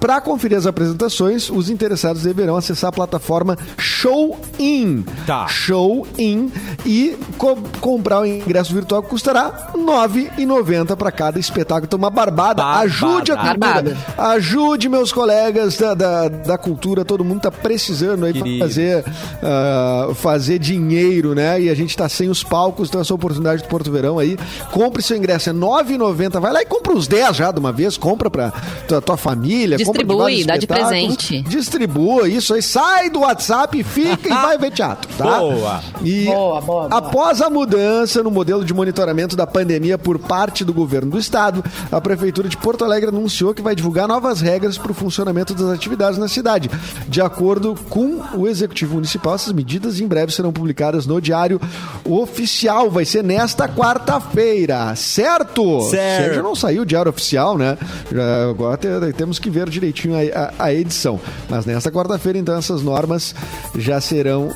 Para 0.00 0.20
conferir 0.20 0.56
as 0.58 0.66
apresentações, 0.66 1.48
os 1.50 1.70
interessados 1.70 2.22
deverão 2.22 2.56
acessar 2.56 2.88
a 2.88 2.92
plataforma 2.92 3.56
Show 3.76 4.38
In. 4.58 5.04
Tá. 5.26 5.46
Show 5.48 6.06
In 6.18 6.50
e 6.84 7.16
co- 7.36 7.58
comprar 7.80 8.20
o 8.20 8.26
ingresso 8.26 8.72
virtual 8.74 9.02
que 9.02 9.08
custará 9.08 9.70
R$ 9.74 9.80
9,90 9.80 10.96
para 10.96 11.10
cada 11.10 11.38
espetáculo. 11.38 11.86
Então, 11.86 11.98
uma 11.98 12.10
barbada. 12.10 12.62
Barbada. 12.62 12.80
Ajude 12.84 13.32
a 13.32 13.36
cultura. 13.36 13.58
Barbada. 13.58 13.96
Ajude 14.16 14.88
meus 14.88 15.12
colegas 15.12 15.76
da, 15.76 15.94
da, 15.94 16.28
da 16.28 16.58
cultura. 16.58 17.04
Todo 17.04 17.24
mundo 17.24 17.40
tá 17.40 17.50
precisando 17.50 18.24
aí 18.24 18.32
Querido. 18.32 18.58
fazer, 18.64 19.04
ah, 19.42 20.10
fazer 20.14 20.58
dinheiro, 20.58 21.34
né? 21.34 21.60
E 21.60 21.68
a 21.70 21.74
gente 21.74 21.96
tá 21.96 22.08
sem 22.08 22.28
os 22.28 22.42
palcos, 22.42 22.88
então 22.88 23.00
essa 23.00 23.14
oportunidade 23.14 23.62
do 23.62 23.68
Porto 23.68 23.90
Verão 23.90 24.18
aí. 24.18 24.36
Compre 24.72 25.02
seu 25.02 25.16
ingresso, 25.16 25.50
é 25.50 25.52
R$ 25.52 25.58
9,90. 25.58 26.40
Vai 26.40 26.52
lá 26.52 26.62
e 26.62 26.66
compra 26.66 26.92
uns 26.92 27.06
10 27.06 27.36
já 27.36 27.50
de 27.50 27.58
uma 27.58 27.72
vez. 27.72 27.96
Compra 27.96 28.30
pra 28.30 28.52
tua, 28.86 29.00
tua 29.00 29.16
família. 29.16 29.76
compra 29.78 30.02
Distribui, 30.04 30.18
vários 30.18 30.46
dá 30.46 30.56
de 30.56 30.66
presente. 30.66 31.42
Distribua 31.42 32.28
isso 32.28 32.54
aí. 32.54 32.62
Sai 32.62 33.10
do 33.10 33.20
WhatsApp, 33.20 33.82
fica 33.82 34.28
e 34.28 34.32
vai 34.32 34.58
ver 34.58 34.70
teatro, 34.72 35.08
tá? 35.16 35.38
Boa. 35.38 35.80
E 36.02 36.24
Boa, 36.26 36.60
boa, 36.60 36.88
boa. 36.88 36.98
após 36.98 37.40
a 37.40 37.48
mudança 37.50 38.22
no 38.22 38.30
modelo 38.30 38.64
de 38.64 38.72
monitoramento 38.74 39.36
da 39.36 39.46
pandemia 39.46 39.96
por 39.98 40.18
parte 40.18 40.64
do 40.64 40.72
governo 40.72 41.10
do 41.12 41.18
estado, 41.18 41.64
a 41.90 42.00
prefeitura 42.00 42.48
de 42.48 42.56
Porto 42.56 42.84
Alegre 42.84 43.08
anunciou 43.08 43.54
que 43.54 43.62
vai 43.62 43.74
divulgar 43.74 44.06
novas 44.08 44.40
regras 44.40 44.76
para 44.78 44.90
o 44.92 44.94
funcionamento 44.94 45.54
das 45.54 45.68
atividades 45.70 46.18
na 46.18 46.28
cidade. 46.28 46.70
De 47.08 47.20
acordo 47.20 47.74
com 47.88 48.20
o 48.34 48.46
executivo 48.46 48.94
municipal, 48.94 49.34
essas 49.34 49.52
medidas 49.52 50.00
em 50.00 50.06
breve 50.06 50.32
serão 50.32 50.52
publicadas 50.52 51.06
no 51.06 51.20
Diário 51.20 51.60
Oficial. 52.04 52.90
Vai 52.90 53.04
ser 53.04 53.22
nesta 53.22 53.68
quarta-feira, 53.68 54.57
certo? 54.96 55.80
Certo. 55.90 56.34
Já 56.34 56.42
não 56.42 56.54
saiu 56.54 56.82
o 56.82 56.86
Diário 56.86 57.10
Oficial, 57.10 57.56
né? 57.58 57.76
Já, 58.12 58.50
agora 58.50 58.76
te- 58.76 59.12
temos 59.16 59.38
que 59.38 59.50
ver 59.50 59.68
direitinho 59.68 60.14
a, 60.14 60.38
a- 60.38 60.52
a 60.66 60.74
edição. 60.74 61.20
Mas 61.48 61.64
nesta 61.66 61.90
quarta-feira, 61.90 62.38
então, 62.38 62.56
essas 62.56 62.82
normas 62.82 63.34
já 63.76 64.00
serão 64.00 64.50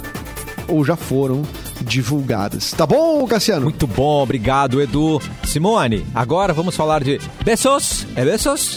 ou 0.69 0.85
já 0.85 0.97
foram 0.97 1.43
divulgadas. 1.83 2.71
Tá 2.71 2.87
bom, 2.87 3.27
Cassiano? 3.27 3.63
Muito 3.65 3.87
bom, 3.87 4.23
obrigado, 4.23 4.81
Edu. 4.81 5.21
Simone, 5.45 6.07
agora 6.15 6.53
vamos 6.53 6.77
falar 6.77 7.03
de 7.03 7.21
Bessos. 7.45 8.07
É 8.15 8.25
Bessos? 8.25 8.77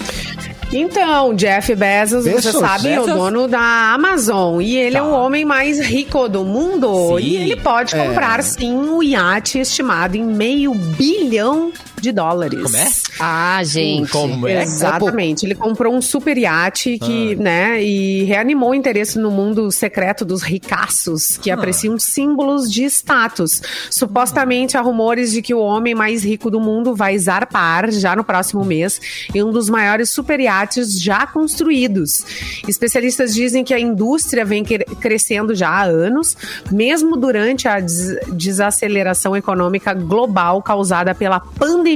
Então, 0.74 1.34
Jeff 1.34 1.74
Bezos, 1.76 2.26
Bezos? 2.26 2.44
você 2.44 2.60
sabe, 2.60 2.90
é 2.90 3.00
o 3.00 3.06
Bezos? 3.06 3.20
dono 3.20 3.48
da 3.48 3.94
Amazon. 3.94 4.60
E 4.62 4.76
ele 4.78 4.98
é 4.98 5.00
Tá. 5.00 5.06
o 5.06 5.12
homem 5.12 5.46
mais 5.46 5.80
rico 5.80 6.28
do 6.28 6.44
mundo. 6.44 7.18
Sim. 7.18 7.24
E 7.24 7.36
ele 7.38 7.56
pode 7.56 7.96
É. 7.96 8.06
comprar, 8.06 8.44
sim, 8.44 8.74
um 8.74 9.02
iate 9.02 9.60
estimado 9.60 10.18
em 10.18 10.24
meio 10.24 10.74
bilhão 10.74 11.72
de 12.06 12.12
dólares. 12.12 12.62
Como 12.62 12.78
é? 12.78 12.88
Ah, 13.20 13.62
gente. 13.64 14.12
Como 14.12 14.48
é? 14.48 14.62
Exatamente. 14.62 15.46
Ele 15.46 15.56
comprou 15.56 15.94
um 15.94 16.02
super 16.02 16.38
iate 16.38 17.00
que, 17.00 17.36
né, 17.36 17.82
e 17.84 18.24
reanimou 18.26 18.70
o 18.72 18.76
interesse 18.76 19.18
no 19.18 19.32
mundo 19.32 19.72
secreto 19.72 20.24
dos 20.24 20.44
ricaços, 20.44 21.38
que 21.38 21.50
apreciam 21.50 21.98
símbolos 21.98 22.72
de 22.72 22.84
status. 22.86 23.62
Supostamente 23.90 24.78
há 24.78 24.82
rumores 24.82 25.32
de 25.32 25.42
que 25.42 25.54
o 25.54 25.60
homem 25.60 25.96
mais 25.96 26.24
rico 26.24 26.52
do 26.52 26.60
mundo 26.60 26.94
vai 26.96 27.18
zarpar 27.18 27.90
já 27.92 28.16
no 28.16 28.24
próximo 28.24 28.64
mês 28.64 29.02
em 29.34 29.42
um 29.42 29.52
dos 29.52 29.70
maiores 29.70 30.10
super 30.12 30.40
iates 30.40 31.02
já 31.02 31.26
construídos. 31.26 32.24
Especialistas 32.68 33.34
dizem 33.34 33.64
que 33.64 33.74
a 33.74 33.80
indústria 33.80 34.46
vem 34.46 34.64
cre- 34.64 34.86
crescendo 35.00 35.56
já 35.56 35.70
há 35.70 35.84
anos, 35.86 36.38
mesmo 36.72 37.18
durante 37.18 37.68
a 37.68 37.80
des- 37.80 38.18
desaceleração 38.34 39.36
econômica 39.36 39.94
global 39.94 40.62
causada 40.62 41.16
pela 41.16 41.40
pandemia. 41.40 41.95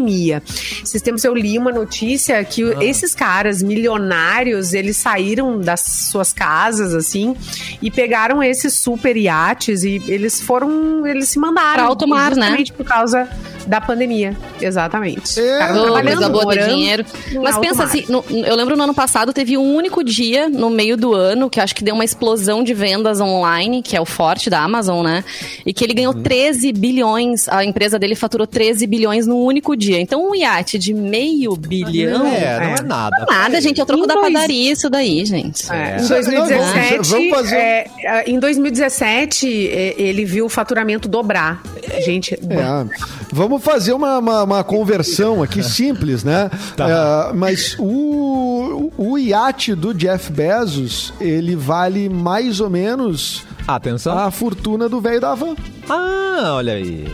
Esses 0.84 1.02
tempos 1.02 1.24
eu 1.24 1.34
li 1.36 1.58
uma 1.58 1.72
notícia 1.72 2.44
que 2.44 2.64
o- 2.64 2.82
esses 2.82 3.14
caras 3.14 3.62
milionários, 3.62 4.74
eles 4.74 4.98
saíram 4.98 5.60
das 5.60 5.82
suas 6.12 6.32
casas, 6.34 6.94
assim, 6.94 7.36
e 7.82 7.92
pegaram 7.92 8.42
esses 8.42 8.74
super 8.74 9.16
iates 9.18 9.84
e 9.84 10.02
eles 10.08 10.42
foram, 10.42 11.06
eles 11.06 11.30
se 11.30 11.40
mandaram. 11.40 11.74
Pra 11.76 11.84
alto 11.86 12.08
mar, 12.08 12.36
né? 12.36 12.64
por 12.76 12.86
causa 12.86 13.28
Da 13.68 13.80
pandemia, 13.80 14.36
exatamente. 14.60 15.40
É. 15.40 15.60
Cara, 15.60 16.02
coisa 16.02 16.30
boa 16.30 16.44
morando 16.46 16.70
dinheiro. 16.74 17.06
Mas 17.44 17.56
pensa 17.60 17.76
mar. 17.76 17.84
assim, 17.86 18.04
no- 18.10 18.24
eu 18.32 18.56
lembro 18.56 18.76
no 18.76 18.84
ano 18.84 18.96
passado 18.96 19.32
teve 19.32 19.58
um 19.60 19.76
único 19.76 20.04
dia 20.04 20.50
no 20.50 20.72
meio 20.72 20.98
do 20.98 21.14
ano 21.14 21.50
que 21.52 21.60
acho 21.60 21.76
que 21.76 21.84
deu 21.84 21.94
uma 21.94 22.04
explosão 22.06 22.64
de 22.64 22.74
vendas 22.74 23.22
online, 23.22 23.84
que 23.84 23.96
é 23.96 24.02
o 24.02 24.06
forte 24.06 24.50
da 24.50 24.62
Amazon, 24.64 25.04
né? 25.06 25.24
E 25.66 25.72
que 25.74 25.84
ele 25.84 25.94
ganhou 25.94 26.16
Uhum. 26.16 26.24
13 26.24 26.72
bilhões, 26.72 27.48
a 27.48 27.64
empresa 27.64 28.00
dele 28.00 28.16
faturou 28.16 28.48
13 28.48 28.88
bilhões 28.88 29.28
num 29.28 29.38
único 29.38 29.76
dia. 29.76 29.89
Então 29.98 30.30
um 30.30 30.36
iate 30.36 30.78
de 30.78 30.94
meio 30.94 31.56
bilhão. 31.56 32.26
É, 32.28 32.60
não 32.60 32.76
é 32.76 32.82
nada. 32.82 33.26
Nada, 33.30 33.62
gente, 33.62 33.80
é 33.80 33.84
o 33.84 33.86
troco 33.86 34.04
Em 34.04 34.08
da 34.08 34.14
dois- 34.16 34.34
padaria 34.34 34.72
isso 34.72 34.90
daí, 34.90 35.26
gente. 35.26 35.72
É, 35.72 35.76
É. 35.76 36.02
Em 36.02 36.08
2017, 36.08 36.90
Vamos- 36.92 37.08
vamos 37.10 37.30
fazer 37.30 37.56
é, 37.56 37.88
é, 38.04 38.30
em 38.30 38.40
2017 38.40 39.68
é, 39.70 39.96
ele 39.98 40.26
viu 40.26 40.46
o 40.46 40.50
faturamento 40.50 41.08
dobrar. 41.08 41.62
Gente, 42.04 42.34
É, 42.36 42.86
vamos 43.32 43.64
fazer 43.64 43.94
uma, 43.94 44.20
uma, 44.20 44.44
uma 44.44 44.64
conversão 44.64 45.42
aqui 45.44 45.64
simples, 45.64 46.24
né? 46.24 46.50
É, 46.78 47.34
mas 47.34 47.76
o, 47.80 48.92
o 48.98 49.18
iate 49.18 49.74
do 49.76 49.94
Jeff 49.94 50.32
Bezos, 50.32 51.14
ele 51.20 51.56
vale 51.56 52.10
mais 52.10 52.60
ou 52.60 52.70
menos 52.70 53.44
Atenção. 53.68 54.18
a 54.18 54.32
fortuna 54.32 54.88
do 54.90 55.00
velho 55.02 55.22
da 55.22 55.36
van. 55.36 55.56
Ah, 55.90 56.54
olha 56.56 56.74
aí. 56.74 57.06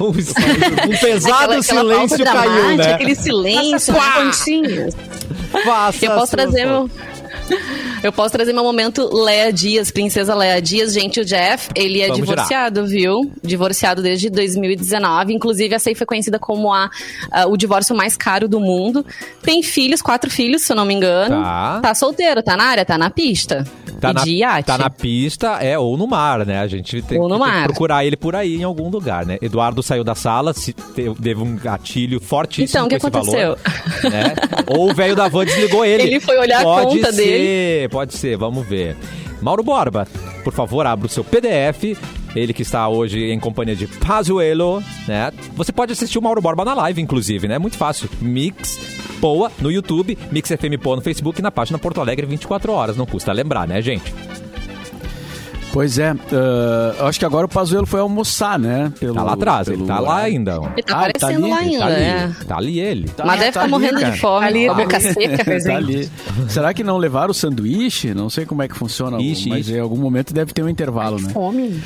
Um, 0.00 0.08
um 0.08 0.98
pesado 0.98 1.52
Aquela- 1.52 1.58
aquela 1.60 1.60
silêncio 1.62 2.24
caiu, 2.24 2.76
né? 2.76 2.92
Aquele 2.94 3.14
silêncio. 3.14 3.94
Passa 3.94 4.20
pontinhas. 4.22 4.96
Faça 5.64 6.04
Eu 6.06 6.10
posso 6.12 6.32
trazer 6.32 6.66
meu. 6.66 6.90
Eu 8.02 8.12
posso 8.12 8.30
trazer 8.32 8.52
meu 8.52 8.64
momento 8.64 9.08
Lea 9.14 9.52
Dias, 9.52 9.90
princesa 9.90 10.34
Lea 10.34 10.60
Dias. 10.60 10.92
Gente, 10.92 11.20
o 11.20 11.24
Jeff, 11.24 11.68
ele 11.74 12.00
é 12.00 12.08
Vamos 12.08 12.20
divorciado, 12.20 12.86
viu? 12.86 13.30
Divorciado 13.42 14.02
desde 14.02 14.28
2019. 14.30 15.32
Inclusive, 15.32 15.74
essa 15.74 15.88
aí 15.88 15.94
foi 15.94 16.06
conhecida 16.06 16.38
como 16.38 16.72
a, 16.72 16.90
a- 17.30 17.46
o 17.46 17.56
divórcio 17.56 17.94
mais 17.96 18.16
caro 18.16 18.48
do 18.48 18.58
mundo. 18.60 19.04
Tem 19.42 19.62
filhos, 19.62 20.02
quatro 20.02 20.28
filhos, 20.30 20.62
se 20.62 20.72
eu 20.72 20.76
não 20.76 20.84
me 20.84 20.94
engano. 20.94 21.42
Tá. 21.82 21.94
solteiro, 21.94 22.42
tá 22.42 22.56
na 22.56 22.64
área, 22.64 22.84
tá 22.84 22.98
na 22.98 23.10
pista. 23.10 23.64
Tá 24.00 24.12
na, 24.12 24.62
tá 24.62 24.78
na 24.78 24.90
pista, 24.90 25.58
é, 25.62 25.78
ou 25.78 25.96
no 25.96 26.06
mar, 26.06 26.44
né? 26.44 26.60
A 26.60 26.66
gente 26.66 27.00
tem, 27.02 27.18
Ou 27.18 27.28
no 27.28 27.38
tem 27.38 27.52
que 27.52 27.62
procurar 27.64 28.04
ele 28.04 28.16
por 28.16 28.36
aí 28.36 28.56
em 28.56 28.62
algum 28.62 28.90
lugar, 28.90 29.24
né? 29.24 29.38
Eduardo 29.40 29.82
saiu 29.82 30.04
da 30.04 30.14
sala, 30.14 30.52
se 30.52 30.72
teve, 30.72 31.40
um 31.40 31.56
gatilho 31.56 32.20
fortíssimo 32.20 32.84
Então, 32.84 32.86
o 32.86 32.88
que 32.88 32.96
aconteceu? 32.96 33.56
valor. 33.56 33.58
Né? 34.04 34.34
Ou 34.66 34.90
o 34.90 34.94
velho 34.94 35.16
da 35.16 35.28
van 35.28 35.44
desligou 35.46 35.84
ele. 35.86 36.02
Ele 36.02 36.20
foi 36.20 36.36
olhar 36.38 36.60
a 36.60 36.64
pode 36.64 36.96
conta 36.96 37.12
ser, 37.12 37.16
dele. 37.24 37.88
Pode 37.88 38.14
ser, 38.14 38.36
vamos 38.36 38.66
ver. 38.66 38.96
Mauro 39.40 39.62
Borba, 39.62 40.06
por 40.44 40.52
favor, 40.52 40.86
abra 40.86 41.06
o 41.06 41.10
seu 41.10 41.24
PDF. 41.24 41.98
Ele 42.34 42.52
que 42.52 42.62
está 42.62 42.86
hoje 42.88 43.30
em 43.30 43.40
companhia 43.40 43.74
de 43.74 43.86
Pazuello, 43.86 44.82
né? 45.08 45.32
Você 45.54 45.72
pode 45.72 45.92
assistir 45.92 46.18
o 46.18 46.22
Mauro 46.22 46.42
Borba 46.42 46.66
na 46.66 46.74
live, 46.74 47.00
inclusive, 47.00 47.48
né? 47.48 47.58
Muito 47.58 47.78
fácil. 47.78 48.10
Mix 48.20 48.78
Poa 49.20 49.50
no 49.60 49.70
YouTube, 49.70 50.16
Mix 50.30 50.48
FM 50.48 50.80
Poa 50.82 50.96
no 50.96 51.02
Facebook 51.02 51.40
e 51.40 51.42
na 51.42 51.50
página 51.50 51.78
Porto 51.78 52.00
Alegre 52.00 52.26
24 52.26 52.72
horas. 52.72 52.96
Não 52.96 53.06
custa 53.06 53.32
lembrar, 53.32 53.66
né, 53.66 53.80
gente? 53.80 54.12
Pois 55.76 55.98
é, 55.98 56.14
eu 56.98 57.06
acho 57.06 57.18
que 57.18 57.24
agora 57.26 57.44
o 57.44 57.48
Pazuello 57.50 57.84
foi 57.84 58.00
almoçar, 58.00 58.58
né? 58.58 58.90
Pelo, 58.98 59.12
Tá 59.14 59.22
lá 59.22 59.34
atrás, 59.34 59.68
ele 59.68 59.76
pelo- 59.76 59.86
tá 59.88 60.00
lá 60.00 60.16
ainda. 60.20 60.52
Ele 60.54 60.60
tá 60.60 60.66
Ah, 60.70 60.72
ele 60.74 60.82
tá 60.82 60.96
aparecendo 61.26 61.44
ali, 61.44 61.50
lá 61.50 61.62
ele 61.62 61.74
ainda, 61.74 61.78
Tá 61.84 61.86
ali, 61.86 62.02
é. 62.02 62.44
tá 62.46 62.56
ali 62.56 62.80
ele. 62.80 63.08
Tá- 63.10 63.24
Mas 63.26 63.34
tá 63.34 63.38
deve 63.40 63.48
estar 63.48 63.60
ali, 63.60 63.70
morrendo 63.70 64.00
cara. 64.00 64.10
de 64.12 64.18
fome, 64.20 64.46
Ali, 64.46 64.64
com 64.66 64.72
a 64.72 64.74
boca 64.74 64.96
ali. 64.96 65.12
seca. 65.12 65.60
Tá 65.62 65.76
ali. 65.76 66.10
Será 66.48 66.72
que 66.72 66.82
não 66.82 66.96
levaram 66.96 67.30
o 67.30 67.34
sanduíche? 67.34 68.14
Não 68.14 68.30
sei 68.30 68.46
como 68.46 68.62
é 68.62 68.68
que 68.68 68.74
funciona, 68.74 69.20
Ixi, 69.20 69.50
mas 69.50 69.68
ixi. 69.68 69.74
em 69.76 69.80
algum 69.80 69.96
momento 69.98 70.32
deve 70.32 70.54
ter 70.54 70.62
um 70.62 70.68
intervalo, 70.70 71.20
né? 71.20 71.28
Fome. 71.28 71.78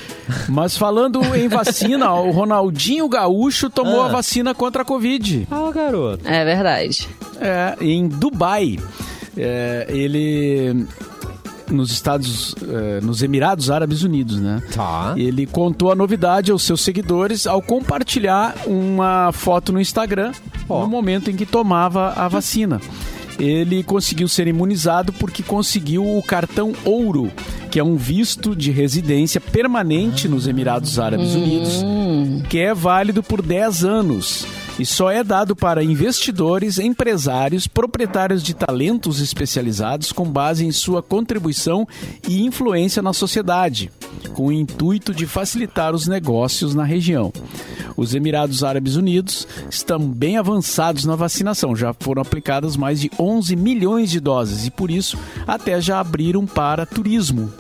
Mas 0.48 0.76
falando 0.76 1.20
em 1.34 1.48
vacina, 1.48 2.12
ó, 2.12 2.24
o 2.24 2.30
Ronaldinho 2.30 3.08
Gaúcho 3.08 3.68
tomou 3.68 4.02
Ah. 4.02 4.06
a 4.06 4.08
vacina 4.08 4.54
contra 4.54 4.82
a 4.82 4.84
Covid. 4.84 5.48
Ah, 5.50 5.68
garoto. 5.74 6.28
É 6.28 6.44
verdade. 6.44 7.08
É, 7.40 7.74
em 7.80 8.06
Dubai. 8.06 8.78
É, 9.36 9.86
ele 9.88 10.86
nos 11.70 11.90
Estados, 11.92 12.54
é, 12.62 13.00
nos 13.00 13.22
Emirados 13.22 13.70
Árabes 13.70 14.02
Unidos, 14.02 14.38
né? 14.38 14.62
Tá. 14.74 15.14
Ele 15.16 15.46
contou 15.46 15.90
a 15.90 15.94
novidade 15.94 16.50
aos 16.50 16.62
seus 16.62 16.80
seguidores 16.80 17.46
ao 17.46 17.62
compartilhar 17.62 18.54
uma 18.66 19.30
foto 19.32 19.72
no 19.72 19.80
Instagram 19.80 20.32
no 20.68 20.86
momento 20.86 21.30
em 21.30 21.36
que 21.36 21.46
tomava 21.46 22.12
a 22.16 22.28
vacina. 22.28 22.80
Ele 23.38 23.82
conseguiu 23.82 24.28
ser 24.28 24.46
imunizado 24.46 25.12
porque 25.14 25.42
conseguiu 25.42 26.04
o 26.04 26.22
cartão 26.22 26.72
ouro, 26.84 27.32
que 27.70 27.80
é 27.80 27.84
um 27.84 27.96
visto 27.96 28.54
de 28.54 28.70
residência 28.70 29.40
permanente 29.40 30.28
nos 30.28 30.46
Emirados 30.46 30.98
Árabes 30.98 31.34
Unidos, 31.34 31.82
que 32.50 32.58
é 32.58 32.74
válido 32.74 33.22
por 33.22 33.40
10 33.40 33.84
anos 33.84 34.46
e 34.80 34.86
só 34.86 35.10
é 35.10 35.22
dado 35.22 35.54
para 35.54 35.84
investidores, 35.84 36.78
empresários, 36.78 37.66
proprietários 37.66 38.42
de 38.42 38.54
talentos 38.54 39.20
especializados 39.20 40.10
com 40.10 40.24
base 40.24 40.64
em 40.64 40.72
sua 40.72 41.02
contribuição 41.02 41.86
e 42.26 42.42
influência 42.46 43.02
na 43.02 43.12
sociedade, 43.12 43.90
com 44.32 44.46
o 44.46 44.52
intuito 44.52 45.12
de 45.12 45.26
facilitar 45.26 45.94
os 45.94 46.06
negócios 46.06 46.74
na 46.74 46.82
região. 46.82 47.30
Os 47.94 48.14
Emirados 48.14 48.64
Árabes 48.64 48.96
Unidos 48.96 49.46
estão 49.68 49.98
bem 49.98 50.38
avançados 50.38 51.04
na 51.04 51.14
vacinação, 51.14 51.76
já 51.76 51.92
foram 51.92 52.22
aplicadas 52.22 52.74
mais 52.74 53.00
de 53.00 53.10
11 53.18 53.54
milhões 53.56 54.10
de 54.10 54.18
doses 54.18 54.66
e 54.66 54.70
por 54.70 54.90
isso 54.90 55.18
até 55.46 55.78
já 55.78 56.00
abriram 56.00 56.46
para 56.46 56.86
turismo. 56.86 57.52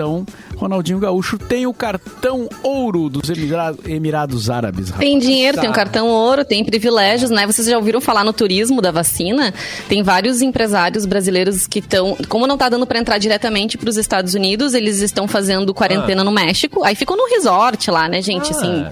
Então, 0.00 0.24
Ronaldinho 0.56 0.98
Gaúcho 0.98 1.36
tem 1.36 1.66
o 1.66 1.74
cartão 1.74 2.48
ouro 2.62 3.10
dos 3.10 3.28
Emira- 3.28 3.74
Emirados 3.86 4.48
Árabes. 4.48 4.88
rapaz. 4.88 4.98
Tem 5.06 5.18
dinheiro, 5.18 5.60
tem 5.60 5.68
um 5.68 5.74
cartão 5.74 6.08
ouro, 6.08 6.42
tem 6.42 6.64
privilégios, 6.64 7.30
né? 7.30 7.46
Vocês 7.46 7.66
já 7.68 7.76
ouviram 7.76 8.00
falar 8.00 8.24
no 8.24 8.32
turismo 8.32 8.80
da 8.80 8.90
vacina? 8.90 9.52
Tem 9.90 10.02
vários 10.02 10.40
empresários 10.40 11.04
brasileiros 11.04 11.66
que 11.66 11.80
estão, 11.80 12.16
como 12.30 12.46
não 12.46 12.56
tá 12.56 12.70
dando 12.70 12.86
para 12.86 12.98
entrar 12.98 13.18
diretamente 13.18 13.76
para 13.76 13.90
os 13.90 13.98
Estados 13.98 14.32
Unidos, 14.32 14.72
eles 14.72 15.02
estão 15.02 15.28
fazendo 15.28 15.74
quarentena 15.74 16.24
no 16.24 16.32
México. 16.32 16.82
Aí 16.82 16.94
ficam 16.94 17.14
no 17.14 17.26
resort 17.28 17.90
lá, 17.90 18.08
né, 18.08 18.22
gente? 18.22 18.48
Ah. 18.54 18.56
Assim, 18.56 18.86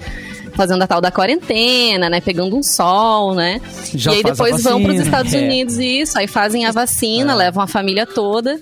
fazendo 0.53 0.83
a 0.83 0.87
tal 0.87 1.01
da 1.01 1.09
quarentena, 1.09 2.07
né? 2.07 2.21
Pegando 2.21 2.55
um 2.55 2.61
sol, 2.61 3.33
né? 3.33 3.59
Já 3.95 4.11
e 4.11 4.17
aí 4.17 4.23
depois 4.23 4.61
vão 4.61 4.79
para 4.83 4.91
os. 4.93 4.99
Estados 4.99 5.33
É. 5.33 5.39
Unidos 5.39 5.79
isso, 5.79 6.19
aí 6.19 6.27
fazem 6.27 6.65
a 6.67 6.71
vacina, 6.71 7.33
levam 7.33 7.63
a 7.63 7.67
família 7.67 8.05
toda. 8.05 8.59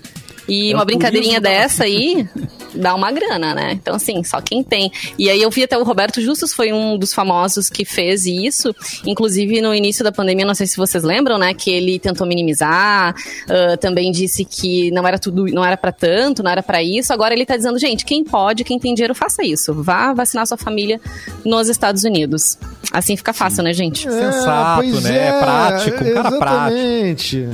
E 0.48 0.72
É 0.72 0.74
uma 0.74 0.84
brincadeirinha 0.84 1.40
da 1.40 1.50
dessa 1.50 1.84
aí 1.84 2.26
dá 2.74 2.94
uma 2.94 3.10
grana, 3.10 3.54
né? 3.54 3.72
Então, 3.72 3.94
assim, 3.94 4.22
só 4.22 4.40
quem 4.40 4.62
tem. 4.62 4.90
E 5.18 5.28
aí 5.28 5.40
eu 5.40 5.50
vi 5.50 5.64
até 5.64 5.76
o 5.76 5.82
Roberto 5.82 6.20
Justus 6.20 6.52
foi 6.52 6.72
um 6.72 6.96
dos 6.96 7.12
famosos 7.12 7.68
que 7.68 7.84
fez 7.84 8.26
isso. 8.26 8.74
Inclusive, 9.04 9.60
no 9.60 9.74
início 9.74 10.04
da 10.04 10.12
pandemia, 10.12 10.46
não 10.46 10.54
sei 10.54 10.66
se 10.66 10.76
vocês 10.76 11.02
lembram, 11.04 11.38
né? 11.38 11.54
Que 11.54 11.70
ele 11.70 11.98
tentou 11.98 12.26
minimizar, 12.26 13.14
ah, 13.48 13.76
também 13.78 14.10
disse 14.10 14.44
que 14.44 14.90
não 14.90 15.06
era 15.06 15.18
tudo, 15.18 15.46
não 15.46 15.64
era 15.64 15.76
pra 15.76 15.92
tanto, 15.92 16.42
não 16.42 16.50
era 16.50 16.62
pra 16.62 16.82
isso. 16.82 17.12
Agora 17.12 17.34
ele 17.34 17.44
tá 17.44 17.56
dizendo, 17.56 17.78
gente, 17.78 18.04
quem 18.04 18.24
pode, 18.24 18.64
quem 18.64 18.78
tem 18.78 18.94
dinheiro, 18.94 19.14
faça 19.14 19.44
isso. 19.44 19.74
Vá 19.74 20.12
vacinar 20.12 20.46
sua 20.46 20.56
família 20.56 21.00
nos 21.44 21.68
Estados 21.68 22.04
Unidos. 22.04 22.58
Assim 22.92 23.16
fica 23.16 23.32
fácil, 23.32 23.62
né, 23.62 23.72
gente? 23.72 24.02
Sensato, 24.02 24.82
pois 24.82 25.02
né? 25.02 25.28
É 25.28 25.40
prático, 25.40 26.04
um 26.04 26.14
cara 26.14 26.70
exatamente. 26.72 27.48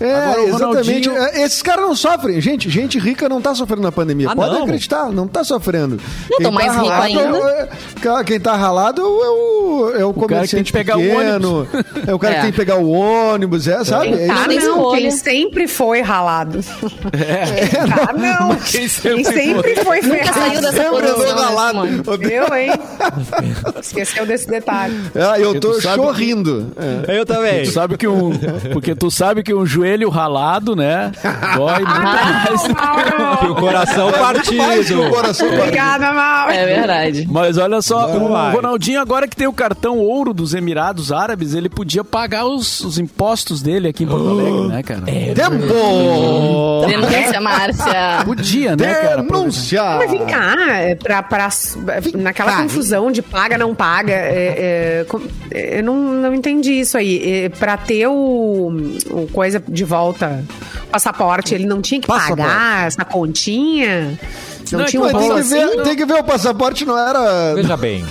É, 0.00 0.14
Agora, 0.14 0.42
o 0.42 0.48
exatamente. 0.48 1.08
Ronaldinho- 1.08 1.16
É, 1.18 1.42
Esses 1.42 1.62
caras 1.62 1.82
não 1.86 1.96
sofrem. 1.96 2.40
Gente, 2.40 2.68
gente 2.70 2.98
rica 2.98 3.28
não 3.28 3.40
tá 3.40 3.54
sofrendo 3.54 3.82
na 3.82 3.92
pandemia. 3.92 4.28
Ah, 4.30 4.36
Pode 4.36 4.54
não? 4.54 4.62
acreditar, 4.64 5.10
não 5.10 5.26
tá 5.26 5.42
sofrendo. 5.44 5.98
Quem 6.28 6.38
tô 6.46 6.50
mais 6.52 6.72
rico 6.72 6.86
ralado 6.86 7.02
ainda. 7.04 7.20
é 7.22 7.32
o- 7.32 7.48
é- 7.48 7.68
cara, 8.00 8.24
quem 8.24 8.38
tá 8.40 8.54
ralado 8.56 9.00
é 9.02 9.04
o, 9.04 9.92
é 9.98 10.04
o 10.04 10.12
cara 10.12 10.46
que 10.46 10.50
tem 10.54 10.62
comerciante 10.62 10.72
que 10.72 10.78
pegar 10.78 10.96
o 10.96 11.00
pequeno. 11.00 11.68
É 12.06 12.14
o 12.14 12.18
cara 12.18 12.34
que 12.34 12.38
É. 12.38 12.42
tem 12.42 12.50
que 12.52 12.56
pegar 12.56 12.76
o 12.76 12.88
ônibus, 12.90 13.66
é, 13.66 13.84
sabe? 13.84 14.08
Quem 14.16 14.24
É 14.24 14.26
tá, 14.28 14.34
isso 14.34 14.50
aí. 14.50 14.58
Tem 14.58 14.68
não, 14.68 14.90
quem 14.92 15.10
sempre 15.10 15.66
foi 15.68 16.00
ralado. 16.00 16.60
Quem 16.60 17.88
tá, 17.88 18.12
não. 18.12 18.48
quem 18.56 18.78
Quem 18.80 18.88
sempre 18.88 19.24
sempre, 19.24 19.76
foi 19.84 20.00
Nunca 20.02 20.32
saiu 20.32 20.60
dessa 20.60 20.72
Sempre 20.82 21.08
andou 21.08 21.18
né, 21.24 21.30
ralado. 21.42 21.86
Simone? 21.88 22.32
Eu, 22.32 22.54
hein? 22.54 22.70
Esqueceu 23.80 24.26
desse 24.26 24.46
detalhe. 24.46 24.94
Ah, 25.14 25.38
eu 25.40 25.58
tô 25.60 25.80
chorrindo. 25.80 26.72
É. 27.08 27.18
Eu 27.18 27.26
também. 27.26 27.64
Tu 27.64 27.70
sabe 27.72 27.96
que 27.96 28.06
um, 28.06 28.30
porque 28.72 28.94
tu 28.94 29.10
sabe 29.10 29.42
que 29.42 29.52
um 29.52 29.66
joelho 29.66 29.87
ralado, 30.10 30.74
né? 30.74 31.12
Dói 31.56 31.84
muito 31.84 32.00
mais. 32.00 32.62
Que 33.38 33.46
o 33.46 33.54
coração 33.54 34.12
que 34.12 34.18
o 34.18 34.22
partido. 34.22 35.10
coração 35.10 35.46
partido. 35.46 35.62
Obrigada, 35.62 36.12
Mauro. 36.12 36.52
É 36.52 36.66
verdade. 36.66 37.28
Mas 37.30 37.56
olha 37.58 37.80
só, 37.82 38.14
o 38.16 38.28
vai. 38.28 38.54
Ronaldinho, 38.54 39.00
agora 39.00 39.26
que 39.28 39.36
tem 39.36 39.46
o 39.46 39.52
cartão 39.52 39.98
ouro 39.98 40.32
dos 40.32 40.54
Emirados 40.54 41.12
Árabes, 41.12 41.54
ele 41.54 41.68
podia 41.68 42.04
pagar 42.04 42.46
os, 42.46 42.80
os 42.80 42.98
impostos 42.98 43.62
dele 43.62 43.88
aqui 43.88 44.04
em 44.04 44.06
Porto 44.06 44.28
Alegre, 44.28 44.68
né, 44.68 44.82
cara? 44.82 45.02
Tempo! 45.02 46.86
Denúncia, 46.86 47.40
Márcia. 47.40 48.24
Podia, 48.24 48.76
né, 48.76 48.94
cara? 48.94 49.22
Denúncia! 49.22 49.82
Mas 49.98 50.10
vem 50.10 50.26
cá, 50.26 50.56
é, 50.70 50.94
pra, 50.94 51.22
pra, 51.22 51.48
naquela 52.14 52.52
cá. 52.52 52.62
confusão 52.62 53.10
de 53.10 53.22
paga, 53.22 53.58
não 53.58 53.74
paga, 53.74 54.12
é, 54.12 55.04
é, 55.06 55.06
é, 55.50 55.78
eu 55.78 55.84
não, 55.84 55.96
não 55.96 56.34
entendi 56.34 56.72
isso 56.72 56.96
aí. 56.96 57.44
É, 57.44 57.48
pra 57.48 57.76
ter 57.76 58.06
o, 58.06 58.72
o 59.10 59.28
coisa 59.32 59.62
de 59.68 59.77
volta, 59.84 60.44
passaporte, 60.90 61.54
ele 61.54 61.66
não 61.66 61.80
tinha 61.82 62.00
que 62.00 62.06
Passaporte. 62.06 62.42
pagar 62.42 62.86
essa 62.86 63.04
continha? 63.04 64.18
Não, 64.70 64.78
Não, 64.80 64.84
é 64.84 64.88
tinha 64.88 65.02
que 65.02 65.08
um 65.08 65.18
tem 65.18 65.28
rolo 65.28 65.34
que, 65.42 65.48
ver, 65.48 65.62
assim? 65.64 65.82
tem 65.82 65.96
que 65.96 66.06
ver, 66.06 66.14
o 66.20 66.24
passaporte 66.24 66.84
não 66.84 66.98
era. 66.98 67.54
Veja 67.54 67.76
bem. 67.76 68.04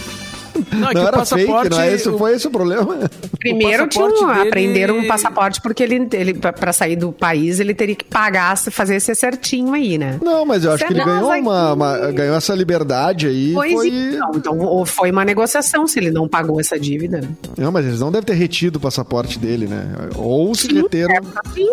Não, 0.72 0.89
é 0.89 0.93
Não 0.93 1.04
o 1.04 1.08
era 1.08 1.26
fake, 1.26 1.45
passaporte- 1.45 1.70
não 1.72 1.82
é 1.82 1.93
esse, 1.93 2.12
foi 2.18 2.34
esse 2.36 2.48
o 2.48 2.52
problema. 2.52 3.10
Primeiro 3.39 3.88
tinha, 3.88 4.04
passaporte 4.06 4.36
dele- 4.38 4.48
aprenderam 4.50 4.98
um 5.00 5.08
passaporte 5.08 5.62
porque 5.62 5.84
ele, 5.84 6.08
ele 6.14 6.34
para 6.34 6.74
sair 6.74 6.95
do 6.95 7.12
país 7.12 7.60
ele 7.60 7.74
teria 7.74 7.95
que 7.95 8.06
pagar, 8.06 8.58
fazer 8.58 8.95
esse 8.95 9.14
certinho 9.16 9.74
aí, 9.74 9.98
né? 9.98 10.20
Não, 10.22 10.45
mas 10.45 10.64
eu 10.64 10.72
acho 10.72 10.86
que 10.86 10.93
ele 10.93 11.04
ganhou, 11.04 11.28
vai- 11.30 11.41
uma, 11.41 11.74
uma- 11.74 12.12
ganhou 12.12 12.36
essa 12.36 12.54
liberdade 12.56 13.28
aí. 13.28 13.52
Pois 13.54 13.74
foi... 13.74 13.88
então, 13.88 14.32
então, 14.36 14.60
ou 14.60 14.86
foi 14.86 15.12
uma 15.12 15.24
negociação 15.26 15.88
se 15.88 16.00
ele 16.00 16.12
não 16.12 16.28
pagou 16.28 16.60
essa 16.60 16.80
dívida. 16.80 17.22
Não, 17.58 17.72
mas 17.72 17.86
eles 17.86 18.00
não 18.00 18.12
devem 18.12 18.26
ter 18.26 18.34
retido 18.34 18.78
o 18.78 18.80
passaporte 18.80 19.38
dele, 19.39 19.68
né? 19.68 19.86
Ou 20.16 20.54
se 20.56 20.68
reteram. 20.74 21.14
É, 21.14 21.20
assim, 21.45 21.68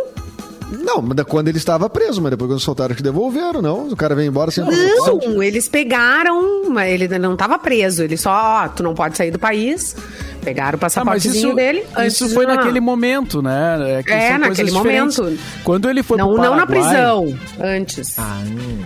Não, 0.82 1.02
quando 1.26 1.48
ele 1.48 1.58
estava 1.58 1.88
preso, 1.88 2.20
mas 2.22 2.30
depois 2.30 2.50
quando 2.50 2.60
soltaram 2.60 2.94
que 2.94 3.02
devolveram, 3.02 3.60
não. 3.62 3.88
O 3.88 3.96
cara 3.96 4.14
vem 4.14 4.26
embora 4.28 4.50
sem 4.50 4.64
passaporte. 4.64 5.26
Não, 5.28 5.42
eles 5.42 5.68
pegaram, 5.68 6.68
mas 6.70 6.90
ele 7.00 7.18
não 7.18 7.34
estava 7.34 7.58
preso, 7.58 8.02
ele 8.02 8.16
só, 8.16 8.64
ó, 8.64 8.68
tu 8.68 8.82
não 8.82 8.94
pode 8.94 9.16
sair 9.16 9.30
do 9.30 9.38
país. 9.38 9.94
Pegaram 10.42 10.72
o 10.72 10.76
Ah, 10.76 10.78
passaportezinho 10.78 11.46
isso, 11.48 11.56
dele. 11.56 11.84
antes 11.96 12.20
isso 12.20 12.34
foi 12.34 12.44
naquele 12.44 12.78
momento, 12.78 13.40
né? 13.40 14.02
que 14.04 14.12
É, 14.12 14.28
são 14.32 14.40
coisas 14.40 14.48
naquele 14.58 14.70
diferentes. 14.70 15.18
momento. 15.18 15.40
Quando 15.64 15.88
ele 15.88 16.02
foi 16.02 16.18
Não, 16.18 16.28
pro 16.34 16.42
não 16.42 16.54
na 16.54 16.66
Paraguai- 16.66 16.90
prisão, 16.90 17.38
antes. 17.62 18.16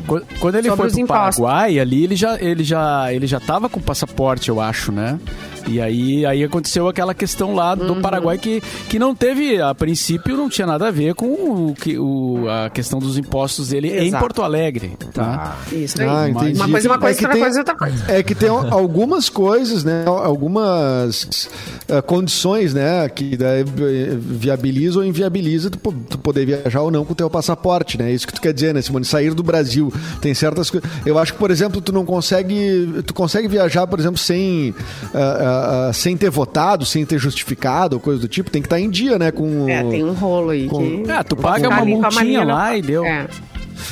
Quando, 0.07 0.26
quando 0.39 0.55
ele 0.55 0.68
Sobre 0.68 0.82
foi 0.84 0.91
pro 0.93 1.01
impostos. 1.01 1.43
Paraguai, 1.45 1.78
ali 1.80 2.05
ele 2.05 2.14
já, 2.14 2.41
ele 2.41 2.62
já, 2.62 3.12
ele 3.12 3.26
já 3.26 3.41
tava 3.41 3.68
com 3.68 3.80
passaporte, 3.80 4.49
eu 4.49 4.61
acho, 4.61 4.93
né? 4.93 5.18
E 5.66 5.80
aí, 5.80 6.24
aí 6.24 6.44
aconteceu 6.44 6.88
aquela 6.88 7.14
questão 7.14 7.54
lá 7.54 7.74
do 7.74 7.88
Uhum. 7.94 8.00
Paraguai 8.02 8.38
que, 8.38 8.61
que 8.88 8.98
não 8.98 9.14
teve, 9.14 9.61
a 9.61 9.74
princípio, 9.74 10.36
não 10.36 10.48
tinha 10.48 10.66
nada 10.66 10.88
a 10.88 10.90
ver 10.90 11.14
com 11.14 11.26
o, 11.26 11.74
que, 11.74 11.98
o, 11.98 12.44
a 12.48 12.70
questão 12.70 12.98
dos 12.98 13.16
impostos 13.18 13.68
dele 13.70 13.88
em 13.88 14.06
Exato. 14.09 14.22
Porto 14.22 14.42
Alegre. 14.42 14.92
Tá? 15.12 15.56
Isso 15.72 16.00
aí. 16.00 16.09
Ah, 16.09 16.28
entendi. 16.28 16.56
Uma 16.59 16.68
coisa 16.68 16.88
é 16.88 16.90
uma 16.90 16.98
coisa, 16.98 17.18
que 17.18 17.24
outra 17.24 17.32
tem- 17.34 17.42
coisa 17.42 17.59
é 17.59 17.61
outra 17.61 17.74
coisa. 17.74 18.04
É 18.12 18.22
que 18.22 18.34
tem 18.34 18.48
algumas 18.48 19.28
coisas, 19.28 19.84
né? 19.84 20.04
Algumas 20.52 21.48
eh, 21.88 22.02
condições, 22.02 22.74
né? 22.74 23.09
Que 23.09 23.36
daí, 23.36 23.61
eh, 23.62 24.16
viabiliza 24.18 24.98
ou 25.00 25.04
inviabiliza 25.04 25.70
tu, 25.70 25.78
tu 26.09 26.18
poder 26.18 26.44
viajar 26.46 26.82
ou 26.82 26.90
não 26.90 27.04
com 27.04 27.12
o 27.12 27.16
teu 27.16 27.28
passaporte, 27.30 27.98
né? 27.98 28.11
Isso 28.12 28.26
que 28.26 28.32
tu 28.32 28.40
quer 28.40 28.52
dizer, 28.52 28.74
né, 28.74 28.82
Simone? 28.82 29.04
Sair 29.04 29.34
do 29.34 29.42
Brasil. 29.42 29.92
Tem 30.20 30.34
certas 30.34 30.70
coisas. 30.70 30.88
Eu 31.04 31.18
acho 31.18 31.32
que, 31.32 31.38
por 31.38 31.50
exemplo, 31.50 31.80
tu 31.80 31.92
não 31.92 32.04
consegue. 32.04 33.02
Tu 33.06 33.14
consegue 33.14 33.48
viajar, 33.48 33.86
por 33.86 33.98
exemplo, 33.98 34.18
sem, 34.18 34.74
ah, 35.14 35.18
ah, 35.49 35.92
sem 35.92 36.16
ter 36.16 36.30
votado, 36.30 36.84
sem 36.84 37.05
ter 37.05 37.18
justificado, 37.18 37.96
ou 37.96 38.01
coisa 38.01 38.20
do 38.20 38.28
tipo. 38.28 38.51
Tem 38.51 38.62
que 38.62 38.66
estar 38.66 38.78
em 38.80 38.88
dia, 38.90 39.18
né? 39.18 39.30
Com, 39.30 39.68
É, 39.68 39.82
tem 39.84 40.05
um 40.05 40.12
rolo 40.12 40.51
aí 40.51 40.66
com- 40.68 41.03
que... 41.05 41.11
Ah, 41.11 41.22
tu 41.24 41.36
paga 41.36 41.68
uma 41.68 41.84
multinha 41.84 42.44
lá 42.44 42.70
na- 42.70 42.76
e 42.76 42.82
deu. 42.82 43.05
É. 43.05 43.26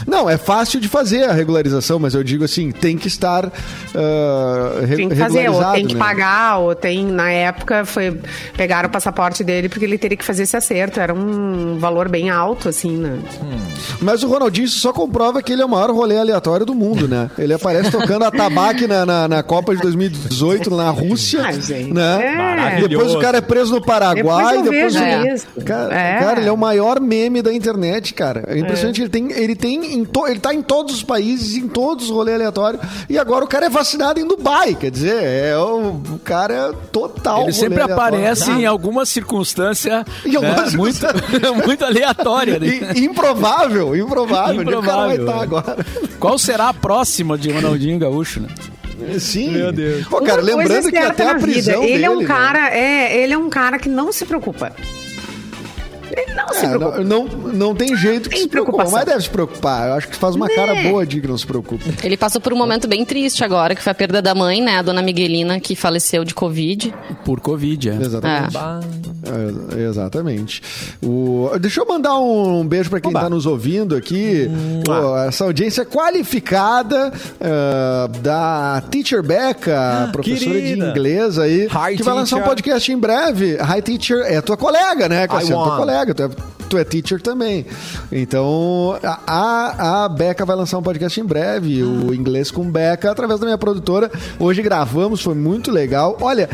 Não, 0.07 0.29
é 0.29 0.37
fácil 0.37 0.81
de 0.81 0.89
fazer 0.89 1.25
a 1.25 1.33
regularização, 1.33 1.99
mas 1.99 2.15
eu 2.15 2.23
digo 2.25 2.45
assim, 2.45 2.71
tem 2.71 2.97
que 2.97 3.09
estar 3.09 3.51
re- 4.87 4.97
Tem 4.97 5.09
que 5.09 5.15
fazer, 5.17 5.39
ou 5.39 5.45
regularizado, 5.45 5.75
tem 5.75 5.87
que 5.87 5.95
né? 5.95 5.99
pagar, 6.01 6.59
ou 6.59 6.75
tem, 6.75 7.05
na 7.07 7.31
época, 7.31 7.85
foi 7.85 8.19
pegaram 8.57 8.89
o 8.89 8.93
passaporte 8.93 9.43
dele 9.45 9.69
porque 9.69 9.85
ele 9.85 9.99
teria 9.99 10.17
que 10.17 10.25
fazer 10.25 10.45
esse 10.45 10.57
acerto. 10.57 11.01
Era 11.01 11.13
um 11.15 11.79
valor 11.79 12.09
bem 12.09 12.31
alto, 12.31 12.69
assim, 12.69 12.97
né? 12.97 13.19
Mas 14.01 14.23
o 14.23 14.29
Ronaldinho 14.29 14.69
só 14.69 14.93
comprova 14.93 15.43
que 15.43 15.53
ele 15.53 15.63
é 15.63 15.65
o 15.65 15.69
maior 15.69 15.91
rolê 15.91 16.17
aleatório 16.19 16.65
do 16.67 16.75
mundo, 16.75 17.09
né? 17.09 17.31
Ele 17.39 17.55
aparece 17.55 17.91
tocando 17.91 18.25
a 18.25 18.31
tabaque 18.31 18.87
na, 18.87 19.05
na, 19.07 19.29
na 19.29 19.43
Copa 19.43 19.75
de 19.75 19.83
2018 19.83 20.75
na 20.75 20.91
Rússia, 20.91 21.43
Ah, 21.45 21.53
gente, 21.53 21.93
né? 21.93 22.77
é. 22.83 22.89
Depois 22.89 23.15
o 23.15 23.19
cara 23.19 23.39
é 23.39 23.41
preso 23.41 23.75
no 23.75 23.81
Paraguai, 23.85 24.63
Depois 24.63 24.67
eu 24.67 24.73
depois, 24.73 24.95
vejo 24.95 25.05
o- 25.05 25.35
isso. 25.35 25.47
Cara, 25.65 25.95
É. 25.95 26.19
cara, 26.19 26.41
ele 26.41 26.49
é 26.49 26.53
o 26.53 26.57
maior 26.57 27.01
meme 27.01 27.43
da 27.43 27.53
internet, 27.53 28.15
cara. 28.15 28.45
É 28.47 28.59
impressionante, 28.59 29.01
ele 29.03 29.09
tem, 29.11 29.33
ele 29.33 29.55
tem 29.57 29.76
em 29.85 30.05
to- 30.05 30.27
ele 30.27 30.41
tá 30.41 30.53
em 30.55 30.63
todos 30.63 30.95
os 30.95 31.03
países, 31.03 31.57
em 31.57 31.69
todos 31.69 32.07
os 32.07 32.11
rolês 32.11 32.37
aleatórios, 32.37 32.83
e 33.09 33.19
agora 33.19 33.45
o 33.45 33.49
cara 33.49 33.67
é 33.67 33.69
vacinado 33.69 34.19
em 34.21 34.27
Dubai, 34.27 34.75
quer 34.75 34.91
dizer, 34.91 35.23
é 35.23 35.57
o, 35.59 35.91
o 36.15 36.21
cara 36.25 36.55
é 36.55 36.73
total 36.91 37.43
Ele 37.45 37.53
sempre 37.53 37.81
aleatório. 37.81 38.19
aparece 38.19 38.51
em 38.51 38.67
alguma 38.67 39.05
circunstância 39.07 40.05
Em 40.25 40.37
alguma 40.37 40.63
né, 40.63 40.71
muito, 40.77 41.01
muito 41.67 41.85
aleatória. 41.85 42.59
né? 42.59 42.67
I- 42.95 43.05
improvável, 43.05 43.95
improvável. 43.97 44.61
Onde 44.61 44.75
o 44.75 44.83
cara 44.83 45.07
vai 45.07 45.17
Improvável, 45.17 45.21
estar 45.27 45.39
é. 45.39 45.43
agora? 45.43 45.87
Qual 46.19 46.39
será 46.39 46.69
a 46.69 46.75
próxima 46.75 47.37
de 47.37 47.51
Ronaldinho 47.51 47.99
Gaúcho, 47.99 48.41
né? 48.41 48.49
Sim. 49.19 49.51
Meu 49.53 49.71
Deus. 49.73 50.07
Pô, 50.09 50.21
cara, 50.23 50.41
Uma 50.43 50.57
lembrando 50.57 50.91
que 50.91 50.97
até 50.97 51.29
a 51.31 51.35
prisão 51.35 51.83
vida, 51.83 51.93
ele 51.93 52.05
é 52.05 52.11
um 52.11 52.15
dele, 52.19 52.29
né? 52.29 52.35
cara, 52.35 52.75
é, 52.75 53.23
ele 53.23 53.33
é 53.35 53.39
um 53.39 53.51
cara 53.51 53.79
que 53.79 53.89
não 53.91 54.11
se 54.11 54.25
preocupa. 54.25 54.73
Ele 56.17 56.33
não 56.35 56.49
se 56.49 56.65
É, 56.65 56.69
preocupa. 56.71 57.05
não, 57.05 57.25
não, 57.27 57.53
não 57.53 57.75
tem 57.75 57.95
jeito 57.97 58.29
que 58.29 58.37
Tem 58.37 58.43
se 58.45 58.49
preocupa, 58.49 58.79
preocupação. 58.79 58.99
mas 58.99 59.07
deve 59.07 59.23
se 59.25 59.31
preocupar. 59.31 59.89
Eu 59.89 59.95
acho 59.95 60.09
que 60.09 60.17
faz 60.17 60.35
uma 60.35 60.47
Né? 60.47 60.55
cara 60.55 60.75
boa 60.89 61.05
de 61.07 61.21
que 61.21 61.29
não 61.29 61.37
se 61.37 61.47
preocupa. 61.47 61.85
Ele 62.03 62.17
passou 62.17 62.41
por 62.41 62.53
um 62.53 62.57
momento 62.57 62.89
bem 62.89 63.05
triste 63.05 63.45
agora, 63.45 63.75
que 63.75 63.83
foi 63.83 63.91
a 63.91 63.95
perda 63.95 64.23
da 64.23 64.35
mãe, 64.35 64.63
né? 64.63 64.79
A 64.79 64.83
dona 64.83 65.03
Miguelina, 65.03 65.61
que 65.61 65.77
faleceu 65.77 66.25
de 66.25 66.35
Covid. 66.35 66.95
Por 67.25 67.41
Covid, 67.41 67.91
é. 67.91 67.95
Exatamente. 67.95 68.57
É, 69.77 69.81
exatamente. 69.89 70.63
O, 71.03 71.51
deixa 71.61 71.81
eu 71.81 71.87
mandar 71.87 72.19
um, 72.19 72.67
beijo 72.67 72.89
para 72.89 73.01
quem 73.01 73.11
Oba. 73.11 73.19
está 73.21 73.31
nos 73.31 73.45
ouvindo 73.47 73.97
aqui. 73.97 74.49
Pô, 74.85 75.17
essa 75.19 75.45
audiência 75.45 75.85
qualificada 75.85 77.13
eh, 77.41 78.09
da 78.21 78.83
Teacher 78.91 79.23
Becca, 79.23 80.09
professora 80.13 80.53
querida. 80.53 80.85
de 80.85 80.91
inglês 80.91 81.39
aí, 81.39 81.67
Hi, 81.67 81.97
que 81.97 82.03
vai 82.03 82.15
lançar 82.15 82.37
um 82.37 82.43
podcast 82.43 82.91
em 82.93 82.97
breve. 82.99 83.57
Hi 83.61 83.83
Teacher 83.83 84.21
é 84.27 84.41
tua 84.41 84.57
colega, 84.57 85.09
né, 85.09 85.27
Cassiano? 85.27 85.65
Tua 85.65 85.77
colega, 85.77 86.06
tu 86.15 86.23
é, 86.23 86.29
tu 86.67 86.79
é 86.79 86.85
teacher 86.85 87.21
também. 87.21 87.67
Então, 88.11 88.99
a, 89.03 89.21
a, 89.27 90.05
a 90.05 90.09
Becca 90.09 90.45
vai 90.45 90.57
lançar 90.57 90.79
um 90.79 90.83
podcast 90.83 91.21
em 91.21 91.25
breve, 91.25 91.83
o 91.83 92.15
Inglês 92.15 92.51
com 92.51 92.69
Becca, 92.71 93.11
através 93.11 93.41
da 93.41 93.47
minha 93.47 93.59
produtora. 93.59 94.11
Hoje 94.39 94.63
gravamos, 94.63 95.21
foi 95.23 95.35
muito 95.35 95.71
legal. 95.71 96.17
Olha, 96.21 96.49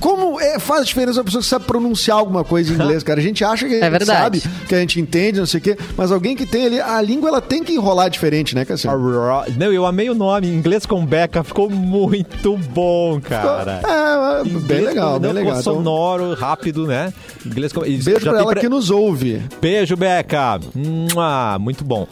como 0.00 0.40
é, 0.40 0.58
faz 0.58 0.86
diferença 0.86 1.18
uma 1.18 1.24
pessoa 1.24 1.42
que 1.42 1.48
sabe 1.48 1.64
pronunciar 1.64 2.18
alguma 2.18 2.44
coisa 2.44 2.70
em 2.72 2.74
inglês, 2.76 3.02
cara. 3.02 3.20
A 3.20 3.22
gente 3.22 3.44
acha 3.44 3.66
que 3.66 3.74
a 3.74 3.78
É 3.78 3.80
gente 3.82 3.90
verdade. 3.90 4.40
sabe, 4.40 4.66
que 4.68 4.74
a 4.74 4.78
gente 4.80 5.00
entende, 5.00 5.38
não 5.38 5.46
sei 5.46 5.60
o 5.60 5.62
quê, 5.62 5.76
mas 5.96 6.10
alguém 6.12 6.36
que 6.36 6.46
tem 6.46 6.66
ali, 6.66 6.80
a 6.80 7.00
língua 7.00 7.28
ela 7.28 7.40
tem 7.40 7.62
que 7.62 7.72
enrolar 7.74 8.08
diferente, 8.10 8.54
né, 8.54 8.64
Cassiano? 8.64 8.96
Não, 9.56 9.72
eu 9.72 9.84
amei 9.86 10.08
o 10.10 10.14
nome. 10.14 10.48
Inglês 10.48 10.86
com 10.86 11.04
Becca 11.04 11.42
ficou 11.44 11.68
muito 11.70 12.56
bom, 12.56 13.20
cara. 13.20 13.80
É, 13.86 14.40
é, 14.40 14.44
bem 14.44 14.52
Inglês 14.56 14.84
legal, 14.86 15.14
com- 15.14 15.20
bem 15.20 15.28
não, 15.32 15.34
legal. 15.40 15.60
Então, 15.60 15.74
sonoro, 15.74 16.34
rápido, 16.34 16.86
né? 16.86 17.12
Inglês 17.44 17.72
com... 17.72 17.80
beijo 17.80 18.20
já 18.20 18.30
pra 18.30 18.40
ela 18.40 18.50
pre- 18.52 18.60
que 18.60 18.68
nos 18.68 18.90
ouve. 18.90 18.95
Beijo, 19.60 19.96
Beca. 19.96 20.58
Mua, 20.74 21.58
muito 21.58 21.84
bom. 21.84 22.06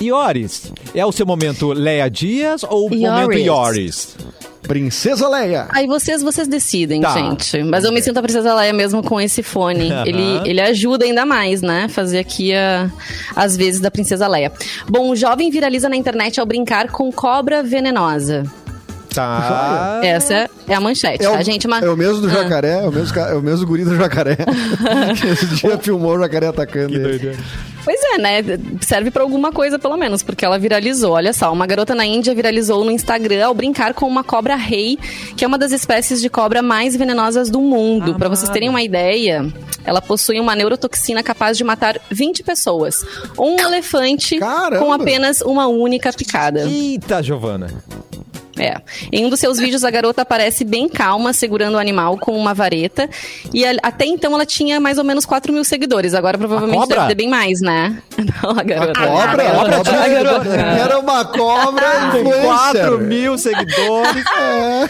Ioris, 0.00 0.72
é 0.94 1.04
o 1.06 1.12
seu 1.12 1.24
momento 1.24 1.72
Leia 1.72 2.08
Dias 2.08 2.62
ou 2.62 2.86
o 2.86 2.90
momento 2.90 3.32
Ioris. 3.38 3.46
Ioris? 3.46 4.16
Princesa 4.62 5.28
Leia. 5.28 5.66
Aí 5.70 5.86
vocês, 5.86 6.22
vocês 6.22 6.46
decidem, 6.46 7.00
Tá. 7.00 7.12
gente. 7.14 7.62
Mas 7.64 7.84
eu 7.84 7.92
me 7.92 8.00
sinto 8.00 8.18
a 8.18 8.22
Princesa 8.22 8.54
Leia 8.54 8.72
mesmo 8.72 9.02
com 9.02 9.20
esse 9.20 9.42
fone. 9.42 9.90
Aham. 9.90 10.06
Ele, 10.06 10.50
ele 10.50 10.60
ajuda 10.60 11.04
ainda 11.04 11.26
mais, 11.26 11.62
né? 11.62 11.88
Fazer 11.88 12.18
aqui 12.20 12.54
a, 12.54 12.88
as 13.34 13.56
vezes 13.56 13.80
da 13.80 13.90
Princesa 13.90 14.28
Leia. 14.28 14.52
Bom, 14.88 15.10
o 15.10 15.16
jovem 15.16 15.50
viraliza 15.50 15.88
na 15.88 15.96
internet 15.96 16.38
ao 16.38 16.46
brincar 16.46 16.88
com 16.90 17.10
cobra 17.10 17.62
venenosa. 17.62 18.44
Tá. 19.14 20.00
Essa 20.02 20.48
é 20.66 20.74
a 20.74 20.80
manchete, 20.80 21.24
É 21.24 21.28
o, 21.28 21.32
tá, 21.32 21.42
gente? 21.42 21.66
Uma... 21.66 21.78
é 21.78 21.88
o 21.90 21.96
mesmo 21.96 22.20
do 22.22 22.28
Ah. 22.28 22.42
jacaré, 22.42 22.84
é 22.84 22.88
o 22.88 22.92
mesmo, 22.92 23.18
é 23.18 23.34
o 23.34 23.42
mesmo 23.42 23.66
guri 23.66 23.84
do 23.84 23.96
jacaré. 23.96 24.36
que 25.20 25.26
esse 25.26 25.46
dia 25.46 25.78
filmou 25.78 26.16
o 26.16 26.20
jacaré 26.20 26.46
atacando 26.46 26.94
ele. 26.94 27.36
Pois 27.84 28.00
é, 28.14 28.18
né? 28.18 28.42
Serve 28.80 29.10
pra 29.10 29.22
alguma 29.24 29.50
coisa, 29.50 29.76
pelo 29.76 29.96
menos, 29.96 30.22
porque 30.22 30.44
ela 30.44 30.56
viralizou. 30.58 31.12
Olha 31.14 31.32
só, 31.32 31.52
uma 31.52 31.66
garota 31.66 31.94
na 31.96 32.06
Índia 32.06 32.32
viralizou 32.32 32.84
no 32.84 32.92
Instagram 32.92 33.44
ao 33.46 33.54
brincar 33.54 33.92
com 33.92 34.06
uma 34.06 34.22
cobra 34.22 34.54
rei, 34.54 34.96
que 35.36 35.44
é 35.44 35.48
uma 35.48 35.58
das 35.58 35.72
espécies 35.72 36.20
de 36.22 36.30
cobra 36.30 36.62
mais 36.62 36.94
venenosas 36.96 37.50
do 37.50 37.60
mundo. 37.60 38.14
Pra 38.14 38.28
vocês 38.28 38.48
terem 38.50 38.68
uma 38.68 38.82
ideia, 38.82 39.44
ela 39.84 40.00
possui 40.00 40.38
uma 40.38 40.54
neurotoxina 40.54 41.24
capaz 41.24 41.58
de 41.58 41.64
matar 41.64 42.00
20 42.08 42.44
pessoas. 42.44 43.04
Um 43.36 43.58
elefante 43.58 44.38
Caramba! 44.38 44.78
com 44.84 44.92
apenas 44.92 45.40
uma 45.40 45.66
única 45.66 46.12
picada. 46.12 46.60
Eita, 46.60 47.20
Giovana. 47.20 47.66
É. 48.58 48.74
Em 49.10 49.24
um 49.24 49.30
dos 49.30 49.40
seus 49.40 49.58
vídeos, 49.58 49.82
a 49.84 49.90
garota 49.90 50.22
aparece 50.22 50.64
bem 50.64 50.88
calma, 50.88 51.32
segurando 51.32 51.74
o 51.74 51.78
animal 51.78 52.18
com 52.18 52.36
uma 52.36 52.52
vareta. 52.52 53.08
E 53.52 53.64
a- 53.64 53.76
até 53.82 54.04
então 54.04 54.34
ela 54.34 54.44
tinha 54.44 54.78
mais 54.78 54.98
ou 54.98 55.04
menos 55.04 55.24
4 55.24 55.52
mil 55.52 55.64
seguidores. 55.64 56.12
Agora 56.14 56.36
provavelmente 56.36 56.78
cobra? 56.80 56.96
deve 56.96 57.08
ter 57.08 57.14
bem 57.14 57.28
mais, 57.28 57.60
né? 57.60 58.02
Não, 58.42 58.50
a 58.50 58.62
garota. 58.62 59.00
Cobra, 59.00 59.48
a 59.48 59.54
cobra 59.74 60.04
A 60.04 60.08
garota. 60.08 60.54
era 60.56 60.98
uma 60.98 61.24
cobra 61.24 61.90
Com 62.12 62.18
influencer. 62.18 62.42
4 62.44 62.98
mil 62.98 63.38
seguidores. 63.38 64.24
É. 64.38 64.88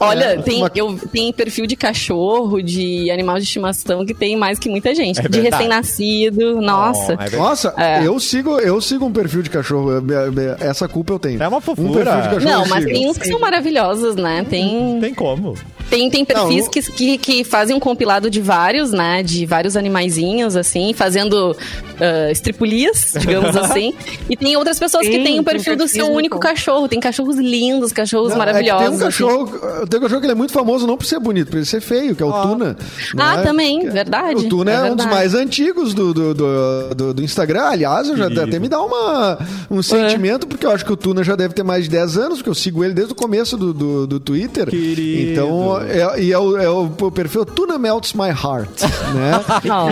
Olha, 0.00 0.24
É, 0.24 0.36
tem, 0.38 0.56
uma- 0.58 0.70
eu, 0.74 0.98
tem 1.12 1.32
perfil 1.32 1.66
de 1.66 1.76
cachorro, 1.76 2.60
de 2.62 3.10
animal 3.10 3.36
de 3.36 3.42
estimação 3.44 4.04
que 4.06 4.14
tem 4.14 4.36
mais 4.36 4.58
que 4.58 4.68
muita 4.68 4.94
gente. 4.94 5.20
É 5.20 5.28
de 5.28 5.40
recém-nascido, 5.40 6.60
nossa. 6.60 7.16
Oh, 7.18 7.22
é. 7.22 7.30
Nossa, 7.36 7.74
É. 7.76 8.06
eu 8.06 8.18
sigo 8.18 8.58
eu 8.58 8.80
sigo 8.80 9.04
um 9.06 9.12
perfil 9.12 9.42
de 9.42 9.50
cachorro. 9.50 9.92
é, 9.92 10.64
é, 10.64 10.68
Essa 10.68 10.88
culpa 10.88 11.12
eu 11.12 11.18
tenho. 11.18 11.42
É 11.42 11.46
uma 11.48 11.58
Um 11.58 11.60
fofura. 11.60 12.04
perfil 12.04 12.22
de 12.22 12.28
cachorro 12.34 12.44
Não, 12.62 12.66
mas 12.68 12.84
sigo. 12.84 12.96
Tem 13.02 13.10
uns 13.10 13.18
que 13.18 13.26
são 13.26 13.40
maravilhosos, 13.40 14.16
né? 14.16 14.44
Tem. 14.48 14.98
Tem 15.00 15.14
como. 15.14 15.54
Tem, 15.92 16.08
tem 16.08 16.24
perfis 16.24 16.64
Não, 16.64 16.70
que, 16.70 16.80
que, 16.82 17.18
que 17.18 17.44
fazem 17.44 17.76
um 17.76 17.80
compilado 17.80 18.30
de 18.30 18.40
vários, 18.40 18.92
né? 18.92 19.22
De 19.22 19.44
vários 19.44 19.76
animaizinhos, 19.76 20.56
assim, 20.56 20.94
fazendo 20.94 21.54
ah, 22.00 22.30
estripulias, 22.32 23.12
digamos 23.20 23.54
assim. 23.60 23.92
E 24.30 24.34
tem 24.34 24.56
outras 24.56 24.78
pessoas 24.78 25.06
que 25.06 25.22
têm 25.22 25.38
o 25.38 25.44
perfil 25.44 25.76
do 25.76 25.86
seu 25.86 26.06
único 26.10 26.38
cachorro. 26.38 26.88
Tem 26.88 26.98
cachorros 26.98 27.36
lindos, 27.36 27.92
cachorros 27.92 28.28
Não, 28.30 28.36
é 28.36 28.38
maravilhosos. 28.38 28.80
tem 28.80 28.88
um 28.90 28.94
assim. 28.94 29.04
cachorro, 29.04 29.86
tem 29.86 30.00
um 30.00 30.02
cachorro 30.02 30.20
que 30.20 30.26
ele 30.26 30.32
é 30.32 30.34
muito 30.34 30.52
famoso 30.54 30.86
não 30.86 30.96
por 30.96 31.04
ser 31.04 31.20
bonito, 31.20 31.48
por 31.50 31.56
ele 31.58 31.66
ser 31.66 31.82
feio, 31.82 32.16
que 32.16 32.22
é 32.22 32.26
o 32.26 32.32
Tuna. 32.32 32.74
Ah, 33.18 33.36
né? 33.36 33.42
também, 33.42 33.80
Que- 33.80 33.90
verdade, 33.90 34.46
O 34.46 34.48
Tuna 34.48 34.70
é, 34.70 34.74
é 34.88 34.92
um 34.92 34.96
dos 34.96 35.04
mais 35.04 35.34
antigos 35.34 35.92
do, 35.92 36.14
do, 36.14 36.32
do, 36.34 36.94
do- 36.94 37.14
do 37.14 37.22
Instagram. 37.22 37.64
Aliás, 37.64 38.08
eu 38.08 38.16
já 38.16 38.28
até 38.28 38.58
me 38.58 38.68
dá 38.68 38.80
uma, 38.80 39.38
um 39.70 39.80
É. 39.80 39.82
sentimento, 39.82 40.46
porque 40.46 40.64
eu 40.64 40.70
acho 40.70 40.86
que 40.86 40.92
o 40.92 40.96
Tuna 40.96 41.22
já 41.22 41.36
deve 41.36 41.52
ter 41.52 41.62
mais 41.62 41.84
de 41.84 41.90
10 41.90 42.16
anos, 42.16 42.38
porque 42.38 42.48
eu 42.48 42.54
sigo 42.54 42.82
ele 42.82 42.94
desde 42.94 43.12
o 43.12 43.16
começo 43.16 43.58
do, 43.58 43.74
do, 43.74 44.06
do 44.06 44.18
Twitter. 44.18 44.70
Querido. 44.70 45.32
Então, 45.32 45.81
é, 45.84 46.20
e 46.20 46.32
é 46.32 46.38
o, 46.38 46.56
é 46.58 46.68
o, 46.68 46.88
perfil 47.10 47.44
Tuna 47.44 47.78
Melts 47.78 48.12
My 48.14 48.28
Heart, 48.28 48.82
né? 49.14 49.40
Oh. 49.72 49.88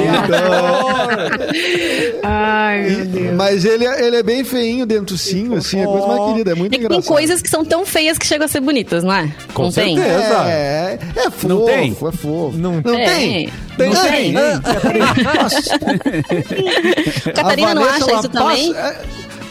Ai, 2.22 2.82
meu 2.82 3.04
Deus. 3.06 3.34
Mas 3.36 3.64
ele, 3.64 3.84
é- 3.86 4.06
ele 4.06 4.16
é 4.16 4.22
bem 4.22 4.44
feinho 4.44 4.84
dentro 4.86 5.16
sim, 5.18 5.54
assim, 5.56 5.80
é 5.80 5.84
a 5.84 5.86
coisa 5.86 6.06
mais 6.06 6.20
querida, 6.32 6.52
é 6.52 6.54
muito 6.54 6.74
É 6.74 6.78
que 6.78 6.82
tem 6.82 6.86
engraçado. 6.96 7.12
coisas 7.14 7.40
que 7.42 7.48
são 7.48 7.64
tão 7.64 7.84
feias 7.86 8.18
que 8.18 8.26
chegam 8.26 8.44
a 8.44 8.48
ser 8.48 8.60
bonitas, 8.60 9.02
não 9.04 9.12
é? 9.12 9.32
Com 9.54 9.64
não 9.64 9.72
tem? 9.72 9.96
certeza. 9.96 10.44
É, 10.48 10.98
é 11.16 11.22
fofo, 11.30 11.48
Não 11.48 11.64
tem? 11.66 11.90
é 11.90 11.94
fofo. 11.94 12.52
Não 12.54 12.80
não 12.84 12.94
É. 12.98 13.04
tem. 13.04 13.48
Não 13.78 13.90
Tem. 14.02 14.34
tem. 14.34 14.34
Catarina 17.34 17.74
não 17.74 17.84
acha 17.84 18.12
isso 18.14 18.28
também? 18.28 18.74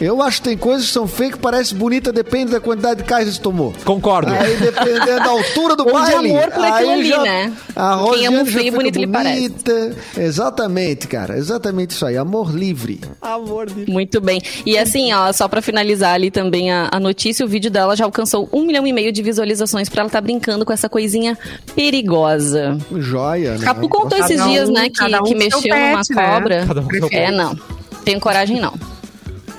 Eu 0.02 0.22
acho 0.22 0.42
que 0.42 0.50
tem 0.50 0.58
coisas 0.58 0.88
que 0.88 0.94
são 0.94 1.08
feias 1.08 1.34
que 1.34 1.40
parecem 1.40 1.78
bonitas, 1.78 2.14
depende 2.14 2.52
da 2.52 2.60
quantidade 2.60 3.02
de 3.02 3.08
cais 3.08 3.28
que 3.28 3.36
você 3.36 3.42
tomou. 3.42 3.74
Concordo. 3.84 4.32
Aí 4.32 4.56
dependendo 4.56 5.18
da 5.18 5.30
altura 5.30 5.76
do 5.76 5.84
baile. 5.92 6.30
amor 6.32 6.52
por 6.52 6.64
aquilo 6.66 6.90
aí 6.92 7.00
ali, 7.00 7.10
já, 7.10 7.22
né? 7.22 7.54
A 7.76 8.04
Quem 8.14 8.28
ama 8.28 8.46
feio, 8.46 8.72
bonito 8.72 8.98
lhe 9.00 9.08
parece. 9.08 9.36
bonita. 9.50 9.96
Exatamente, 10.18 11.08
cara. 11.08 11.38
Exatamente 11.38 11.92
isso 11.92 12.06
aí. 12.06 12.16
Amor 12.18 12.50
livre. 12.56 13.02
Amor 13.22 13.66
de 13.70 13.92
Muito 13.92 14.22
bem. 14.22 14.42
E 14.66 14.78
assim, 14.78 15.12
ó, 15.14 15.32
só 15.34 15.48
pra 15.48 15.62
finalizar 15.62 16.14
ali 16.14 16.32
também 16.32 16.72
a, 16.72 16.88
a 16.92 17.00
notícia, 17.00 17.46
o 17.46 17.50
vídeo 17.50 17.70
dela 17.70 17.96
já 17.96 18.06
alcançou 18.06 18.48
um 18.54 18.66
milhão 18.66 18.88
e 18.88 18.94
meio 18.94 19.12
de 19.12 19.22
visualizações 19.22 19.90
pra 19.90 20.02
ela 20.02 20.10
tá 20.10 20.22
brincando 20.22 20.66
com 20.66 20.72
essa 20.72 20.88
coisinha 20.88 21.38
perigosa. 21.76 22.78
Joia, 22.92 23.58
né? 23.58 23.66
Capu 23.66 23.90
contou 23.90 24.18
Cada 24.20 24.26
esses 24.26 24.40
um- 24.42 24.48
dias, 24.50 24.70
né, 24.70 24.90
que, 24.90 25.04
um 25.04 25.24
que 25.24 25.36
mexeu 25.36 25.62
numa 25.76 25.98
pet, 25.98 26.14
né? 26.16 26.30
cobra. 26.32 26.66
Cada 26.68 26.82
um 26.82 26.88
é, 27.12 27.32
não. 27.32 27.58
Tenho 28.06 28.20
coragem, 28.20 28.60
não. 28.60 28.74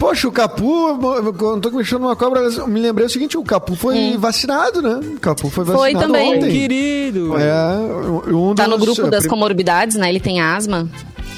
Poxa, 0.01 0.27
o 0.27 0.33
Capu, 0.33 0.99
quando 1.37 1.61
tô 1.61 1.71
mexendo 1.77 2.01
numa 2.01 2.17
cobra, 2.17 2.41
eu 2.41 2.67
me 2.67 2.81
lembrei 2.81 3.07
o 3.07 3.11
seguinte, 3.11 3.37
o 3.37 3.45
Capu 3.45 3.77
foi 3.77 4.17
vacinado, 4.19 4.81
né? 4.81 4.99
O 5.17 5.21
Capu 5.21 5.51
foi 5.51 5.63
Hum. 5.63 5.67
Foi 5.67 5.77
vacinado 5.93 6.07
também. 6.07 6.37
ontem. 6.39 6.51
Querido. 6.51 7.37
É, 7.39 8.33
um 8.35 8.55
Tá 8.55 8.67
no 8.67 8.79
dos- 8.79 8.87
grupo 8.97 9.11
das 9.11 9.27
é, 9.27 9.29
comorbidades, 9.29 9.97
né? 9.97 10.09
Ele 10.09 10.19
tem 10.19 10.41
asma. 10.41 10.89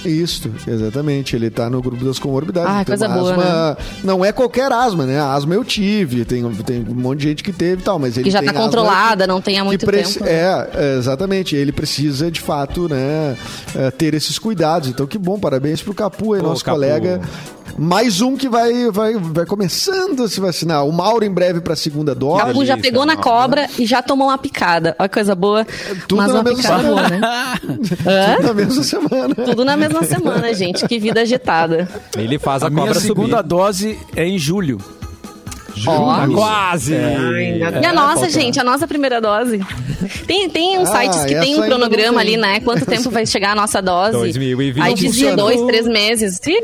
Isso, 0.04 0.50
exatamente. 0.66 1.34
Ele 1.36 1.48
tá 1.50 1.68
no 1.70 1.80
grupo 1.82 2.04
das 2.04 2.18
comorbidades. 2.20 2.68
Ah, 2.70 2.82
Então, 2.82 2.96
coisa 2.96 3.08
boa, 3.08 3.32
asma 3.32 3.78
Não 4.02 4.24
é 4.24 4.32
qualquer 4.32 4.70
asma, 4.72 5.06
né? 5.06 5.18
A 5.20 5.32
asma 5.32 5.54
eu 5.54 5.64
tive, 5.64 6.24
tem, 6.24 6.42
tem 6.64 6.84
um 6.88 6.94
monte 6.94 7.18
de 7.20 7.28
gente 7.28 7.42
que 7.44 7.52
teve 7.52 7.82
e 7.82 7.84
tal, 7.84 7.98
mas 8.00 8.16
ele 8.16 8.24
Que 8.24 8.30
já 8.30 8.38
tem 8.40 8.46
tá 8.48 8.52
asma 8.54 8.64
controlada, 8.64 9.26
não 9.28 9.40
tem 9.40 9.58
há 9.60 9.64
muito 9.64 9.84
preci- 9.86 10.14
tempo. 10.20 10.24
né? 10.26 10.32
É, 10.32 10.70
é, 10.74 10.98
exatamente. 10.98 11.54
Ele 11.54 11.70
precisa, 11.72 12.30
de 12.30 12.40
fato, 12.40 12.88
né, 12.88 13.36
é, 13.76 13.90
ter 13.92 14.14
esses 14.14 14.38
cuidados. 14.40 14.88
Então, 14.88 15.06
que 15.06 15.18
bom, 15.18 15.38
parabéns 15.38 15.82
pro 15.82 15.94
Capu 15.94 16.32
aí, 16.34 16.40
Ô, 16.40 16.44
nosso 16.44 16.64
Capu. 16.64 16.76
colega. 16.78 17.20
Mais 17.78 18.20
um 18.20 18.36
que 18.36 18.48
vai, 18.48 18.90
vai, 18.90 19.14
vai 19.14 19.46
começando 19.46 20.24
a 20.24 20.28
se 20.28 20.40
vacinar. 20.40 20.86
O 20.86 20.92
Mauro 20.92 21.24
em 21.24 21.30
breve 21.30 21.60
pra 21.60 21.74
segunda 21.74 22.14
dose. 22.14 22.42
Capu 22.44 22.64
já 22.66 22.76
pegou 22.76 23.06
na 23.06 23.16
cobra 23.16 23.68
e 23.78 23.86
já 23.86 24.02
tomou 24.02 24.28
uma 24.28 24.38
picada. 24.38 24.94
Olha 24.98 25.08
que 25.08 25.14
coisa 25.14 25.34
boa. 25.34 25.64
tudo 26.08 26.16
mas 26.16 26.28
na 26.28 26.34
uma 26.40 26.42
mesma 26.44 26.62
semana. 26.62 26.82
boa, 26.88 27.08
né? 27.08 27.20
Hã? 28.06 28.42
Na 28.42 28.54
mesma 28.54 28.82
semana. 28.82 29.34
Tudo 29.34 29.64
na 29.64 29.76
mesma 29.76 30.02
semana, 30.04 30.52
gente. 30.54 30.86
Que 30.86 30.98
vida 30.98 31.20
agitada. 31.22 31.88
Ele 32.16 32.38
faz 32.38 32.62
a, 32.62 32.66
A 32.66 32.70
minha 32.70 32.86
cobra 32.86 33.00
segunda 33.00 33.36
subir. 33.38 33.48
dose 33.48 33.98
é 34.14 34.26
em 34.26 34.38
julho. 34.38 34.78
Ó. 35.86 36.14
Tá 36.16 36.28
quase. 36.28 36.94
Ainda 36.94 37.80
E 37.80 37.86
a 37.86 37.92
nossa, 37.94 38.14
falta- 38.14 38.30
gente, 38.30 38.60
a 38.60 38.64
nossa 38.64 38.86
primeira 38.86 39.20
dose. 39.20 39.58
Tem, 40.26 40.48
tem 40.50 40.78
uns 40.78 40.90
Ah, 40.90 41.00
sites 41.00 41.24
que 41.24 41.34
tem 41.40 41.58
um 41.58 41.62
cronograma 41.64 42.20
tem. 42.22 42.34
ali, 42.34 42.36
né? 42.36 42.60
Quanto 42.60 42.84
tempo 42.84 43.08
vai 43.10 43.24
chegar 43.24 43.52
a 43.52 43.54
nossa 43.54 43.80
dose? 43.80 44.12
2020. 44.12 44.80
Aí 44.82 44.94
dizia 44.94 45.34
dois, 45.34 45.60
três 45.62 45.86
meses. 45.86 46.38
Ih, 46.46 46.62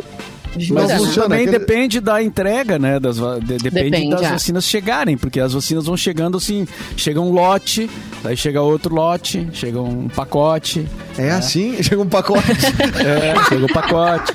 Mas 0.70 1.14
também 1.14 1.42
aquele- 1.42 1.58
depende 1.58 2.00
da 2.00 2.22
entrega, 2.22 2.78
né? 2.78 2.98
Das, 2.98 3.16
de- 3.16 3.58
depende, 3.58 3.90
Depende, 3.90 4.10
das 4.10 4.22
é. 4.22 4.28
vacinas 4.30 4.64
chegarem, 4.64 5.16
porque 5.16 5.40
as 5.40 5.52
vacinas 5.52 5.86
vão 5.86 5.96
chegando 5.96 6.36
assim, 6.38 6.66
chega 6.96 7.20
um 7.20 7.30
lote, 7.30 7.88
daí 8.22 8.36
chega 8.36 8.60
outro 8.62 8.94
lote, 8.94 9.48
chega 9.52 9.80
um 9.80 10.08
pacote, 10.08 10.86
É 11.16 11.30
assim, 11.30 11.76
chega 11.82 12.00
um 12.02 12.08
pacote. 12.08 12.42
é, 12.50 13.44
chega 13.48 13.64
o 13.66 13.72
pacote. 13.72 14.32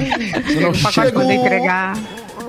Não 0.62 0.70
o 0.70 0.74
pacote 0.78 0.94
chega 0.94 1.20
um, 1.20 1.32
entregar. 1.32 1.98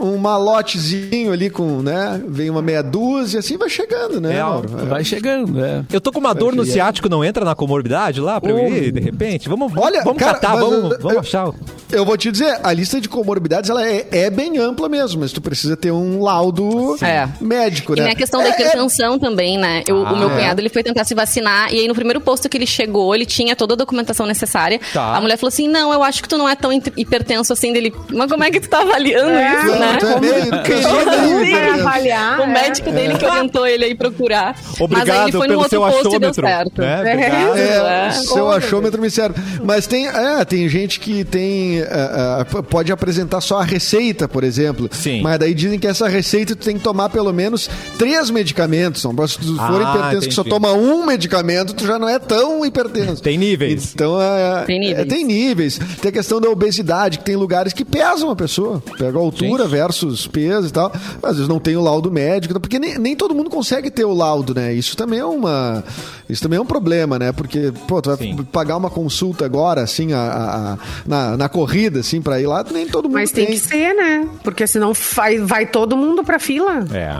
Um 0.05 0.19
malotezinho 0.19 1.33
ali 1.33 1.51
com, 1.51 1.83
né? 1.83 2.21
Vem 2.29 2.51
uma 2.51 2.63
meia 2.63 2.83
dúzia, 2.83 3.41
assim 3.41 3.57
vai 3.57 3.69
chegando, 3.69 4.21
né, 4.21 4.37
É, 4.37 4.43
Mauro? 4.43 4.69
Vai 4.69 5.05
chegando, 5.05 5.65
é. 5.65 5.83
Eu 5.93 6.01
tô 6.01 6.13
com 6.13 6.21
uma 6.21 6.35
dor 6.35 6.55
no 6.55 6.65
ciático, 6.65 7.09
não 7.09 7.25
entra 7.25 7.45
na 7.45 7.55
comorbidade 7.55 8.21
lá 8.21 8.41
pra 8.41 8.51
eu 8.51 8.69
ir, 8.69 8.93
de 8.93 9.01
repente? 9.01 9.49
Vamos, 9.49 9.73
Olha, 9.77 10.03
vamos 10.03 10.19
cara, 10.19 10.35
catar, 10.35 10.57
vamos, 10.57 10.93
eu- 10.93 10.99
vamos 11.01 11.19
achar. 11.19 11.51
Eu 11.93 12.05
vou 12.05 12.17
te 12.17 12.31
dizer, 12.33 12.59
a 12.63 12.73
lista 12.73 13.01
de 13.01 13.09
comorbidades 13.09 13.71
ela 13.71 13.87
é, 13.87 14.07
é 14.11 14.31
bem 14.31 14.59
ampla 14.59 14.89
mesmo, 14.89 15.21
mas 15.21 15.33
tu 15.33 15.41
precisa 15.41 15.77
ter 15.77 15.93
um 15.93 16.21
laudo 16.23 16.97
É. 17.03 17.29
médico, 17.41 17.93
E 17.95 17.97
né? 17.97 18.03
tem 18.05 18.13
a 18.13 18.17
questão 18.17 18.41
da 18.43 18.49
É- 18.49 18.51
hipertensão 18.51 19.19
também, 19.19 19.57
né? 19.59 19.83
Eu- 19.87 20.03
o 20.03 20.17
meu 20.17 20.31
é. 20.31 20.35
cunhado, 20.35 20.61
ele 20.61 20.69
foi 20.69 20.83
tentar 20.83 21.05
se 21.05 21.15
vacinar, 21.15 21.73
e 21.73 21.79
aí 21.81 21.89
no 21.89 21.95
primeiro 21.95 22.21
posto 22.21 22.49
que 22.49 22.57
ele 22.57 22.67
chegou, 22.67 23.15
ele 23.15 23.27
tinha 23.27 23.55
toda 23.55 23.75
a 23.75 23.77
documentação 23.77 24.27
necessária. 24.27 24.81
Tá. 24.93 25.17
A 25.17 25.21
mulher 25.21 25.37
falou 25.37 25.49
assim, 25.49 25.69
não, 25.69 25.93
eu 25.93 26.03
acho 26.03 26.23
que 26.23 26.29
tu 26.29 26.37
não 26.37 26.49
é 26.49 26.57
tão 26.57 26.73
hipertenso 26.73 27.53
assim 27.53 27.73
dele. 27.73 27.95
Mas 28.13 28.31
como 28.31 28.43
é 28.45 28.51
que 28.51 28.61
tu 28.61 28.69
tá 28.69 28.81
avaliando 28.81 29.31
É, 29.31 29.55
isso, 29.55 29.79
né? 29.79 29.94
Tu 29.99 30.07
é 30.07 30.21
meio- 30.21 30.35
é 30.35 31.39
meio 31.41 31.75
avaliar. 31.75 32.41
O 32.41 32.43
é. 32.43 32.47
médico 32.47 32.91
dele 32.91 33.17
que 33.19 33.25
orientou 33.25 33.67
ele 33.67 33.85
aí 33.85 33.95
procurar. 33.95 34.55
Mas 34.57 34.69
aí 34.71 34.83
Obrigado 34.85 35.23
ele 35.29 35.33
foi 35.33 35.41
no 35.41 35.47
pelo 35.49 35.59
outro 35.61 35.71
seu 35.71 35.81
posto 35.81 35.99
e 36.17 36.19
deu 36.19 36.31
achômetro. 36.31 36.47
certo. 36.47 36.81
Né? 36.81 36.99
Obrigado. 37.01 37.59
É, 37.59 38.07
É. 38.09 38.11
seu 38.13 38.51
achômetro 38.51 39.01
me 39.01 39.11
serve. 39.11 39.41
Mas 39.63 39.87
tem, 39.87 40.07
é, 40.07 40.45
tem 40.45 40.69
gente 40.69 41.01
que 41.01 41.25
tem. 41.25 41.83
ah, 41.83 42.45
p- 42.51 42.63
pode 42.63 42.93
apresentar 42.93 43.41
só 43.41 43.59
a 43.61 43.65
receita, 43.65 44.29
por 44.29 44.45
exemplo. 44.45 44.89
Sim. 44.93 45.23
Mas 45.23 45.39
daí 45.39 45.55
dizem 45.55 45.79
que 45.79 45.87
essa 45.87 46.09
receita 46.09 46.55
tu 46.57 46.65
tem 46.65 46.77
que 46.77 46.83
tomar 46.85 47.09
pelo 47.09 47.33
menos 47.33 47.69
três 47.99 48.31
medicamentos. 48.31 49.05
Não, 49.05 49.27
se 49.27 49.39
tu 49.39 49.57
for 49.57 49.83
Ah, 49.85 49.91
hipertenso 49.97 50.29
que 50.29 50.35
só 50.35 50.45
toma 50.45 50.73
um 50.73 51.05
medicamento, 51.07 51.73
tu 51.75 51.87
já 51.87 51.99
não 51.99 52.09
é 52.09 52.19
tão 52.19 52.65
hipertenso. 52.65 53.23
Tem 53.23 53.37
níveis. 53.39 53.93
Então 53.95 54.21
é, 54.21 54.65
Tem 54.65 54.79
níveis. 54.81 54.99
é, 54.99 55.05
tem 55.05 55.25
níveis. 55.25 55.79
Tem 56.01 56.09
a 56.09 56.13
questão 56.13 56.41
da 56.41 56.49
obesidade, 56.49 57.19
que 57.19 57.25
tem 57.25 57.37
lugares 57.37 57.73
que 57.73 57.85
pesam 57.85 58.31
a 58.31 58.37
pessoa. 58.37 58.83
Pega 58.99 59.19
a 59.19 59.21
altura 59.21 59.65
Gente. 59.65 59.73
Versus 59.87 60.27
peso 60.27 60.69
e 60.69 60.71
tal. 60.71 60.93
Às 61.23 61.33
vezes 61.37 61.49
não 61.49 61.59
tem 61.61 61.77
o 61.77 61.83
laudo 61.83 62.11
médico, 62.11 62.59
porque 62.59 62.79
nem, 62.79 62.99
nem 62.99 63.15
todo 63.17 63.35
mundo 63.35 63.51
consegue 63.51 63.91
ter 63.91 64.05
o 64.05 64.13
laudo, 64.15 64.55
né? 64.55 64.73
Isso 64.73 64.97
também 64.97 65.19
é 65.19 65.25
uma. 65.25 65.85
Isso 66.29 66.43
também 66.43 66.59
é 66.59 66.63
um 66.63 66.67
problema, 66.67 67.19
né? 67.19 67.33
Porque, 67.33 67.71
pô, 67.87 68.01
tu 68.01 68.09
vai 68.09 68.17
Sim. 68.19 68.37
pagar 68.51 68.77
uma 68.79 68.89
consulta 68.89 69.45
agora, 69.45 69.83
assim, 69.83 70.13
a, 70.15 70.19
a- 70.21 70.73
a- 70.73 70.79
na, 71.07 71.37
na 71.37 71.49
corrida, 71.51 72.01
assim, 72.01 72.23
pra 72.23 72.41
ir 72.41 72.47
lá, 72.47 72.65
nem 72.73 72.87
todo 72.89 73.05
mundo 73.05 73.15
Mas 73.15 73.31
tem 73.31 73.45
que 73.47 73.59
ser, 73.59 73.95
né? 73.95 74.27
Porque 74.43 74.67
senão 74.67 74.93
vai, 75.15 75.39
vai 75.39 75.67
todo 75.67 75.97
mundo 75.97 76.25
pra 76.25 76.39
fila. 76.39 76.83
É. 76.93 77.11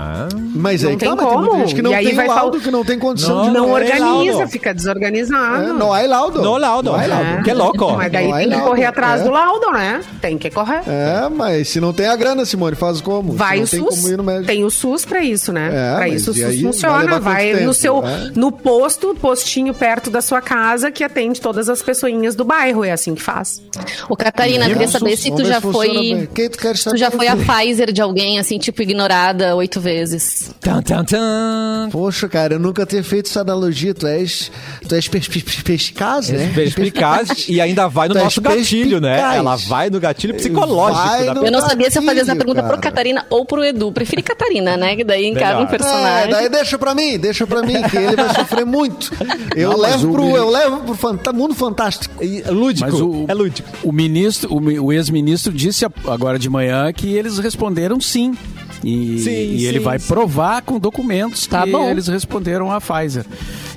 Mas 0.55 0.83
Não 0.83 0.91
aí, 0.91 0.97
tem 0.97 1.09
mas 1.11 1.19
tem 1.19 1.27
muita 1.29 1.47
como. 1.51 1.59
gente 1.59 1.75
que 1.75 1.83
não 1.83 1.91
E 1.91 1.95
aí 1.95 2.07
tem 2.07 2.15
vai 2.15 2.27
laudo, 2.29 2.53
fal- 2.53 2.61
que 2.65 2.71
não 2.71 2.83
tem 2.85 2.99
condição 2.99 3.37
Não, 3.37 3.45
de 3.45 3.51
Não 3.51 3.69
é 3.77 3.83
organiza, 3.83 4.37
laudo. 4.39 4.49
fica 4.51 4.73
desorganizado. 4.73 5.65
É, 5.65 5.73
não 5.73 5.93
há 5.93 6.01
laudo. 6.03 6.41
No 6.43 6.57
laudo. 6.57 6.91
Não 6.93 6.99
há 6.99 7.07
laudo. 7.07 7.43
Que 7.43 7.53
louco. 7.53 7.93
Mas 7.93 8.11
daí 8.13 8.27
Não 8.29 8.35
há 8.35 8.39
tem 8.39 8.49
que 8.49 8.55
laudo. 8.55 8.69
correr 8.71 8.85
atrás 8.87 9.21
É. 9.21 9.25
do 9.25 9.31
laudo, 9.31 9.71
né? 9.71 10.01
Tem 10.21 10.39
que 10.39 10.51
correr. 10.51 10.83
É, 10.87 11.29
mas 11.29 11.69
se 11.69 11.79
não 11.81 11.93
tem 11.93 12.07
a 12.07 12.17
grana, 12.17 12.44
Simone, 12.45 12.77
faz 12.77 13.01
como? 13.01 13.33
Vai 13.33 13.61
o 13.61 13.67
SUS. 13.67 13.81
como 14.01 14.09
ir 14.09 14.17
no 14.17 14.25
médico. 14.25 14.47
Tem 14.47 14.65
o 14.65 14.71
SUS 14.71 15.05
pra 15.05 15.23
isso, 15.23 15.53
né? 15.53 15.99
É, 16.03 16.09
isso 16.09 16.31
o 16.31 16.35
SUS 16.35 16.43
aí 16.45 16.63
vai 16.63 16.73
funciona. 16.73 17.21
Vai, 17.21 17.45
quanto 17.51 17.53
no 17.55 17.59
tempo, 17.61 17.75
seu 17.75 18.03
né? 18.03 18.33
no 18.35 18.53
posto, 18.53 19.15
postinho 19.21 19.75
perto 19.75 20.11
da 20.11 20.21
sua 20.23 20.41
casa 20.41 20.91
que 20.91 21.03
atende 21.05 21.41
todas 21.41 21.69
as 21.69 21.83
pessoinhas 21.83 22.35
do 22.35 22.45
bairro. 22.45 22.85
É 22.85 22.93
assim 22.93 23.15
que 23.15 23.23
faz. 23.23 23.63
Ô, 24.09 24.17
Catarina, 24.17 24.67
queria 24.67 24.89
saber 24.89 25.17
se 25.17 25.31
tu 25.31 25.45
já 25.45 25.61
foi. 25.61 26.29
Quem 26.35 26.49
tu 26.49 26.59
quer 26.59 26.75
Tu 26.77 26.97
já 26.97 27.11
foi 27.11 27.29
a 27.29 27.37
Pfizer 27.45 27.93
de 27.93 28.01
alguém, 28.01 28.39
assim, 28.39 28.59
tipo, 28.59 28.83
ignorada 28.83 29.55
oito 29.57 29.81
vezes. 29.81 30.51
Tan, 30.61 30.83
tan, 30.83 31.05
tan. 31.05 31.89
Poxa, 31.91 32.29
cara, 32.29 32.55
eu 32.55 32.59
nunca 32.59 32.85
ter 32.87 33.03
feito 33.03 33.29
essa 33.29 33.41
analogia. 33.41 33.95
Tu 33.95 34.07
és, 34.07 34.51
tu 34.89 34.95
és 34.95 35.09
pers- 35.09 35.29
pers- 35.29 35.63
perspicaz, 35.63 36.29
né? 36.31 36.51
Perspicaz 36.55 37.47
e 37.49 37.61
ainda 37.61 37.89
vai 37.89 38.09
no 38.09 38.15
nosso 38.15 38.41
gatilho, 38.41 39.01
né? 39.01 39.19
Ela 39.37 39.57
vai 39.57 39.91
no 39.91 40.01
gatilho 40.01 40.35
psicológico. 40.35 41.05
Vai 41.05 41.29
Eu 41.29 41.51
não 41.51 41.61
sabia 41.61 41.91
se 41.91 41.99
eu 41.99 42.03
fazia 42.03 42.23
essa 42.23 42.34
gatilho, 42.35 42.39
pergunta 42.55 42.63
pro 42.63 42.71
cara. 42.71 42.83
Catarina 42.83 43.27
ou 43.31 43.45
pro 43.45 43.65
Edu. 43.65 43.91
Preferi 43.93 44.23
Catarina, 44.23 44.77
né? 44.77 44.97
Que 44.97 45.05
daí 45.05 45.27
encara 45.27 45.57
um 45.59 45.65
Melhor. 45.65 45.67
É, 45.75 45.79
personagem. 45.79 46.31
daí 46.31 46.49
deixa 46.49 46.79
pra 46.79 46.95
mim, 46.95 47.19
deixa 47.19 47.47
pra 47.47 47.63
mim, 47.63 47.83
que 47.91 47.97
ele 47.97 48.17
vai 48.17 48.35
sofrer 48.35 48.65
muito. 48.67 49.11
Eu 49.57 49.71
Não, 49.71 49.79
levo 49.79 50.09
o 50.09 50.13
pro, 50.13 50.37
eu 50.37 50.51
levo 50.51 50.81
pro 50.81 50.95
fanta- 50.95 51.33
mundo 51.33 51.55
fantástico. 51.55 52.15
É 52.23 52.51
lúdico. 52.51 52.91
Mas 52.91 53.01
o, 53.01 53.25
É 53.29 53.35
lúdico. 53.35 53.69
o 53.83 53.93
ministro, 53.93 54.53
o, 54.53 54.85
o 54.87 54.93
ex-ministro 54.93 55.53
disse 55.53 55.85
agora 56.07 56.39
de 56.39 56.49
manhã 56.51 56.93
que 56.93 57.15
eles 57.15 57.39
responderam 57.39 58.01
sim. 58.01 58.35
E, 58.83 59.19
Sim, 59.21 59.31
e 59.31 59.65
ele 59.67 59.79
sim, 59.79 59.85
vai 59.85 59.99
sim. 59.99 60.09
provar 60.09 60.61
com 60.61 60.79
documentos 60.79 61.47
Tá 61.47 61.63
que 61.63 61.71
bom. 61.73 61.89
eles 61.89 62.07
responderam 62.07 62.71
à 62.71 62.81
Pfizer. 62.83 63.25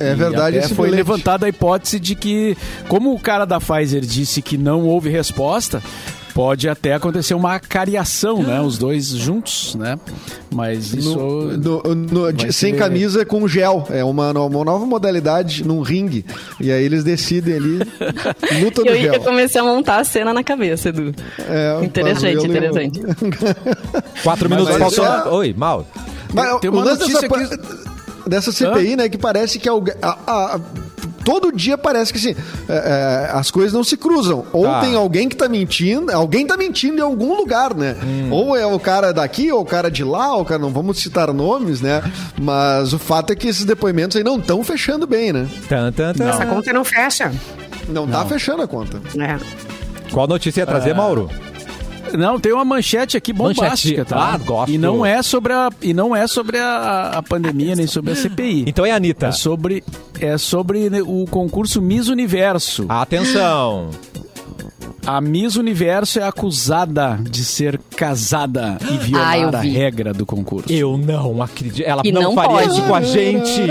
É 0.02 0.12
E 0.12 0.16
verdade 0.16 0.60
até 0.60 0.68
foi 0.68 0.90
levantada 0.90 1.46
a 1.46 1.50
hipótese 1.50 1.98
de 1.98 2.14
que, 2.14 2.58
como 2.90 3.14
o 3.14 3.20
cara 3.20 3.46
da 3.46 3.58
Pfizer 3.60 4.02
disse 4.02 4.42
que 4.42 4.58
não 4.58 4.86
houve 4.86 5.10
resposta, 5.10 5.82
pode 6.38 6.70
até 6.70 6.94
acontecer 6.94 7.34
uma 7.34 7.60
cariação, 7.60 8.44
né? 8.44 8.62
Os 8.62 8.78
dois 8.78 9.08
juntos, 9.08 9.74
né? 9.74 9.98
Mas 10.54 10.94
isso... 10.94 11.18
No- 11.18 11.58
no- 11.82 11.96
no- 11.96 12.32
de- 12.32 12.44
vai 12.44 12.52
sem 12.52 12.74
ser- 12.74 12.78
camisa 12.78 13.26
com 13.26 13.48
gel. 13.48 13.88
É 13.90 14.04
uma, 14.04 14.32
uma 14.32 14.64
nova 14.64 14.86
modalidade 14.86 15.66
num 15.66 15.82
ringue. 15.82 16.24
E 16.60 16.72
aí 16.72 16.84
eles 16.84 17.04
decidem 17.04 17.56
ali. 17.56 17.80
Luta 18.64 18.84
do 18.84 18.90
Eu, 18.90 19.02
gel. 19.02 19.14
eu 19.16 19.20
comecei 19.22 19.60
a 19.60 19.64
montar 19.64 19.98
a 19.98 20.04
cena 20.04 20.32
na 20.32 20.44
cabeça, 20.44 20.90
Edu. 20.90 21.12
É, 21.40 21.84
Interessante, 21.84 22.46
interessante. 22.46 23.00
Quatro 24.22 24.48
Mas 24.48 24.60
minutos 24.60 24.78
faltando. 24.78 25.24
só- 25.24 25.36
Oi, 25.38 25.56
Mauro. 25.58 25.88
Mas 26.32 26.60
Tem 26.60 26.70
uma 26.70 26.84
lance 26.84 27.00
notícia 27.02 27.28
dessa, 27.28 27.60
dessa 28.28 28.52
CPI, 28.52 28.96
né, 28.96 29.10
que 29.10 29.18
parece 29.18 29.58
que 29.58 29.68
alguém. 29.68 29.96
a- 30.04 30.18
a- 30.28 30.60
todo 31.28 31.52
dia 31.52 31.78
parece 31.78 32.14
que 32.14 32.20
assim, 32.20 32.34
é, 32.70 33.28
é, 33.28 33.32
as 33.34 33.52
coisas 33.52 33.74
não 33.74 33.84
se 33.84 33.98
cruzam. 33.98 34.46
Ou 34.54 34.64
Tá. 34.64 34.80
tem 34.80 34.96
alguém 34.96 35.28
que 35.28 35.36
tá 35.36 35.50
mentindo, 35.50 36.10
alguém 36.10 36.48
tá 36.48 36.56
mentindo 36.56 37.00
em 37.00 37.02
algum 37.02 37.36
lugar, 37.36 37.74
né? 37.74 37.98
Hum. 38.02 38.30
Ou 38.32 38.56
é 38.56 38.66
o 38.66 38.80
cara 38.80 39.12
daqui, 39.12 39.52
ou 39.52 39.60
o 39.60 39.66
cara 39.66 39.92
de 39.92 40.06
lá, 40.06 40.34
ou 40.36 40.44
o 40.44 40.46
cara, 40.46 40.58
não 40.62 40.70
vamos 40.70 41.00
citar 41.00 41.34
nomes, 41.34 41.82
né? 41.82 42.02
Mas 42.40 42.94
o 42.94 43.00
fato 43.00 43.34
é 43.34 43.36
que 43.36 43.50
esses 43.50 43.66
depoimentos 43.66 44.16
aí 44.16 44.24
não 44.24 44.38
estão 44.38 44.64
fechando 44.64 45.06
bem, 45.06 45.34
né? 45.34 45.50
Tan, 45.68 45.92
tan, 45.92 46.14
tan. 46.14 46.30
Essa 46.30 46.46
conta 46.46 46.72
não 46.72 46.86
fecha. 46.86 47.30
Não, 47.90 48.08
tá 48.08 48.26
fechando 48.26 48.62
a 48.62 48.68
conta. 48.68 49.02
É. 49.20 49.38
Qual 50.14 50.28
notícia 50.28 50.62
ia 50.62 50.66
trazer, 50.66 50.94
Mauro? 50.96 51.30
Não, 52.16 52.40
tem 52.40 52.54
uma 52.54 52.64
manchete 52.66 53.18
aqui 53.18 53.34
bombástica, 53.34 54.02
Manchete. 54.04 54.06
tá? 54.10 54.34
Ah, 54.34 54.38
gosto. 54.38 54.72
E 54.72 54.78
não 54.78 55.06
é 55.06 55.22
sobre 55.22 55.54
a, 55.54 55.70
e 55.82 55.94
não 55.94 56.16
é 56.16 56.28
sobre 56.28 56.58
a, 56.60 57.12
a 57.16 57.24
pandemia 57.24 57.76
nem 57.76 57.88
sobre 57.88 58.12
a 58.12 58.16
CPI. 58.16 58.66
Então 58.68 58.86
é 58.86 58.92
a 58.92 58.96
Anitta. 58.96 59.28
É 59.28 59.32
sobre, 59.32 59.84
é 60.20 60.38
sobre 60.38 60.90
o 61.02 61.26
concurso 61.30 61.82
Miss 61.82 62.08
Universo. 62.08 62.86
Atenção. 62.90 63.90
A 65.06 65.22
Miss 65.22 65.56
Universo 65.56 66.20
é 66.20 66.24
acusada 66.24 67.18
de 67.22 67.46
ser 67.46 67.80
casada 67.96 68.78
e 68.92 68.98
violar 68.98 69.56
Ah, 69.56 69.60
a 69.60 69.62
regra 69.62 70.14
do 70.14 70.26
concurso. 70.26 70.70
Eu 70.72 70.98
não 70.98 71.42
acredito. 71.42 71.82
Ela 71.88 72.02
não, 72.12 72.22
não 72.24 72.34
faria 72.36 72.58
pode. 72.58 72.68
isso 72.72 72.82
com 72.84 72.94
a 72.96 73.02
gente. 73.02 73.62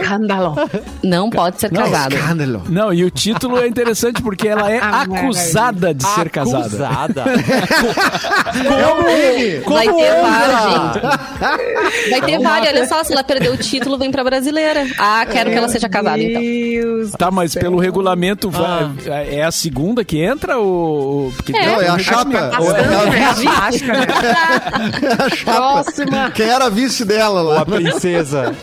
Escândalo. 0.00 0.56
Não 1.02 1.30
pode 1.30 1.60
ser 1.60 1.72
Não, 1.72 1.82
casado. 1.82 2.14
Escândalo. 2.14 2.62
Não, 2.68 2.92
e 2.92 3.04
o 3.04 3.10
título 3.10 3.58
é 3.58 3.66
interessante 3.68 4.22
porque 4.22 4.48
ela 4.48 4.70
é 4.70 4.78
Ah, 4.82 5.02
acusada 5.02 5.92
de 5.94 6.04
ser 6.06 6.30
casada. 6.30 6.58
Acusada. 6.66 7.24
É 8.58 8.86
o 8.86 8.96
crime! 9.04 9.58
Vai 9.68 9.86
Como 9.86 9.98
ter? 9.98 10.22
VAR, 10.22 10.92
gente. 10.92 12.10
Vai 12.10 12.20
ter 12.22 12.38
VAR. 12.40 12.62
Olha 12.62 12.86
só, 12.88 13.04
se 13.04 13.12
ela 13.12 13.22
perder 13.22 13.50
o 13.50 13.56
título, 13.56 13.98
vem 13.98 14.10
pra 14.10 14.24
brasileira. 14.24 14.86
Ah, 14.98 15.24
quero 15.30 15.50
que 15.50 15.56
ela 15.56 15.68
seja 15.68 15.88
casada, 15.88 16.18
então. 16.18 16.40
Deus. 16.40 17.12
Tá, 17.12 17.30
mas 17.30 17.54
pelo 17.54 17.78
regulamento 17.78 18.50
Ah. 18.54 18.90
é 19.10 19.42
a 19.44 19.50
segunda 19.50 20.04
que 20.04 20.18
entra 20.22 20.58
ou 20.58 21.30
porque 21.32 21.56
É. 21.56 21.66
Não, 21.66 21.80
é 21.82 21.88
a 21.88 21.98
chapa. 21.98 22.36
É 22.36 22.38
a, 22.38 22.48
é 23.68 25.30
chapa. 25.30 25.44
Próxima. 25.44 26.30
Quem 26.32 26.48
era 26.48 26.66
a 26.66 26.70
vice 26.70 27.04
dela 27.04 27.42
Ou 27.42 27.48
lá? 27.48 27.60
a 27.60 27.66
princesa. 27.66 28.54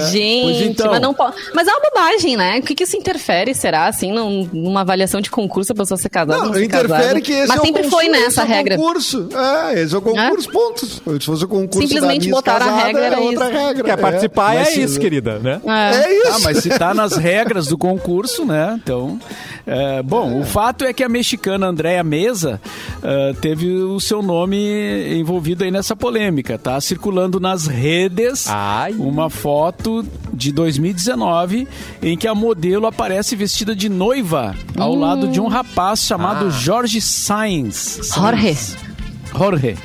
Gente, 0.00 0.42
Pois 0.44 0.60
então. 0.62 0.90
mas 0.90 1.00
não 1.00 1.14
pode. 1.14 1.36
Mas 1.54 1.66
é 1.68 1.70
uma 1.72 1.80
bobagem, 1.90 2.36
né? 2.36 2.58
O 2.58 2.62
que, 2.62 2.74
que 2.74 2.84
isso 2.84 2.96
interfere, 2.96 3.54
será, 3.54 3.86
assim, 3.86 4.12
num- 4.12 4.48
numa 4.52 4.80
avaliação 4.82 5.20
de 5.20 5.30
concurso, 5.30 5.72
a 5.72 5.74
pessoa 5.74 5.96
ser 5.98 6.08
casada? 6.08 6.38
Não, 6.38 6.46
não 6.48 6.54
ser 6.54 6.64
interfere 6.64 6.88
casada? 6.98 7.20
que 7.20 7.32
esse 7.32 7.48
Mas 7.48 7.56
é 7.58 7.60
o 7.60 7.64
sempre 7.64 7.82
concurso, 7.84 7.96
foi 7.96 8.08
nessa 8.08 8.42
esse 8.42 8.52
é 8.52 8.54
regra. 8.54 8.76
concurso. 8.76 9.28
É, 9.34 9.80
esse 9.82 9.94
é 9.94 9.98
o 9.98 10.02
concurso, 10.02 10.50
pontos. 10.50 11.02
Se 11.20 11.26
fosse 11.26 11.44
o 11.44 11.48
concurso 11.48 11.88
Simplesmente 11.88 12.28
botaram 12.30 12.66
a 12.68 12.84
regra, 12.84 13.02
é 13.02 13.06
era 13.06 13.20
outra 13.20 13.44
isso. 13.48 13.56
regra. 13.56 13.84
Quer 13.84 13.96
participar 13.98 14.54
é, 14.56 14.64
se- 14.64 14.80
isso, 14.82 14.98
querida, 15.00 15.38
né? 15.38 15.60
É. 15.64 15.70
É, 15.96 16.00
é 16.00 16.26
Ah, 16.28 16.30
isso. 16.30 16.42
mas 16.42 16.58
se 16.58 16.68
tá 16.70 16.92
nas 16.94 17.16
regras 17.16 17.66
do 17.66 17.78
concurso, 17.78 18.44
né? 18.44 18.78
Então, 18.82 19.18
é, 19.66 20.02
bom, 20.02 20.40
o 20.40 20.44
fato 20.44 20.84
é 20.84 20.92
que 20.92 21.02
a 21.02 21.08
mexicana 21.08 21.66
Andréa 21.66 22.02
Mesa 22.04 22.60
ah, 23.02 23.34
teve 23.40 23.70
o 23.72 23.98
seu 24.00 24.22
nome 24.22 24.56
envolvido 25.18 25.64
aí 25.64 25.70
nessa 25.70 25.94
polêmica, 25.96 26.58
tá? 26.58 26.80
Circulando 26.80 27.38
nas 27.40 27.66
redes 27.66 28.46
Ai. 28.48 28.92
uma 28.98 29.28
foto 29.30 29.85
de 30.32 30.52
2019 30.52 31.66
em 32.02 32.16
que 32.16 32.26
a 32.28 32.34
modelo 32.34 32.86
aparece 32.86 33.34
vestida 33.36 33.74
de 33.74 33.88
noiva 33.88 34.54
ao 34.78 34.92
Hum. 34.92 35.00
lado 35.00 35.28
de 35.28 35.40
um 35.40 35.46
rapaz 35.48 36.00
chamado 36.00 36.46
Ah. 36.46 36.50
Jorge 36.50 37.00
Sainz. 37.00 38.00
Jorge. 38.14 38.56
Jorge. 39.36 39.76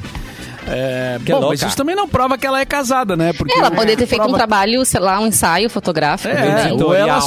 É, 0.67 1.19
Que 1.25 1.31
bom, 1.31 1.39
louca. 1.39 1.47
mas 1.49 1.61
isso 1.63 1.75
também 1.75 1.95
não 1.95 2.07
prova 2.07 2.37
que 2.37 2.45
ela 2.45 2.59
é 2.59 2.65
casada, 2.65 3.17
né? 3.17 3.33
Porque 3.33 3.57
Ela 3.57 3.71
poderia 3.71 3.97
ter 3.97 4.05
feito 4.05 4.21
um 4.21 4.25
prova- 4.25 4.37
trabalho, 4.37 4.85
sei 4.85 4.99
lá, 5.01 5.19
um 5.19 5.27
ensaio 5.27 5.69
fotográfico. 5.69 6.33
é, 6.33 6.67
também. 6.69 6.83
ou 6.83 6.93
ela, 6.93 7.19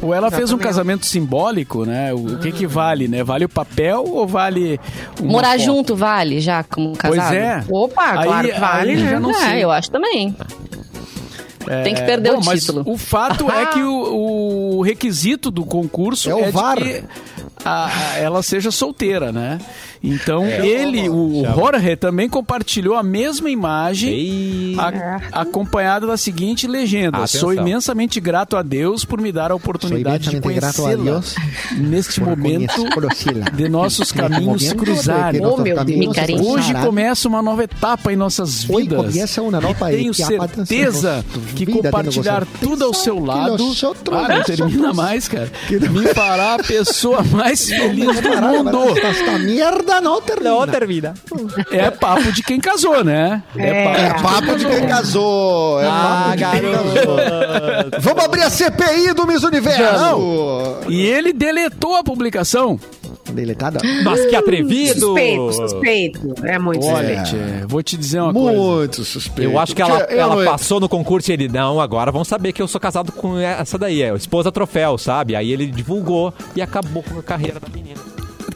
ou 0.00 0.14
ela 0.14 0.30
fez 0.30 0.52
um 0.52 0.58
casamento 0.58 1.04
simbólico, 1.04 1.84
né? 1.84 2.14
O, 2.14 2.34
o 2.34 2.38
que 2.38 2.52
que 2.52 2.66
vale, 2.66 3.08
né? 3.08 3.24
Vale 3.24 3.44
o 3.46 3.48
papel 3.48 4.04
ou 4.06 4.26
vale 4.28 4.78
Morar 5.22 5.52
foto? 5.52 5.62
junto 5.64 5.96
vale, 5.96 6.40
já, 6.40 6.62
como 6.62 6.96
casado? 6.96 7.18
Pois 7.28 7.32
é. 7.32 7.64
Opa, 7.68 8.02
Aí- 8.20 8.26
claro 8.26 8.48
que 8.48 8.60
vale, 8.60 8.90
aí 8.92 8.96
né? 9.02 9.10
já 9.10 9.20
não 9.20 9.30
é, 9.30 9.34
sei. 9.34 9.64
eu 9.64 9.70
acho 9.72 9.90
também. 9.90 10.34
Tem 11.84 11.94
que 11.94 12.02
perder 12.02 12.32
Bom, 12.32 12.40
o 12.40 12.44
mas 12.44 12.60
título. 12.60 12.82
o 12.86 12.96
fato 12.96 13.50
é 13.50 13.66
que 13.66 13.82
o, 13.82 14.78
o 14.78 14.82
requisito 14.82 15.50
do 15.50 15.64
concurso 15.64 16.30
É 16.30 16.34
o 16.34 16.40
é, 16.40 16.46
de 16.46 16.50
VAR. 16.52 16.76
que 16.76 17.02
a- 17.64 17.86
a- 17.86 18.18
ela 18.18 18.42
seja 18.42 18.70
solteira, 18.70 19.32
né? 19.32 19.58
Então 20.02 20.44
É. 20.44 20.66
ele, 20.66 21.08
o 21.08 21.42
Jorge, 21.54 21.96
também 21.96 22.28
compartilhou 22.28 22.94
a 22.96 23.02
mesma 23.02 23.50
imagem 23.50 24.74
a- 24.78 25.40
acompanhada 25.40 26.06
da 26.06 26.16
seguinte 26.16 26.66
legenda: 26.66 27.18
Atenção. 27.18 27.40
Sou 27.40 27.52
imensamente 27.54 28.20
grato 28.20 28.56
a 28.56 28.62
Deus 28.62 29.04
por 29.04 29.20
me 29.20 29.32
dar 29.32 29.50
a 29.50 29.54
oportunidade 29.54 30.30
de 30.30 30.40
conhecê-la 30.40 31.22
neste 31.76 32.20
momento 32.20 32.74
de 33.54 33.68
nossos 33.68 34.12
caminhos 34.12 34.72
cruzarem. 34.72 35.40
Oh. 35.44 35.56
Hoje 36.52 36.72
começa 36.84 37.28
uma 37.28 37.42
nova 37.42 37.64
etapa 37.64 38.12
em 38.12 38.16
nossas 38.16 38.62
vidas. 38.64 39.14
nueva 39.62 39.88
Tenho 39.96 40.12
certeza 40.14 41.24
que 41.54 41.64
compartilhar 41.66 42.46
tudo 42.60 42.84
ao 42.84 42.94
seu 42.94 43.18
lado. 43.18 43.56
Ah, 44.12 44.28
não 44.28 44.42
termina 44.44 44.92
mais, 44.92 45.28
cara. 45.28 45.50
Me 45.70 46.08
fará 46.14 46.54
a 46.54 46.58
pessoa 46.58 47.22
mais 47.24 47.68
feliz 47.68 48.20
do 48.20 48.28
mundo. 48.40 48.70
Mierda 49.86 50.00
no 50.00 50.20
termina. 50.20 50.50
Não 50.50 50.66
termina. 50.66 51.14
É 51.70 51.90
papo 51.90 52.32
de 52.32 52.42
quem 52.42 52.60
casou, 52.60 53.04
né? 53.04 53.42
É. 53.56 54.10
papo 54.14 54.22
Papo 54.46 54.58
de 54.58 54.66
quem 54.66 54.86
casou. 54.86 55.80
É 55.80 55.86
Ah, 55.86 56.34
papo 56.34 56.36
de 56.36 56.44
quem 56.60 56.72
casou. 56.72 57.16
garoto. 57.16 58.00
Vamos 58.00 58.24
abrir 58.24 58.42
a 58.42 58.50
CPI 58.50 59.14
do 59.14 59.26
Miss 59.26 59.42
Universo. 59.42 60.80
E 60.88 61.06
ele 61.06 61.32
deletou 61.32 61.94
a 61.96 62.02
publicação. 62.04 62.78
Deletado. 63.32 63.78
Mas 64.04 64.24
que 64.26 64.36
atrevido. 64.36 65.00
Suspeito, 65.00 65.52
suspeito. 65.52 66.34
É 66.44 66.58
muito 66.58 66.86
Olha, 66.86 67.24
suspeito. 67.26 67.68
vou 67.68 67.82
te 67.82 67.96
dizer 67.96 68.20
uma 68.20 68.32
coisa. 68.32 68.58
Muito 68.58 69.04
suspeito. 69.04 69.50
Eu 69.50 69.58
acho 69.58 69.74
que 69.74 69.82
ela, 69.82 70.00
eu 70.08 70.20
ela 70.20 70.36
não- 70.36 70.44
passou 70.44 70.78
no 70.78 70.88
concurso 70.88 71.30
e 71.30 71.34
ele, 71.34 71.48
não, 71.48 71.80
agora 71.80 72.12
vão 72.12 72.24
saber 72.24 72.52
que 72.52 72.62
eu 72.62 72.68
sou 72.68 72.80
casado 72.80 73.10
com 73.12 73.36
essa 73.38 73.76
daí, 73.76 74.00
é 74.00 74.14
esposa 74.14 74.52
troféu, 74.52 74.96
sabe? 74.96 75.34
Aí 75.34 75.50
ele 75.52 75.66
divulgou 75.66 76.32
e 76.54 76.62
acabou 76.62 77.02
com 77.02 77.18
a 77.18 77.22
carreira 77.22 77.58
da 77.58 77.68
menina. 77.68 78.00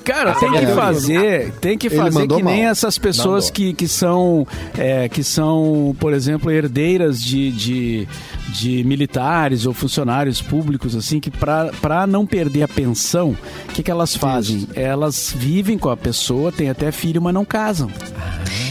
Cara, 0.04 0.34
tem 0.34 0.50
que 0.52 0.66
fazer, 0.66 1.52
tem 1.60 1.78
que 1.78 1.90
fazer 1.90 2.26
que 2.26 2.42
nem 2.42 2.62
mal. 2.62 2.70
essas 2.70 2.98
pessoas 2.98 3.44
Mandou. 3.44 3.52
que, 3.52 3.74
que 3.74 3.88
são, 3.88 4.46
é, 4.76 5.08
que 5.08 5.22
são, 5.22 5.94
por 6.00 6.12
exemplo, 6.12 6.50
herdeiras 6.50 7.20
de, 7.20 7.50
de, 7.52 8.08
de 8.48 8.84
militares 8.84 9.66
ou 9.66 9.74
funcionários 9.74 10.40
públicos, 10.40 10.96
assim, 10.96 11.20
que 11.20 11.30
para 11.30 12.06
não 12.06 12.26
perder 12.26 12.62
a 12.62 12.68
pensão, 12.68 13.36
o 13.68 13.72
que, 13.72 13.82
que 13.82 13.90
elas 13.90 14.16
fazem? 14.16 14.66
Elas 14.74 15.34
vivem 15.36 15.78
com 15.78 15.90
a 15.90 15.96
pessoa, 15.96 16.50
têm 16.50 16.70
até 16.70 16.90
filho, 16.90 17.20
mas 17.20 17.34
não 17.34 17.44
casam. 17.44 17.90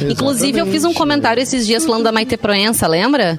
Inclusive, 0.02 0.60
eu 0.60 0.66
fiz 0.66 0.84
um 0.84 0.94
comentário 0.94 1.42
esses 1.42 1.66
dias 1.66 1.86
falando 1.86 2.04
da 2.04 2.12
Maite 2.12 2.38
Proença, 2.38 2.88
lembra? 2.88 3.38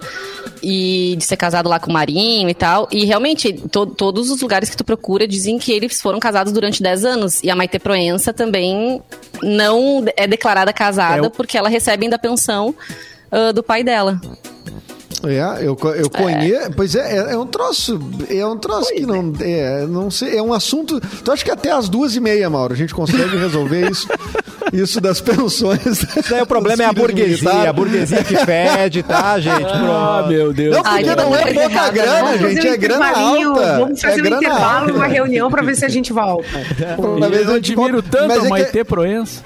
E 0.63 1.15
de 1.17 1.25
ser 1.25 1.37
casado 1.37 1.69
lá 1.69 1.79
com 1.81 1.91
o 1.91 1.93
Marinho 1.93 2.49
e 2.49 2.55
tal. 2.55 2.89
E 2.93 3.05
realmente, 3.05 3.53
to- 3.53 3.87
todos 3.87 4.31
os 4.31 4.41
lugares 4.43 4.69
que 4.69 4.77
tu 4.77 4.85
procura 4.85 5.27
dizem 5.27 5.59
que 5.59 5.73
eles 5.73 6.01
foram 6.01 6.19
casados 6.21 6.53
durante 6.53 6.83
10 6.83 7.05
anos. 7.05 7.43
E 7.43 7.51
a 7.51 7.57
Maite 7.57 7.79
Proença 7.79 8.33
também 8.33 9.01
não 9.43 10.05
é 10.17 10.27
declarada 10.27 10.73
casada 10.73 11.19
É 11.19 11.29
o- 11.29 11.31
porque 11.31 11.57
ela 11.57 11.69
recebe 11.69 12.05
ainda 12.05 12.17
a 12.17 12.19
pensão 12.19 12.75
ah, 13.31 13.53
do 13.53 13.63
pai 13.63 13.83
dela. 13.83 14.21
É, 15.23 15.59
eu, 15.67 15.77
eu 15.97 16.09
conheço. 16.11 16.71
Pois 16.75 16.95
é, 16.95 17.17
é, 17.17 17.33
é 17.35 17.39
um 17.39 17.47
troço. 17.47 18.01
É 18.31 18.45
um 18.47 18.57
troço 18.57 18.93
que 18.95 19.05
não. 19.05 19.33
É, 19.41 19.87
não 19.87 20.11
sei. 20.11 20.37
É 20.37 20.43
um 20.43 20.53
assunto. 20.53 21.01
Tu 21.01 21.31
acha 21.31 21.45
que 21.45 21.51
até 21.51 21.71
as 21.71 21.89
duas 21.89 22.17
e 22.17 22.21
meia, 22.21 22.49
Mauro, 22.49 22.73
a 22.73 22.77
gente 22.77 22.95
consegue 22.95 23.37
resolver 23.37 23.91
isso? 23.91 24.09
Isso 24.73 25.01
das 25.01 25.21
pensões. 25.21 25.85
Isso 25.85 26.33
aí 26.35 26.43
o 26.43 26.47
problema 26.47 26.85
é 26.85 26.87
a 26.87 26.93
burguesia, 26.93 27.71
a 27.71 27.73
burguesia 27.73 28.23
que 28.23 28.37
fede, 28.37 29.03
tá, 29.03 29.41
gente? 29.41 29.65
Ah, 29.67 30.27
meu 30.29 30.53
Deus. 30.53 30.77
Não, 30.77 30.83
porque 30.85 30.97
Ai, 30.97 31.17
não 31.17 31.35
é 31.37 31.53
pouca 31.53 31.61
errada, 31.73 31.91
grana, 31.91 32.39
gente. 32.39 32.69
É 32.69 32.77
grana 32.77 33.11
alta. 33.19 33.79
Vamos 33.81 34.01
fazer 34.01 34.19
é 34.19 34.21
um 34.21 34.25
grana 34.27 34.37
intervalo, 34.37 34.81
alta. 34.81 34.93
uma 34.93 35.07
reunião 35.07 35.51
pra 35.51 35.63
ver 35.63 35.75
se 35.75 35.85
a 35.85 35.89
gente 35.89 36.13
volta. 36.13 36.47
Vez 37.31 37.49
eu 37.49 37.55
admiro 37.55 38.03
tanto 38.03 38.29
Mas 38.29 38.53
a 38.53 38.59
é 38.61 38.65
que- 38.67 38.85
Proença. 38.85 39.43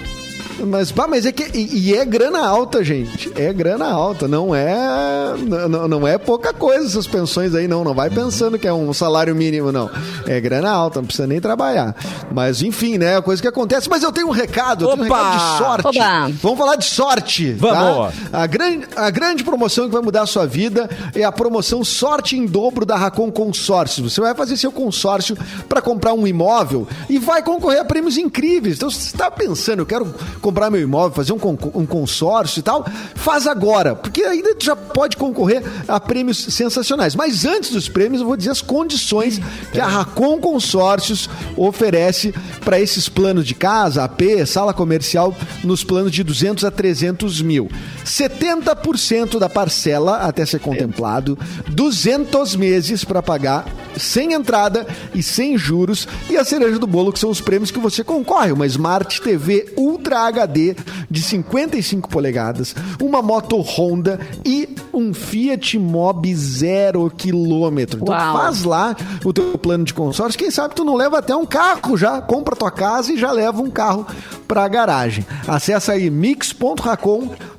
Mas, 0.61 0.90
bah, 0.90 1.07
mas 1.07 1.26
é 1.26 1.32
que. 1.32 1.44
E, 1.57 1.90
e 1.90 1.94
é 1.94 2.05
grana 2.05 2.46
alta, 2.46 2.82
gente. 2.84 3.32
É 3.34 3.52
grana 3.52 3.86
alta. 3.86 4.28
Não 4.28 4.55
é. 4.55 5.34
Não, 5.68 5.88
não 5.88 6.09
é 6.09 6.18
pouca 6.18 6.52
coisa 6.52 6.86
essas 6.86 7.07
pensões 7.07 7.55
aí, 7.55 7.66
não. 7.66 7.84
Não 7.84 7.94
vai 7.94 8.11
pensando 8.11 8.59
que 8.59 8.66
é 8.66 8.72
um 8.72 8.92
salário 8.92 9.34
mínimo, 9.34 9.72
não. 9.72 9.90
É 10.26 10.40
grana 10.40 10.70
alta, 10.70 11.00
não 11.00 11.07
precisa 11.07 11.26
nem 11.26 11.40
trabalhar. 11.40 11.94
Mas, 12.32 12.62
enfim, 12.62 12.98
né? 12.98 13.16
É 13.16 13.20
coisa 13.20 13.40
que 13.40 13.48
acontece. 13.48 13.88
Mas 13.88 14.02
eu 14.02 14.12
tenho 14.12 14.28
um 14.28 14.32
recado, 14.32 14.84
eu 14.84 14.96
tenho 14.96 15.02
um 15.02 15.07
Opa! 15.07 15.16
recado 15.16 15.36
de 15.36 15.59
sorte. 15.59 15.98
Oba! 15.98 16.32
Vamos 16.42 16.59
falar 16.59 16.76
de 16.76 16.84
sorte. 16.84 17.52
Vamos. 17.52 18.14
Tá? 18.30 18.42
A, 18.42 18.46
grande, 18.46 18.86
a 18.96 19.11
grande 19.11 19.44
promoção 19.44 19.86
que 19.86 19.92
vai 19.92 20.02
mudar 20.02 20.22
a 20.22 20.26
sua 20.26 20.46
vida 20.46 20.88
é 21.14 21.24
a 21.24 21.32
promoção 21.32 21.84
Sorte 21.84 22.36
em 22.36 22.46
Dobro 22.46 22.84
da 22.84 22.96
Racon 22.96 23.30
Consórcio. 23.30 24.09
Você 24.09 24.20
vai 24.20 24.34
fazer 24.34 24.57
seu 24.57 24.72
consórcio 24.72 25.36
para 25.68 25.80
comprar 25.80 26.12
um 26.12 26.26
imóvel 26.26 26.86
e 27.09 27.18
vai 27.18 27.42
concorrer 27.42 27.80
a 27.80 27.84
prêmios 27.84 28.16
incríveis. 28.16 28.76
Então, 28.76 28.90
você 28.90 29.07
está 29.07 29.30
pensando, 29.30 29.80
eu 29.80 29.86
quero 29.86 30.12
comprar 30.45 30.70
meu 30.70 30.80
imóvel, 30.80 31.14
fazer 31.16 31.32
um, 31.32 31.38
con- 31.38 31.57
um 31.74 31.86
consórcio 31.86 32.61
e 32.61 32.62
tal, 32.62 32.86
faz 33.14 33.47
agora, 33.47 33.95
porque 33.97 34.22
ainda 34.22 34.55
já 34.62 34.76
pode 34.76 35.16
concorrer 35.16 35.62
a 35.88 35.99
prêmios 35.99 36.36
sensacionais. 36.51 37.14
Mas 37.16 37.47
antes 37.47 37.70
dos 37.70 37.88
prêmios, 37.88 38.20
eu 38.20 38.26
vou 38.26 38.36
dizer 38.36 38.51
as 38.51 38.61
condições 38.61 39.40
que 39.72 39.80
a 39.80 39.86
Racon 39.86 40.38
Consórcios 40.38 41.28
oferece 41.57 42.34
para 42.64 42.78
esses 42.78 43.09
planos 43.09 43.47
de 43.47 43.55
casa, 43.55 44.05
AP, 44.05 44.20
sala 44.47 44.74
comercial, 44.74 45.34
nos 45.62 45.82
planos 45.82 46.12
de 46.12 46.22
200 46.22 46.62
a 46.64 46.70
300 46.70 47.40
mil. 47.40 47.70
70% 48.05 49.38
da 49.38 49.49
parcela 49.49 50.18
até 50.18 50.45
ser 50.45 50.59
contemplado, 50.61 51.38
200 51.70 52.55
meses 52.57 53.05
para 53.05 53.22
pagar 53.22 53.64
sem 53.97 54.32
entrada 54.32 54.86
e 55.14 55.22
sem 55.22 55.57
juros 55.57 56.07
e 56.28 56.36
a 56.36 56.45
cereja 56.45 56.78
do 56.78 56.86
bolo 56.86 57.12
que 57.12 57.18
são 57.18 57.30
os 57.30 57.40
prêmios 57.40 57.70
que 57.70 57.78
você 57.78 58.03
concorre, 58.03 58.53
uma 58.53 58.66
Smart 58.66 59.20
TV 59.20 59.72
Ultra 59.76 60.20
HD 60.20 60.76
de 61.11 61.22
55 61.22 62.09
polegadas, 62.09 62.74
uma 63.01 63.22
moto 63.22 63.61
Honda 63.61 64.20
e 64.45 64.68
um 64.92 65.12
Fiat 65.12 65.78
Mobi 65.78 66.34
zero 66.34 67.11
quilômetro. 67.11 68.01
Então 68.03 68.14
Uau. 68.14 68.36
faz 68.36 68.64
lá 68.64 68.97
o 69.24 69.32
teu 69.32 69.57
plano 69.59 69.84
de 69.84 69.95
consórcio, 69.95 70.38
quem 70.38 70.51
sabe 70.51 70.74
tu 70.74 70.84
não 70.84 70.95
leva 70.95 71.18
até 71.18 71.34
um 71.34 71.47
carro 71.47 71.97
já, 71.97 72.20
compra 72.20 72.57
tua 72.57 72.70
casa 72.70 73.12
e 73.12 73.18
já 73.18 73.30
leva 73.32 73.62
um 73.62 73.70
carro 73.70 74.07
pra 74.47 74.68
garagem. 74.68 75.24
Acesse 75.47 75.90
aí 75.90 76.11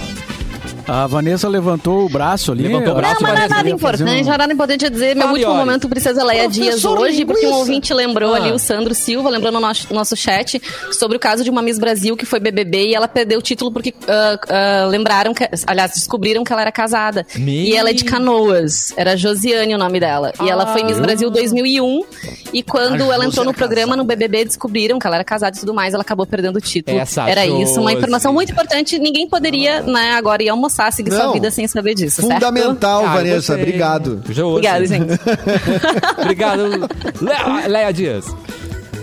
A 0.86 1.06
Vanessa 1.06 1.48
levantou 1.48 2.04
o 2.04 2.08
braço 2.08 2.52
ali. 2.52 2.64
Levantou 2.64 2.92
o 2.92 2.96
braço, 2.96 3.14
Não, 3.22 3.22
mas 3.30 3.38
não 3.38 3.44
é 3.44 3.48
nada 3.48 3.68
importante, 3.70 4.02
um- 4.02 4.24
não 4.26 4.32
é 4.34 4.38
nada 4.38 4.52
importante 4.52 4.90
dizer. 4.90 5.14
Meu 5.14 5.26
Fale, 5.28 5.38
último 5.38 5.52
olha. 5.54 5.64
momento, 5.66 5.88
Princesa 5.88 6.24
Leia 6.24 6.48
Dias 6.48 6.84
hoje, 6.84 7.24
porque 7.24 7.46
um 7.46 7.52
ouvinte 7.54 7.92
lembrou 7.94 8.34
Ah. 8.34 8.36
ali, 8.38 8.52
o 8.52 8.58
Sandro 8.58 8.94
Silva, 8.94 9.28
lembrou 9.30 9.52
no 9.52 9.60
nosso, 9.60 9.92
nosso 9.92 10.16
chat, 10.16 10.60
sobre 10.92 11.16
o 11.16 11.20
caso 11.20 11.44
de 11.44 11.50
uma 11.50 11.62
Miss 11.62 11.78
Brasil 11.78 12.16
que 12.16 12.26
foi 12.26 12.40
BBB 12.40 12.88
e 12.88 12.94
ela 12.94 13.06
perdeu 13.08 13.38
o 13.38 13.42
título 13.42 13.70
porque 13.70 13.94
ah, 14.08 14.38
ah, 14.48 14.86
lembraram, 14.88 15.32
que, 15.34 15.48
aliás, 15.66 15.92
descobriram 15.92 16.42
que 16.44 16.52
ela 16.52 16.62
era 16.62 16.72
casada. 16.72 17.24
Me- 17.36 17.70
E 17.70 17.76
ela 17.76 17.90
é 17.90 17.92
de 17.92 18.04
Canoas, 18.04 18.92
era 18.96 19.16
Josiane 19.16 19.74
o 19.74 19.78
nome 19.78 20.00
dela. 20.00 20.32
E 20.42 20.48
ela 20.50 20.66
foi 20.66 20.82
Miss 20.84 20.98
Brasil 20.98 21.30
2001 21.30 22.02
e 22.52 22.62
quando 22.62 23.10
ela 23.12 23.24
entrou 23.24 23.44
no 23.44 23.50
era 23.50 23.58
programa, 23.58 23.96
no 23.96 24.04
BBB, 24.04 24.44
descobriram 24.44 24.98
que 24.98 25.06
ela 25.06 25.16
era 25.16 25.24
casada 25.24 25.56
e 25.56 25.60
tudo 25.60 25.72
mais, 25.74 25.94
ela 25.94 26.02
acabou 26.02 26.26
perdendo 26.26 26.56
o 26.56 26.60
título. 26.60 26.98
Essa 26.98 27.28
era 27.28 27.46
isso, 27.46 27.80
uma 27.80 27.92
informação 27.92 28.32
muito 28.32 28.52
importante, 28.52 28.98
ninguém 28.98 29.28
poderia, 29.28 29.80
né, 29.82 30.12
agora 30.12 30.42
ir 30.42 30.48
almoçar, 30.48 30.71
seguir 30.92 31.10
Não. 31.10 31.20
sua 31.20 31.32
vida 31.34 31.50
sem 31.50 31.66
saber 31.68 31.94
disso, 31.94 32.22
certo? 32.22 32.32
fundamental 32.34 33.04
Ah, 33.06 33.14
Vanessa 33.14 33.34
gostei. 33.54 33.56
obrigado. 33.62 34.22
Obrigada, 34.24 34.86
gente. 34.86 35.12
Obrigado, 36.18 36.62
Leia, 37.20 37.66
Leia 37.68 37.92
Dias. 37.92 38.24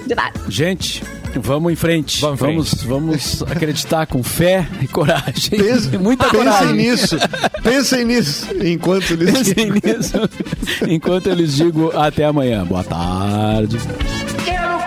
De 0.08 0.16
nada. 0.16 0.34
Gente, 0.50 1.04
vamos 1.36 1.72
em 1.72 1.76
frente. 1.76 2.20
Vamos 2.22 2.40
Vamos, 2.40 2.74
vamos 2.84 3.44
acreditar 3.44 4.08
com 4.08 4.24
fé 4.24 4.68
e 4.82 4.88
coragem. 4.88 5.52
Pense- 5.52 5.96
Muita 6.00 6.26
pensem 6.30 6.40
coragem. 6.46 6.74
nisso 6.76 7.18
pensem 7.64 8.06
nisso 8.06 8.48
enquanto 8.64 9.12
eles 9.12 9.32
Pensem 9.54 9.72
nisso. 9.72 10.18
Enquanto 10.88 11.28
eu 11.28 11.36
lhes 11.36 11.56
digo 11.56 11.92
até 11.96 12.26
amanhã. 12.26 12.66
Boa 12.66 12.84
tarde. 12.84 13.78
Eu 14.48 14.79